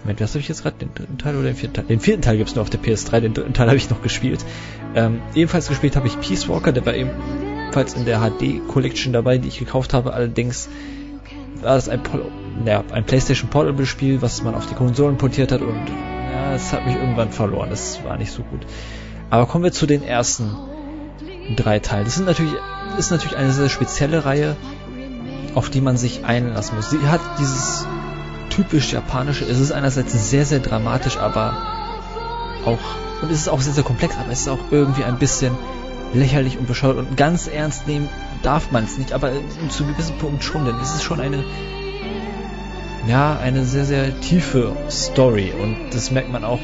Moment, 0.02 0.20
was 0.20 0.30
habe 0.30 0.40
ich 0.40 0.48
jetzt 0.48 0.62
gerade? 0.62 0.76
Den 0.78 0.94
dritten 0.94 1.18
Teil 1.18 1.36
oder 1.36 1.44
den 1.44 1.56
vierten 1.56 1.74
Teil? 1.74 1.84
Den 1.84 2.00
vierten 2.00 2.22
Teil 2.22 2.36
gibt 2.36 2.48
es 2.48 2.54
nur 2.56 2.62
auf 2.62 2.70
der 2.70 2.80
PS3, 2.80 3.20
den 3.20 3.34
dritten 3.34 3.52
Teil 3.52 3.66
habe 3.68 3.76
ich 3.76 3.90
noch 3.90 4.02
gespielt. 4.02 4.44
Ähm, 4.94 5.20
ebenfalls 5.34 5.68
gespielt 5.68 5.96
habe 5.96 6.06
ich 6.06 6.18
Peace 6.20 6.48
Walker, 6.48 6.72
der 6.72 6.86
war 6.86 6.94
ebenfalls 6.94 7.94
in 7.94 8.04
der 8.04 8.20
HD 8.20 8.66
Collection 8.68 9.12
dabei, 9.12 9.38
die 9.38 9.48
ich 9.48 9.58
gekauft 9.58 9.94
habe. 9.94 10.14
Allerdings 10.14 10.68
war 11.60 11.74
das 11.74 11.88
ein, 11.88 12.02
Pol 12.02 12.24
naja, 12.64 12.84
ein 12.92 13.04
PlayStation 13.04 13.50
Portable 13.50 13.86
Spiel, 13.86 14.22
was 14.22 14.42
man 14.42 14.54
auf 14.54 14.66
die 14.66 14.74
Konsolen 14.74 15.18
portiert 15.18 15.52
hat 15.52 15.60
und 15.60 15.86
ja, 16.32 16.54
es 16.54 16.72
hat 16.72 16.86
mich 16.86 16.96
irgendwann 16.96 17.30
verloren. 17.30 17.70
Das 17.70 18.02
war 18.04 18.16
nicht 18.16 18.32
so 18.32 18.42
gut. 18.42 18.66
Aber 19.30 19.46
kommen 19.46 19.64
wir 19.64 19.72
zu 19.72 19.86
den 19.86 20.02
ersten 20.02 20.56
drei 21.56 21.78
Teilen. 21.78 22.04
Das 22.04 22.14
sind 22.14 22.26
natürlich, 22.26 22.54
ist 22.98 23.10
natürlich 23.10 23.36
eine 23.36 23.52
sehr 23.52 23.68
spezielle 23.68 24.24
Reihe, 24.24 24.56
auf 25.54 25.70
die 25.70 25.80
man 25.80 25.96
sich 25.96 26.24
einlassen 26.24 26.76
muss. 26.76 26.90
Sie 26.90 27.06
hat 27.06 27.20
dieses 27.38 27.86
typisch 28.50 28.92
japanische, 28.92 29.44
es 29.44 29.60
ist 29.60 29.72
einerseits 29.72 30.12
sehr, 30.30 30.44
sehr 30.44 30.60
dramatisch, 30.60 31.16
aber 31.16 31.56
auch, 32.64 32.78
und 33.22 33.30
es 33.30 33.38
ist 33.38 33.48
auch 33.48 33.60
sehr, 33.60 33.72
sehr 33.72 33.84
komplex, 33.84 34.16
aber 34.16 34.32
es 34.32 34.40
ist 34.40 34.48
auch 34.48 34.58
irgendwie 34.70 35.04
ein 35.04 35.18
bisschen 35.18 35.52
lächerlich 36.14 36.58
und 36.58 36.66
bescheuert 36.66 36.96
und 36.96 37.16
ganz 37.16 37.46
ernst 37.46 37.86
nehmen 37.86 38.08
darf 38.42 38.72
man 38.72 38.84
es 38.84 38.98
nicht, 38.98 39.12
aber 39.12 39.32
zu 39.68 39.84
gewissen 39.84 40.16
Punkt 40.18 40.42
schon, 40.42 40.64
denn 40.64 40.76
es 40.80 40.94
ist 40.94 41.02
schon 41.02 41.20
eine, 41.20 41.44
ja, 43.06 43.38
eine 43.38 43.64
sehr, 43.64 43.84
sehr 43.84 44.18
tiefe 44.20 44.74
Story 44.90 45.52
und 45.52 45.76
das 45.92 46.10
merkt 46.10 46.32
man 46.32 46.44
auch 46.44 46.60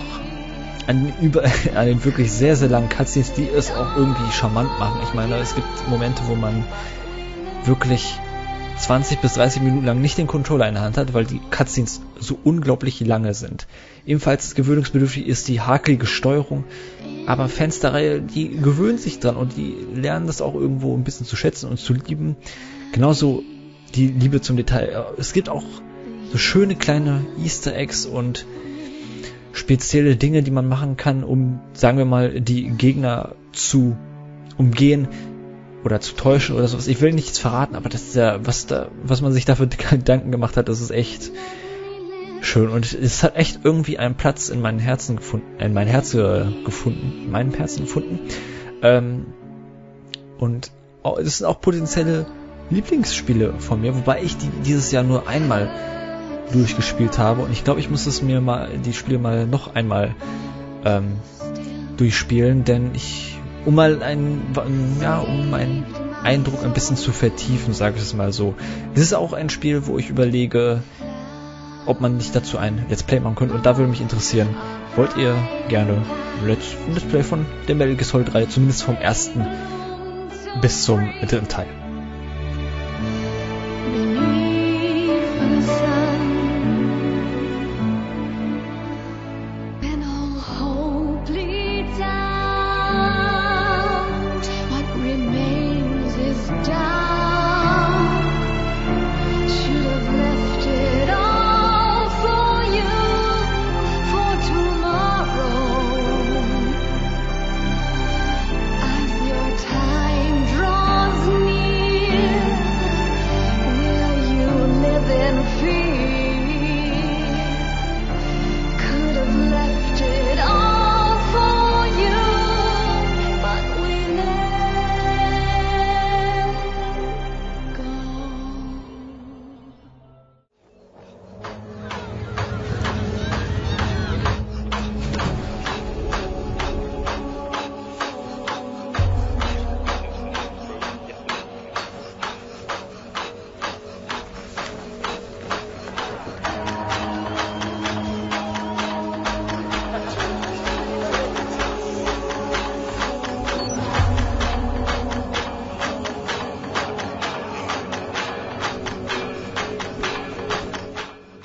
an, 0.87 1.13
über, 1.21 1.45
an 1.75 1.87
den 1.87 2.05
wirklich 2.05 2.31
sehr, 2.33 2.57
sehr 2.57 2.69
langen 2.69 2.89
Cutscenes, 2.89 3.33
die 3.33 3.49
es 3.49 3.71
auch 3.71 3.97
irgendwie 3.97 4.31
charmant 4.33 4.79
machen. 4.79 5.01
Ich 5.03 5.15
meine, 5.15 5.37
es 5.37 5.55
gibt 5.55 5.89
Momente, 5.89 6.23
wo 6.27 6.35
man 6.35 6.65
wirklich 7.65 8.19
20 8.77 9.21
bis 9.21 9.35
30 9.35 9.63
Minuten 9.63 9.87
lang 9.87 10.01
nicht 10.01 10.19
den 10.19 10.27
Controller 10.27 10.69
in 10.69 10.75
der 10.75 10.83
Hand 10.83 10.97
hat, 10.97 11.15
weil 11.15 11.25
die 11.25 11.41
Cutscenes 11.51 12.01
so 12.19 12.39
unglaublich 12.43 13.01
lange 13.01 13.33
sind. 13.35 13.67
Ebenfalls 14.05 14.55
gewöhnungsbedürftig 14.55 15.27
ist 15.27 15.49
die 15.49 15.61
hakelige 15.61 16.07
Steuerung, 16.07 16.65
aber 17.27 17.49
Fans 17.49 17.81
der 17.81 17.95
Reihe, 17.95 18.21
die 18.21 18.51
gewöhnen 18.57 18.99
sich 18.99 19.21
dran 19.21 19.37
und 19.37 19.57
die 19.57 19.75
lernen 19.95 20.27
das 20.27 20.43
auch 20.43 20.55
irgendwo 20.55 20.95
ein 20.95 21.05
bisschen 21.05 21.27
zu 21.27 21.37
schätzen 21.37 21.71
und 21.71 21.79
zu 21.79 21.95
lieben. 21.95 22.37
Genauso 22.93 23.43
die 23.95 24.09
Liebe 24.09 24.41
zum 24.41 24.57
Detail. 24.57 25.07
Es 25.17 25.33
gibt 25.33 25.49
auch 25.49 25.65
so 26.33 26.39
schöne 26.39 26.75
kleine 26.75 27.25
Easter 27.43 27.75
Eggs 27.75 28.07
und 28.07 28.45
spezielle 29.55 30.17
Dinge, 30.17 30.43
die 30.43 30.51
man 30.51 30.69
machen 30.69 30.97
kann, 30.97 31.25
um, 31.25 31.61
sagen 31.73 31.97
wir 31.97 32.05
mal, 32.05 32.41
die 32.41 32.71
Gegner 32.71 33.37
zu 33.53 33.97
umgehen 34.59 35.09
oder 35.85 36.01
zu 36.01 36.15
täuschen 36.15 36.57
oder 36.57 36.67
sowas. 36.67 36.89
Ich 36.89 37.01
will 37.01 37.13
nichts 37.13 37.39
verraten, 37.39 37.77
aber 37.77 37.89
das 37.89 38.03
ist 38.03 38.17
ja, 38.17 38.45
was 38.45 38.67
da, 38.67 38.89
was 39.05 39.23
man 39.23 39.33
sich 39.33 39.45
dafür 39.45 39.67
Gedanken 39.91 40.33
gemacht 40.33 40.57
hat, 40.57 40.69
das 40.69 40.81
ist 40.81 40.91
echt 40.91 41.31
schön 42.41 42.69
und 42.69 42.93
es 42.93 43.23
hat 43.23 43.37
echt 43.37 43.61
irgendwie 43.65 43.99
einen 43.99 44.17
Platz 44.17 44.49
in 44.49 44.61
meinem 44.61 44.81
Herzen 44.81 45.17
gefunden, 45.17 45.47
in 45.59 45.73
mein 45.73 45.87
Herz 45.87 46.11
gefunden, 46.13 47.23
in 47.25 47.31
meinem 47.31 47.55
Herzen 47.55 47.83
gefunden. 47.83 48.19
Ähm, 48.83 49.27
und 50.39 50.73
es 51.23 51.39
sind 51.39 51.47
auch 51.47 51.61
potenzielle 51.61 52.27
Lieblingsspiele 52.71 53.55
von 53.59 53.81
mir, 53.81 53.95
wobei 53.95 54.23
ich 54.23 54.37
die 54.37 54.49
dieses 54.65 54.91
Jahr 54.91 55.05
nur 55.05 55.29
einmal 55.29 55.71
durchgespielt 56.53 57.19
habe 57.19 57.43
und 57.43 57.53
ich 57.53 57.65
glaube, 57.65 57.81
ich 57.81 57.91
muss 57.91 58.07
es 58.07 58.23
mir 58.23 58.41
mal 58.41 58.69
die 58.85 58.93
Spiele 58.93 59.19
mal 59.19 59.47
noch 59.47 59.75
einmal 59.75 60.15
ähm, 60.85 61.17
durchspielen, 61.97 62.65
denn 62.65 62.91
ich 62.95 63.39
um 63.65 63.75
mal 63.75 64.03
einen 64.03 64.55
ja 65.01 65.19
um 65.19 65.51
meinen 65.51 65.87
Eindruck 66.23 66.65
ein 66.65 66.73
bisschen 66.73 66.97
zu 66.97 67.13
vertiefen, 67.13 67.75
sage 67.75 67.97
ich 67.97 68.03
es 68.03 68.15
mal 68.15 68.33
so. 68.33 68.55
Es 68.95 69.01
ist 69.01 69.15
auch 69.15 69.33
ein 69.33 69.51
Spiel, 69.51 69.87
wo 69.87 69.99
ich 69.99 70.09
überlege, 70.11 70.83
ob 71.87 72.01
man 72.01 72.17
nicht 72.17 72.35
dazu 72.35 72.59
ein 72.59 72.87
Let's 72.89 73.03
Play 73.03 73.21
machen 73.21 73.37
könnte 73.37 73.55
und 73.55 73.67
da 73.67 73.77
würde 73.77 73.91
mich 73.91 74.01
interessieren, 74.01 74.49
wollt 74.97 75.17
ihr 75.17 75.35
gerne 75.69 76.03
Let's, 76.47 76.77
Let's 76.89 77.05
Play 77.05 77.23
von 77.23 77.47
der 77.69 77.75
Metal 77.75 77.95
Gear 77.95 78.05
Solid 78.05 78.33
3, 78.33 78.47
zumindest 78.47 78.83
vom 78.83 78.97
ersten 78.97 79.45
bis 80.61 80.85
zum 80.85 81.11
dritten 81.27 81.49
Teil. 81.49 81.67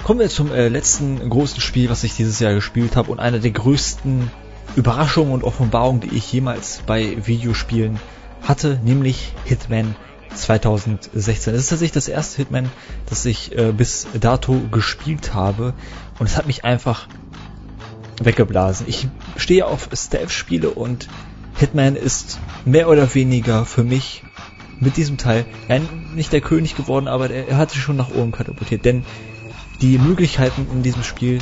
Kommen 0.09 0.21
wir 0.21 0.29
zum 0.29 0.51
äh, 0.51 0.69
letzten 0.69 1.29
großen 1.29 1.61
Spiel, 1.61 1.91
was 1.91 2.03
ich 2.03 2.15
dieses 2.15 2.39
Jahr 2.39 2.55
gespielt 2.55 2.95
habe 2.95 3.11
und 3.11 3.19
einer 3.19 3.37
der 3.37 3.51
größten 3.51 4.31
Überraschungen 4.75 5.31
und 5.31 5.43
Offenbarungen, 5.43 6.01
die 6.01 6.15
ich 6.17 6.33
jemals 6.33 6.81
bei 6.87 7.15
Videospielen 7.27 7.99
hatte, 8.41 8.79
nämlich 8.83 9.33
Hitman 9.45 9.95
2016. 10.33 11.53
Es 11.53 11.61
ist 11.61 11.69
tatsächlich 11.69 11.91
das 11.91 12.07
erste 12.07 12.37
Hitman, 12.37 12.71
das 13.05 13.23
ich 13.25 13.55
äh, 13.55 13.71
bis 13.71 14.07
dato 14.19 14.59
gespielt 14.71 15.35
habe 15.35 15.75
und 16.17 16.25
es 16.25 16.37
hat 16.37 16.47
mich 16.47 16.65
einfach 16.65 17.07
weggeblasen. 18.19 18.87
Ich 18.89 19.07
stehe 19.37 19.67
auf 19.67 19.89
Stealth-Spiele 19.93 20.71
und 20.71 21.07
Hitman 21.59 21.95
ist 21.95 22.39
mehr 22.65 22.89
oder 22.89 23.13
weniger 23.13 23.63
für 23.63 23.83
mich 23.83 24.23
mit 24.79 24.97
diesem 24.97 25.17
Teil 25.17 25.45
ja, 25.67 25.79
nicht 26.15 26.33
der 26.33 26.41
König 26.41 26.75
geworden, 26.75 27.07
aber 27.07 27.29
er, 27.29 27.57
hat 27.57 27.69
sich 27.69 27.81
schon 27.81 27.97
nach 27.97 28.09
oben 28.09 28.31
katapultiert, 28.31 28.85
denn 28.85 29.05
die 29.81 29.97
Möglichkeiten 29.97 30.67
in 30.71 30.83
diesem 30.83 31.03
Spiel 31.03 31.39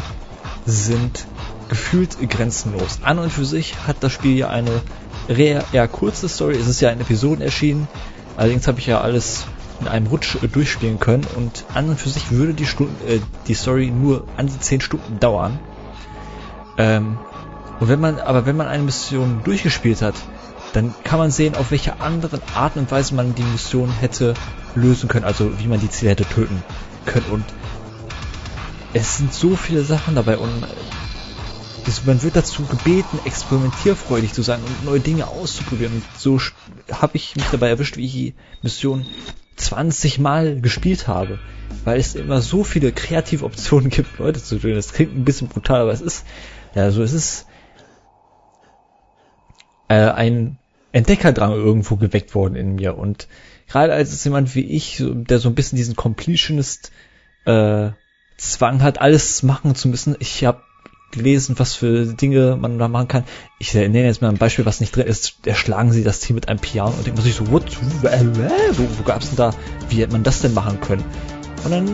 sind 0.65 1.25
gefühlt 1.69 2.17
grenzenlos. 2.29 2.99
An 3.03 3.19
und 3.19 3.31
für 3.31 3.45
sich 3.45 3.75
hat 3.88 3.97
das 4.01 4.11
Spiel 4.11 4.38
ja 4.38 4.49
eine 4.49 4.81
eher 5.27 5.88
kurze 5.88 6.29
Story. 6.29 6.55
Es 6.55 6.67
ist 6.67 6.81
ja 6.81 6.89
in 6.89 7.01
Episoden 7.01 7.41
erschienen. 7.41 7.88
Allerdings 8.38 8.67
habe 8.67 8.79
ich 8.79 8.85
ja 8.85 9.01
alles 9.01 9.45
in 9.81 9.88
einem 9.88 10.07
Rutsch 10.07 10.35
äh, 10.41 10.47
durchspielen 10.47 10.99
können 10.99 11.25
und 11.35 11.65
an 11.73 11.89
und 11.89 11.99
für 11.99 12.09
sich 12.09 12.31
würde 12.31 12.53
die, 12.53 12.65
Stunden, 12.65 12.95
äh, 13.07 13.19
die 13.47 13.53
Story 13.53 13.91
nur 13.91 14.25
an 14.38 14.47
die 14.47 14.59
10 14.59 14.81
Stunden 14.81 15.19
dauern. 15.19 15.59
Ähm, 16.77 17.17
und 17.79 17.89
wenn 17.89 17.99
man, 17.99 18.19
aber 18.19 18.45
wenn 18.45 18.57
man 18.57 18.67
eine 18.67 18.83
Mission 18.83 19.41
durchgespielt 19.43 20.01
hat, 20.01 20.15
dann 20.73 20.93
kann 21.03 21.19
man 21.19 21.31
sehen, 21.31 21.55
auf 21.55 21.71
welche 21.71 22.01
anderen 22.01 22.41
Arten 22.55 22.79
und 22.79 22.91
Weise 22.91 23.15
man 23.15 23.35
die 23.35 23.43
Mission 23.43 23.89
hätte 23.89 24.33
lösen 24.75 25.09
können, 25.09 25.25
also 25.25 25.59
wie 25.59 25.67
man 25.67 25.79
die 25.79 25.89
Ziele 25.89 26.11
hätte 26.11 26.25
töten 26.25 26.63
können. 27.05 27.25
Und 27.31 27.45
es 28.98 29.18
sind 29.18 29.34
so 29.34 29.56
viele 29.56 29.84
Sachen 29.84 30.16
dabei 30.16 30.38
und 30.38 30.66
man 32.06 32.22
wird 32.22 32.36
dazu 32.36 32.64
gebeten, 32.66 33.20
experimentierfreudig 33.26 34.34
zu 34.34 34.41
sein 34.41 34.60
und 34.62 34.86
neue 34.86 35.00
Dinge 35.00 35.28
auszuprobieren. 35.28 35.93
Und 35.93 36.04
so 36.18 36.39
habe 36.91 37.16
ich 37.16 37.36
mich 37.36 37.45
dabei 37.45 37.70
erwischt, 37.70 37.95
wie 37.98 38.06
ich 38.06 38.12
die 38.12 38.34
Mission 38.62 39.06
20 39.56 40.20
Mal 40.20 40.60
gespielt 40.60 41.08
habe. 41.08 41.39
Weil 41.86 42.00
es 42.00 42.16
immer 42.16 42.41
so 42.41 42.64
viele 42.64 42.91
kreative 42.91 43.45
Optionen 43.45 43.89
gibt, 43.89 44.20
Leute 44.20 44.43
zu 44.43 44.60
tun. 44.60 44.74
Das 44.74 44.93
klingt 44.93 45.16
ein 45.16 45.26
bisschen 45.26 45.48
brutal, 45.48 45.82
aber 45.82 45.91
es 45.91 46.02
ist, 46.02 46.26
ja, 46.76 46.91
so 46.91 47.04
es 47.04 47.14
ist 47.14 47.48
äh, 49.88 49.95
ein 49.95 50.58
Entdeckerdrang 50.91 51.54
irgendwo 51.54 51.95
geweckt 51.95 52.36
worden 52.36 52.56
in 52.56 52.76
mir. 52.76 52.98
Und 52.98 53.28
gerade 53.68 53.93
als 53.93 54.12
es 54.12 54.24
jemand 54.26 54.56
wie 54.56 54.66
ich, 54.66 55.02
der 55.06 55.39
so 55.39 55.48
ein 55.48 55.56
bisschen 55.56 55.78
diesen 55.78 55.95
Completionist 55.95 56.91
äh, 57.45 57.91
Zwang 58.38 58.83
hat, 58.83 59.01
alles 59.01 59.43
machen 59.43 59.75
zu 59.75 59.88
müssen. 59.88 60.15
Ich 60.19 60.45
habe 60.45 60.61
gelesen, 61.11 61.57
was 61.57 61.73
für 61.73 62.05
Dinge 62.05 62.57
man 62.59 62.77
da 62.77 62.88
machen 62.88 63.07
kann. 63.07 63.23
Ich 63.59 63.73
nenne 63.73 64.05
jetzt 64.05 64.21
mal 64.21 64.29
ein 64.29 64.38
Beispiel, 64.38 64.65
was 64.65 64.79
nicht 64.79 64.95
drin 64.95 65.07
ist. 65.07 65.38
Erschlagen 65.45 65.91
sie 65.91 66.03
das 66.03 66.19
Team 66.19 66.35
mit 66.35 66.47
einem 66.47 66.59
Piano 66.59 66.91
und 66.91 67.05
denkt 67.05 67.17
man 67.17 67.25
sich 67.25 67.35
so, 67.35 67.49
what? 67.51 67.65
Wo, 68.03 68.83
wo 68.99 69.03
gab's 69.03 69.29
denn 69.29 69.38
da? 69.38 69.51
Wie 69.89 70.01
hätte 70.01 70.13
man 70.13 70.23
das 70.23 70.41
denn 70.41 70.53
machen 70.53 70.79
können? 70.81 71.03
Und 71.63 71.71
dann 71.71 71.88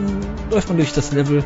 läuft 0.52 0.68
man 0.68 0.78
durch 0.78 0.94
das 0.94 1.14
Level 1.14 1.44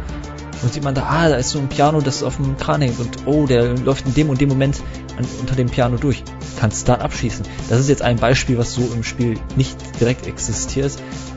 und 0.63 0.73
sieht 0.73 0.83
man 0.83 0.95
da, 0.95 1.03
ah, 1.03 1.29
da 1.29 1.35
ist 1.35 1.51
so 1.51 1.59
ein 1.59 1.69
Piano, 1.69 2.01
das 2.01 2.23
auf 2.23 2.37
dem 2.37 2.57
Kran 2.57 2.81
hängt 2.81 2.99
und 2.99 3.27
oh, 3.27 3.45
der 3.45 3.77
läuft 3.77 4.07
in 4.07 4.13
dem 4.15 4.29
und 4.29 4.41
dem 4.41 4.49
Moment 4.49 4.81
an, 5.17 5.25
unter 5.39 5.55
dem 5.55 5.67
Piano 5.69 5.97
durch. 5.97 6.23
Kannst 6.59 6.89
dann 6.89 7.01
abschießen. 7.01 7.45
Das 7.69 7.79
ist 7.79 7.89
jetzt 7.89 8.01
ein 8.01 8.15
Beispiel, 8.15 8.57
was 8.57 8.73
so 8.73 8.81
im 8.93 9.03
Spiel 9.03 9.39
nicht 9.55 9.77
direkt 9.99 10.25
existiert. 10.25 10.93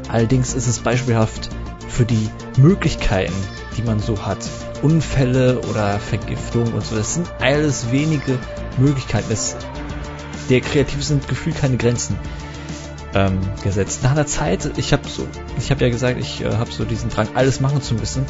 Allerdings 0.09 0.55
ist 0.55 0.67
es 0.67 0.79
beispielhaft 0.79 1.51
für 1.91 2.05
die 2.05 2.31
Möglichkeiten, 2.57 3.35
die 3.77 3.83
man 3.83 3.99
so 4.01 4.25
hat. 4.25 4.39
Unfälle 4.83 5.61
oder 5.61 5.99
Vergiftung 5.99 6.73
und 6.73 6.85
so. 6.85 6.97
Das 6.97 7.15
sind 7.15 7.31
alles 7.41 7.91
wenige 7.91 8.39
Möglichkeiten. 8.79 9.31
Es, 9.31 9.57
der 10.49 10.61
Kreativ 10.61 11.05
sind 11.05 11.29
gefühlt 11.29 11.59
keine 11.59 11.77
Grenzen 11.77 12.17
ähm, 13.15 13.41
gesetzt. 13.63 14.03
Nach 14.03 14.13
einer 14.13 14.27
Zeit, 14.27 14.71
ich 14.79 14.93
habe 14.93 15.07
so, 15.09 15.27
ich 15.59 15.71
habe 15.71 15.83
ja 15.85 15.91
gesagt, 15.91 16.19
ich 16.19 16.43
äh, 16.43 16.53
habe 16.57 16.71
so 16.71 16.85
diesen 16.85 17.11
Drang, 17.11 17.29
alles 17.35 17.61
machen 17.61 17.83
zu 17.83 17.95
müssen. 17.95 18.25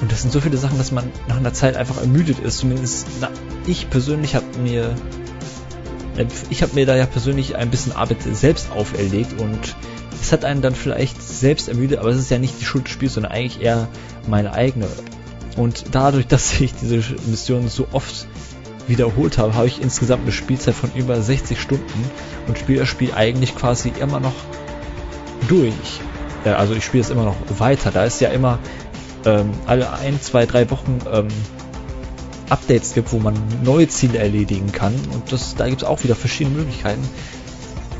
Und 0.00 0.12
das 0.12 0.22
sind 0.22 0.32
so 0.32 0.40
viele 0.40 0.56
Sachen, 0.56 0.78
dass 0.78 0.92
man 0.92 1.10
nach 1.26 1.36
einer 1.36 1.52
Zeit 1.52 1.76
einfach 1.76 2.00
ermüdet 2.00 2.38
ist. 2.40 2.58
Zumindest 2.58 3.06
na, 3.20 3.30
ich 3.66 3.90
persönlich 3.90 4.34
habe 4.34 4.46
mir, 4.62 4.94
ich 6.50 6.62
habe 6.62 6.74
mir 6.74 6.86
da 6.86 6.96
ja 6.96 7.06
persönlich 7.06 7.56
ein 7.56 7.70
bisschen 7.70 7.92
Arbeit 7.92 8.18
selbst 8.22 8.70
auferlegt 8.70 9.40
und 9.40 9.74
es 10.20 10.32
hat 10.32 10.44
einen 10.44 10.62
dann 10.62 10.74
vielleicht 10.74 11.22
selbst 11.22 11.68
ermüdet, 11.68 11.98
aber 11.98 12.10
es 12.10 12.18
ist 12.18 12.30
ja 12.30 12.38
nicht 12.38 12.60
die 12.60 12.64
Schuld 12.64 12.86
des 12.86 12.92
Spiels, 12.92 13.14
sondern 13.14 13.32
eigentlich 13.32 13.62
eher 13.62 13.88
meine 14.26 14.52
eigene. 14.52 14.88
Und 15.56 15.84
dadurch, 15.92 16.26
dass 16.28 16.60
ich 16.60 16.74
diese 16.74 17.02
Mission 17.26 17.68
so 17.68 17.86
oft 17.92 18.26
wiederholt 18.88 19.38
habe, 19.38 19.54
habe 19.54 19.66
ich 19.66 19.82
insgesamt 19.82 20.22
eine 20.22 20.32
Spielzeit 20.32 20.74
von 20.74 20.92
über 20.94 21.20
60 21.20 21.60
Stunden 21.60 22.10
und 22.46 22.58
spiele 22.58 22.80
das 22.80 22.88
Spiel 22.88 23.12
eigentlich 23.14 23.56
quasi 23.56 23.92
immer 24.00 24.20
noch 24.20 24.34
durch. 25.48 26.00
Also 26.44 26.74
ich 26.74 26.84
spiele 26.84 27.02
es 27.02 27.10
immer 27.10 27.24
noch 27.24 27.36
weiter. 27.58 27.90
Da 27.90 28.04
ist 28.04 28.20
ja 28.20 28.28
immer 28.28 28.60
ähm, 29.24 29.50
alle 29.66 29.92
ein, 29.92 30.20
zwei, 30.20 30.46
drei 30.46 30.70
Wochen 30.70 30.98
ähm, 31.12 31.26
Updates 32.48 32.94
gibt, 32.94 33.12
wo 33.12 33.18
man 33.18 33.34
neue 33.64 33.88
Ziele 33.88 34.18
erledigen 34.18 34.70
kann. 34.70 34.94
Und 35.12 35.32
das, 35.32 35.56
da 35.56 35.68
gibt 35.68 35.82
es 35.82 35.88
auch 35.88 36.04
wieder 36.04 36.14
verschiedene 36.14 36.58
Möglichkeiten. 36.58 37.02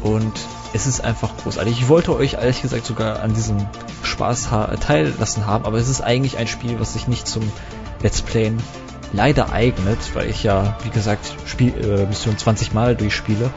Und 0.05 0.33
es 0.77 0.87
ist 0.87 1.01
einfach 1.01 1.37
großartig. 1.39 1.81
Ich 1.81 1.89
wollte 1.89 2.14
euch 2.14 2.35
ehrlich 2.35 2.61
gesagt 2.61 2.85
sogar 2.85 3.20
an 3.20 3.33
diesem 3.33 3.57
Spaß 4.03 4.51
teillassen 4.81 5.47
haben, 5.47 5.64
aber 5.64 5.79
es 5.79 5.89
ist 5.89 6.03
eigentlich 6.03 6.37
ein 6.37 6.47
Spiel, 6.47 6.79
was 6.79 6.93
sich 6.93 7.09
nicht 7.09 7.27
zum 7.27 7.51
Let's 8.03 8.20
Playen 8.20 8.62
leider 9.12 9.53
eignet, 9.53 9.99
weil 10.14 10.29
ich 10.29 10.43
ja, 10.43 10.77
wie 10.85 10.91
gesagt, 10.91 11.35
Spiel, 11.47 11.72
äh, 11.83 12.07
Mission 12.07 12.37
20 12.37 12.74
Mal 12.74 12.95
durchspiele. 12.95 13.51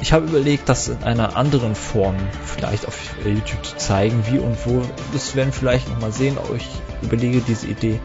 Ich 0.00 0.14
habe 0.14 0.26
überlegt, 0.26 0.68
das 0.68 0.88
in 0.88 1.02
einer 1.04 1.36
anderen 1.36 1.74
Form 1.74 2.16
vielleicht 2.44 2.86
auf 2.86 2.96
YouTube 3.24 3.64
zu 3.64 3.76
zeigen, 3.76 4.24
wie 4.30 4.38
und 4.38 4.56
wo. 4.64 4.82
Das 5.12 5.34
werden 5.36 5.52
vielleicht 5.52 5.88
noch 5.90 6.00
mal 6.00 6.12
sehen, 6.12 6.38
aber 6.38 6.54
ich 6.54 6.68
überlege 7.02 7.40
diese 7.40 7.66
Idee 7.66 8.00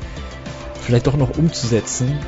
vielleicht 0.81 1.07
doch 1.07 1.15
noch 1.15 1.37
umzusetzen. 1.37 2.19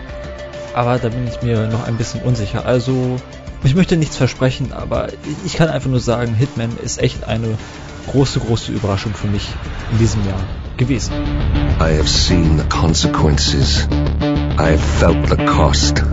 Aber 0.74 0.98
da 1.00 1.10
bin 1.10 1.28
ich 1.28 1.42
mir 1.42 1.68
noch 1.68 1.86
ein 1.86 1.98
bisschen 1.98 2.22
unsicher. 2.22 2.66
Also 2.66 3.18
ich 3.64 3.76
möchte 3.76 3.98
nichts 3.98 4.18
versprechen, 4.18 4.74
aber 4.74 5.08
ich 5.46 5.54
kann 5.56 5.70
einfach 5.70 5.90
nur 5.90 6.00
sagen, 6.00 6.34
Hitman 6.36 6.78
ist 6.84 7.02
echt 7.02 7.24
eine 7.24 7.58
große, 8.12 8.40
große 8.40 8.72
Überraschung 8.72 9.14
für 9.14 9.28
mich 9.28 9.48
in 9.92 10.00
diesem 10.00 10.26
Jahr 10.28 10.40
gewesen. 10.78 11.14
I 11.80 11.98
have 11.98 12.08
seen 12.08 12.58
the 12.58 12.66
consequences. 12.70 13.88
I 14.60 14.72
have 14.72 14.80
felt 15.00 15.30
the 15.30 15.38
cost. 15.46 16.04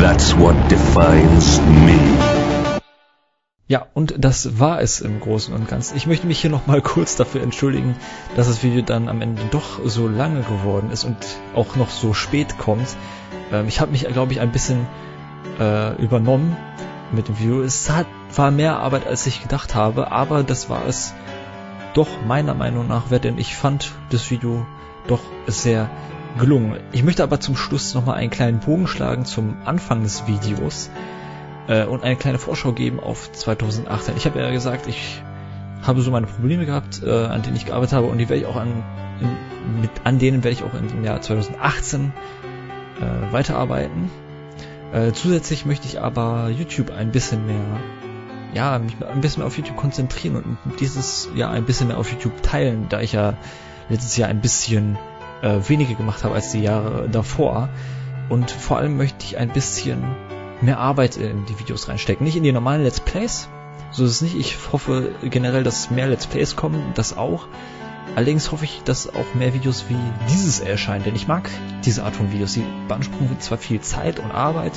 That's 0.00 0.36
what 0.36 0.54
defines 0.70 1.60
me. 1.60 1.98
Ja, 3.66 3.86
und 3.94 4.14
das 4.18 4.58
war 4.58 4.82
es 4.82 5.00
im 5.00 5.20
Großen 5.20 5.54
und 5.54 5.68
Ganzen. 5.68 5.96
Ich 5.96 6.06
möchte 6.06 6.26
mich 6.26 6.38
hier 6.38 6.50
nochmal 6.50 6.82
kurz 6.82 7.16
dafür 7.16 7.42
entschuldigen, 7.42 7.96
dass 8.36 8.46
das 8.46 8.62
Video 8.62 8.82
dann 8.82 9.08
am 9.08 9.22
Ende 9.22 9.42
doch 9.50 9.80
so 9.84 10.06
lange 10.06 10.42
geworden 10.42 10.90
ist 10.90 11.04
und 11.04 11.16
auch 11.54 11.74
noch 11.76 11.90
so 11.90 12.12
spät 12.12 12.58
kommt. 12.58 12.96
Ähm, 13.50 13.66
ich 13.66 13.80
habe 13.80 13.92
mich, 13.92 14.06
glaube 14.06 14.32
ich, 14.32 14.40
ein 14.40 14.52
bisschen 14.52 14.86
äh, 15.58 15.94
übernommen 16.02 16.56
mit 17.12 17.28
dem 17.28 17.38
Video. 17.38 17.62
Es 17.62 17.90
hat, 17.90 18.06
war 18.34 18.50
mehr 18.50 18.78
Arbeit, 18.78 19.06
als 19.06 19.26
ich 19.26 19.42
gedacht 19.42 19.74
habe, 19.74 20.10
aber 20.12 20.42
das 20.42 20.68
war 20.68 20.86
es 20.86 21.14
doch 21.94 22.08
meiner 22.26 22.54
Meinung 22.54 22.88
nach 22.88 23.10
wert, 23.10 23.24
denn 23.24 23.38
ich 23.38 23.56
fand 23.56 23.92
das 24.10 24.30
Video 24.30 24.66
doch 25.06 25.20
sehr 25.46 25.88
gelungen. 26.38 26.80
Ich 26.92 27.04
möchte 27.04 27.22
aber 27.22 27.40
zum 27.40 27.56
Schluss 27.56 27.94
nochmal 27.94 28.16
einen 28.16 28.30
kleinen 28.30 28.60
Bogen 28.60 28.86
schlagen 28.86 29.24
zum 29.24 29.56
Anfang 29.64 30.02
des 30.02 30.26
Videos 30.26 30.90
äh, 31.68 31.84
und 31.84 32.02
eine 32.02 32.16
kleine 32.16 32.38
Vorschau 32.38 32.72
geben 32.72 33.00
auf 33.00 33.30
2018. 33.32 34.16
Ich 34.16 34.26
habe 34.26 34.40
ja 34.40 34.50
gesagt, 34.50 34.86
ich 34.88 35.22
habe 35.82 36.00
so 36.00 36.10
meine 36.10 36.26
Probleme 36.26 36.66
gehabt, 36.66 37.02
äh, 37.04 37.26
an 37.26 37.42
denen 37.42 37.56
ich 37.56 37.66
gearbeitet 37.66 37.94
habe 37.94 38.06
und 38.06 38.18
die 38.18 38.28
werde 38.28 38.42
ich 38.42 38.46
auch 38.46 38.56
an, 38.56 38.82
in, 39.20 39.80
mit, 39.80 39.90
an 40.04 40.18
denen 40.18 40.42
werde 40.42 40.56
ich 40.56 40.64
auch 40.64 40.74
im 40.74 41.04
Jahr 41.04 41.20
2018 41.20 42.12
äh, 43.00 43.32
weiterarbeiten. 43.32 44.10
Äh, 44.94 45.12
zusätzlich 45.12 45.66
möchte 45.66 45.88
ich 45.88 46.00
aber 46.00 46.50
YouTube 46.50 46.92
ein 46.92 47.10
bisschen 47.10 47.46
mehr, 47.46 47.80
ja, 48.54 48.78
mich 48.78 48.94
ein 49.04 49.20
bisschen 49.20 49.40
mehr 49.40 49.48
auf 49.48 49.56
YouTube 49.56 49.76
konzentrieren 49.76 50.56
und 50.64 50.78
dieses 50.78 51.28
Jahr 51.34 51.50
ein 51.50 51.64
bisschen 51.64 51.88
mehr 51.88 51.98
auf 51.98 52.12
YouTube 52.12 52.42
teilen, 52.42 52.86
da 52.88 53.00
ich 53.00 53.12
ja 53.12 53.34
letztes 53.88 54.16
Jahr 54.16 54.28
ein 54.28 54.40
bisschen 54.40 54.96
äh, 55.42 55.58
weniger 55.66 55.94
gemacht 55.94 56.22
habe 56.22 56.36
als 56.36 56.52
die 56.52 56.62
Jahre 56.62 57.08
davor. 57.08 57.70
Und 58.28 58.52
vor 58.52 58.78
allem 58.78 58.96
möchte 58.96 59.24
ich 59.24 59.36
ein 59.36 59.48
bisschen 59.48 60.04
mehr 60.60 60.78
Arbeit 60.78 61.16
in 61.16 61.44
die 61.46 61.58
Videos 61.58 61.88
reinstecken. 61.88 62.24
Nicht 62.24 62.36
in 62.36 62.44
die 62.44 62.52
normalen 62.52 62.84
Let's 62.84 63.00
Plays, 63.00 63.48
so 63.90 64.04
ist 64.04 64.12
es 64.12 64.22
nicht. 64.22 64.36
Ich 64.36 64.56
hoffe 64.72 65.10
generell, 65.24 65.64
dass 65.64 65.90
mehr 65.90 66.06
Let's 66.06 66.28
Plays 66.28 66.54
kommen, 66.54 66.92
das 66.94 67.16
auch. 67.16 67.48
Allerdings 68.16 68.52
hoffe 68.52 68.64
ich, 68.64 68.82
dass 68.84 69.12
auch 69.12 69.34
mehr 69.34 69.54
Videos 69.54 69.86
wie 69.88 69.98
dieses 70.30 70.60
erscheinen, 70.60 71.04
denn 71.04 71.16
ich 71.16 71.26
mag 71.26 71.50
diese 71.84 72.04
Art 72.04 72.14
von 72.14 72.32
Videos. 72.32 72.52
Sie 72.52 72.64
beanspruchen 72.86 73.40
zwar 73.40 73.58
viel 73.58 73.80
Zeit 73.80 74.20
und 74.20 74.30
Arbeit, 74.30 74.72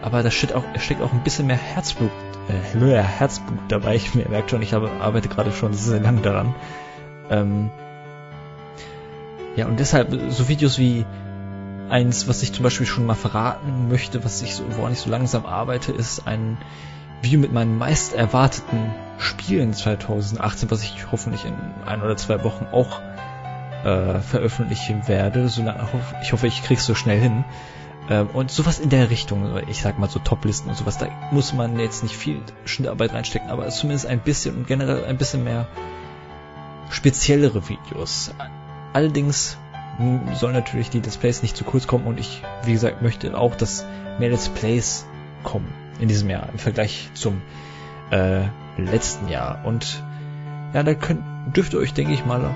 aber 0.00 0.22
da 0.22 0.30
steckt 0.30 0.54
auch, 0.54 0.62
steckt 0.78 1.02
auch 1.02 1.12
ein 1.12 1.24
bisschen 1.24 1.48
mehr 1.48 1.56
Herzblut, 1.56 2.10
äh, 2.48 3.02
Herzblut 3.02 3.58
dabei. 3.68 3.96
Ich 3.96 4.14
merke 4.14 4.48
schon, 4.48 4.62
ich 4.62 4.72
habe, 4.72 4.90
arbeite 5.00 5.28
gerade 5.28 5.50
schon 5.50 5.74
sehr 5.74 6.00
lange 6.00 6.20
daran. 6.20 6.54
Ähm, 7.30 7.70
ja, 9.56 9.66
und 9.66 9.80
deshalb 9.80 10.16
so 10.28 10.48
Videos 10.48 10.78
wie 10.78 11.04
eins, 11.88 12.28
was 12.28 12.42
ich 12.42 12.52
zum 12.52 12.62
Beispiel 12.62 12.86
schon 12.86 13.06
mal 13.06 13.14
verraten 13.14 13.88
möchte, 13.88 14.24
was 14.24 14.42
ich 14.42 14.54
so, 14.54 14.62
woran 14.76 14.92
ich 14.92 15.00
so 15.00 15.10
langsam 15.10 15.46
arbeite, 15.46 15.90
ist 15.90 16.28
ein 16.28 16.58
Video 17.22 17.40
mit 17.40 17.52
meinen 17.52 17.76
meist 17.78 18.14
erwarteten 18.14 18.94
Spielen 19.18 19.72
2018, 19.72 20.70
was 20.70 20.82
ich 20.82 21.10
hoffentlich 21.10 21.44
in 21.44 21.54
ein 21.84 22.02
oder 22.02 22.16
zwei 22.16 22.42
Wochen 22.44 22.66
auch 22.72 23.00
äh, 23.84 24.20
veröffentlichen 24.20 25.08
werde. 25.08 25.48
So, 25.48 25.64
ich 26.22 26.32
hoffe, 26.32 26.46
ich 26.46 26.62
krieg's 26.62 26.86
so 26.86 26.94
schnell 26.94 27.20
hin. 27.20 27.44
Ähm, 28.08 28.28
und 28.32 28.50
sowas 28.50 28.78
in 28.78 28.90
der 28.90 29.10
Richtung, 29.10 29.58
ich 29.68 29.82
sag 29.82 29.98
mal 29.98 30.08
so 30.08 30.18
Toplisten 30.18 30.68
und 30.68 30.76
sowas, 30.76 30.98
da 30.98 31.08
muss 31.30 31.52
man 31.52 31.78
jetzt 31.78 32.02
nicht 32.02 32.16
viel 32.16 32.40
Schnittarbeit 32.64 33.12
reinstecken, 33.12 33.50
aber 33.50 33.68
zumindest 33.68 34.06
ein 34.06 34.20
bisschen 34.20 34.56
und 34.56 34.66
generell 34.66 35.04
ein 35.04 35.16
bisschen 35.16 35.44
mehr 35.44 35.66
speziellere 36.90 37.68
Videos. 37.68 38.32
Allerdings 38.92 39.58
sollen 40.34 40.52
natürlich 40.52 40.90
die 40.90 41.00
Displays 41.00 41.42
nicht 41.42 41.56
zu 41.56 41.64
kurz 41.64 41.86
kommen 41.86 42.06
und 42.06 42.20
ich, 42.20 42.42
wie 42.64 42.72
gesagt, 42.72 43.02
möchte 43.02 43.36
auch, 43.36 43.54
dass 43.54 43.84
mehr 44.18 44.30
Let's 44.30 44.48
Plays 44.48 45.06
kommen 45.42 45.72
in 46.00 46.08
diesem 46.08 46.28
Jahr 46.28 46.48
im 46.52 46.58
Vergleich 46.58 47.08
zum 47.14 47.40
äh, 48.10 48.42
letzten 48.84 49.28
Jahr. 49.28 49.60
Und 49.64 50.02
ja, 50.72 50.82
da 50.82 50.94
könnt, 50.94 51.22
dürft 51.56 51.72
ihr 51.72 51.80
euch, 51.80 51.94
denke 51.94 52.12
ich 52.12 52.26
mal, 52.26 52.54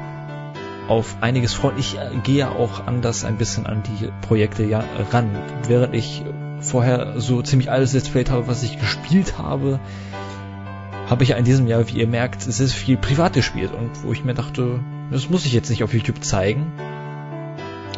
auf 0.89 1.18
einiges 1.21 1.55
freuen. 1.55 1.79
Ich 1.79 1.97
äh, 1.97 2.11
gehe 2.25 2.39
ja 2.39 2.51
auch 2.51 2.87
anders 2.87 3.25
ein 3.25 3.37
bisschen 3.37 3.66
an 3.66 3.83
die 3.83 4.09
Projekte 4.27 4.64
ja, 4.64 4.85
ran. 5.12 5.31
Während 5.66 5.95
ich 5.95 6.25
vorher 6.61 7.21
so 7.21 7.43
ziemlich 7.43 7.71
alles 7.71 7.93
Let's 7.93 8.09
Play 8.09 8.25
habe, 8.25 8.47
was 8.47 8.62
ich 8.62 8.79
gespielt 8.79 9.39
habe, 9.39 9.81
habe 11.09 11.23
ich 11.23 11.31
ja 11.31 11.37
in 11.37 11.45
diesem 11.45 11.66
Jahr, 11.66 11.89
wie 11.89 11.99
ihr 11.99 12.07
merkt, 12.07 12.43
sehr 12.43 12.68
viel 12.68 12.97
privat 12.97 13.33
gespielt 13.33 13.73
und 13.73 14.05
wo 14.05 14.12
ich 14.12 14.25
mir 14.25 14.35
dachte, 14.35 14.81
das 15.11 15.31
muss 15.31 15.47
ich 15.47 15.53
jetzt 15.53 15.71
nicht 15.71 15.83
auf 15.83 15.93
YouTube 15.93 16.23
zeigen. 16.23 16.73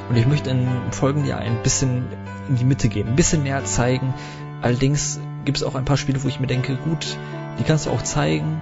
Und 0.09 0.16
ich 0.16 0.27
möchte 0.27 0.51
im 0.51 0.66
folgenden 0.91 1.29
Jahr 1.29 1.41
ein 1.41 1.62
bisschen 1.62 2.05
in 2.49 2.57
die 2.57 2.64
Mitte 2.64 2.89
gehen, 2.89 3.09
ein 3.09 3.16
bisschen 3.16 3.43
mehr 3.43 3.64
zeigen. 3.64 4.14
Allerdings 4.61 5.20
gibt 5.45 5.59
es 5.59 5.64
auch 5.64 5.75
ein 5.75 5.85
paar 5.85 5.97
Spiele, 5.97 6.23
wo 6.23 6.29
ich 6.29 6.41
mir 6.41 6.47
denke, 6.47 6.77
gut, 6.77 7.16
die 7.59 7.65
kannst 7.65 7.87
du 7.87 7.91
auch 7.91 8.03
zeigen, 8.03 8.61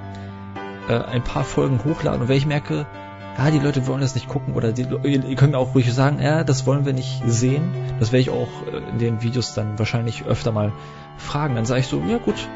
äh, 0.88 0.94
ein 0.94 1.22
paar 1.22 1.44
Folgen 1.44 1.80
hochladen. 1.84 2.22
Und 2.22 2.28
wenn 2.28 2.36
ich 2.36 2.46
merke, 2.46 2.86
ja, 3.38 3.50
die 3.50 3.58
Leute 3.58 3.86
wollen 3.86 4.00
das 4.00 4.14
nicht 4.14 4.28
gucken 4.28 4.54
oder 4.54 4.72
die, 4.72 4.82
ihr 4.82 5.36
könnt 5.36 5.54
auch 5.54 5.74
ruhig 5.74 5.92
sagen, 5.92 6.20
ja, 6.20 6.44
das 6.44 6.66
wollen 6.66 6.84
wir 6.84 6.92
nicht 6.92 7.22
sehen. 7.26 7.72
Das 7.98 8.12
werde 8.12 8.22
ich 8.22 8.30
auch 8.30 8.48
äh, 8.72 8.90
in 8.90 8.98
den 8.98 9.22
Videos 9.22 9.54
dann 9.54 9.78
wahrscheinlich 9.78 10.24
öfter 10.26 10.52
mal 10.52 10.72
fragen. 11.16 11.54
Dann 11.54 11.64
sage 11.64 11.80
ich 11.80 11.86
so, 11.86 12.02
ja 12.06 12.18
gut, 12.18 12.48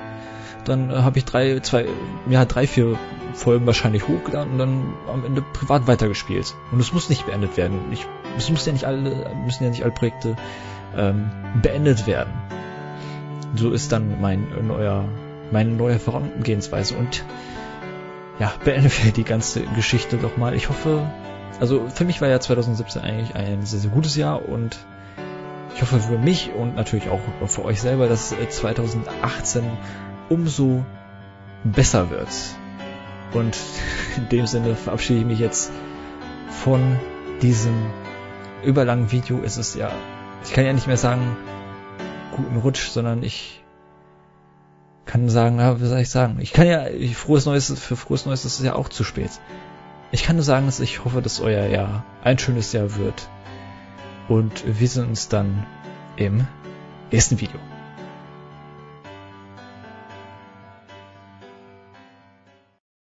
dann 0.64 0.90
äh, 0.90 0.94
habe 0.94 1.18
ich 1.18 1.24
drei, 1.24 1.60
zwei, 1.60 1.86
ja, 2.28 2.44
drei, 2.44 2.66
vier 2.66 2.98
Folgen 3.34 3.66
wahrscheinlich 3.66 4.06
hochgeladen 4.06 4.52
und 4.52 4.58
dann 4.58 4.94
am 5.12 5.24
Ende 5.24 5.42
privat 5.42 5.86
weitergespielt. 5.86 6.54
Und 6.70 6.80
es 6.80 6.92
muss 6.92 7.08
nicht 7.08 7.26
beendet 7.26 7.56
werden. 7.56 7.80
Ich, 7.90 8.06
es 8.36 8.50
muss 8.50 8.66
ja 8.66 8.72
nicht 8.72 8.84
alle, 8.84 9.30
müssen 9.44 9.64
ja 9.64 9.70
nicht 9.70 9.82
alle 9.82 9.92
Projekte 9.92 10.36
ähm, 10.96 11.30
beendet 11.62 12.06
werden. 12.06 12.32
So 13.56 13.70
ist 13.70 13.92
dann 13.92 14.20
mein 14.20 14.46
neuer, 14.66 15.04
meine 15.50 15.70
neue 15.70 15.98
Vorangehensweise 15.98 16.96
und 16.96 17.24
ja, 18.38 18.52
beenden 18.64 18.90
wir 19.02 19.12
die 19.12 19.24
ganze 19.24 19.62
Geschichte 19.62 20.16
doch 20.16 20.36
mal. 20.36 20.54
Ich 20.54 20.68
hoffe, 20.68 21.06
also 21.60 21.88
für 21.88 22.04
mich 22.04 22.20
war 22.20 22.28
ja 22.28 22.40
2017 22.40 23.02
eigentlich 23.02 23.34
ein 23.36 23.64
sehr, 23.64 23.80
sehr 23.80 23.90
gutes 23.90 24.16
Jahr 24.16 24.48
und 24.48 24.78
ich 25.74 25.82
hoffe 25.82 26.00
für 26.00 26.18
mich 26.18 26.52
und 26.52 26.76
natürlich 26.76 27.08
auch 27.08 27.20
für 27.46 27.64
euch 27.64 27.80
selber, 27.80 28.08
dass 28.08 28.34
2018 28.48 29.64
umso 30.28 30.84
besser 31.64 32.10
wird. 32.10 32.28
Und 33.32 33.56
in 34.16 34.28
dem 34.28 34.46
Sinne 34.46 34.74
verabschiede 34.76 35.20
ich 35.20 35.26
mich 35.26 35.38
jetzt 35.38 35.72
von 36.48 36.80
diesem 37.42 37.74
überlangen 38.64 39.10
Video. 39.10 39.40
Es 39.44 39.56
ist 39.56 39.74
ja, 39.74 39.90
ich 40.44 40.52
kann 40.52 40.64
ja 40.64 40.72
nicht 40.72 40.86
mehr 40.86 40.96
sagen, 40.96 41.36
guten 42.36 42.56
Rutsch, 42.56 42.88
sondern 42.88 43.22
ich 43.22 43.63
kann 45.06 45.28
sagen, 45.28 45.58
ja, 45.58 45.80
wie 45.80 45.86
soll 45.86 45.98
ich 45.98 46.10
sagen? 46.10 46.38
Ich 46.40 46.52
kann 46.52 46.66
ja, 46.66 46.86
frohes 47.14 47.46
Neues, 47.46 47.72
für 47.78 47.96
frohes 47.96 48.26
Neues 48.26 48.44
ist 48.44 48.58
es 48.58 48.64
ja 48.64 48.74
auch 48.74 48.88
zu 48.88 49.04
spät. 49.04 49.30
Ich 50.12 50.22
kann 50.22 50.36
nur 50.36 50.44
sagen, 50.44 50.66
dass 50.66 50.80
ich 50.80 51.04
hoffe, 51.04 51.22
dass 51.22 51.40
euer 51.40 51.66
Jahr 51.66 52.04
ein 52.22 52.38
schönes 52.38 52.72
Jahr 52.72 52.96
wird. 52.96 53.28
Und 54.28 54.64
wir 54.66 54.88
sehen 54.88 55.08
uns 55.08 55.28
dann 55.28 55.66
im 56.16 56.46
nächsten 57.10 57.40
Video. 57.40 57.58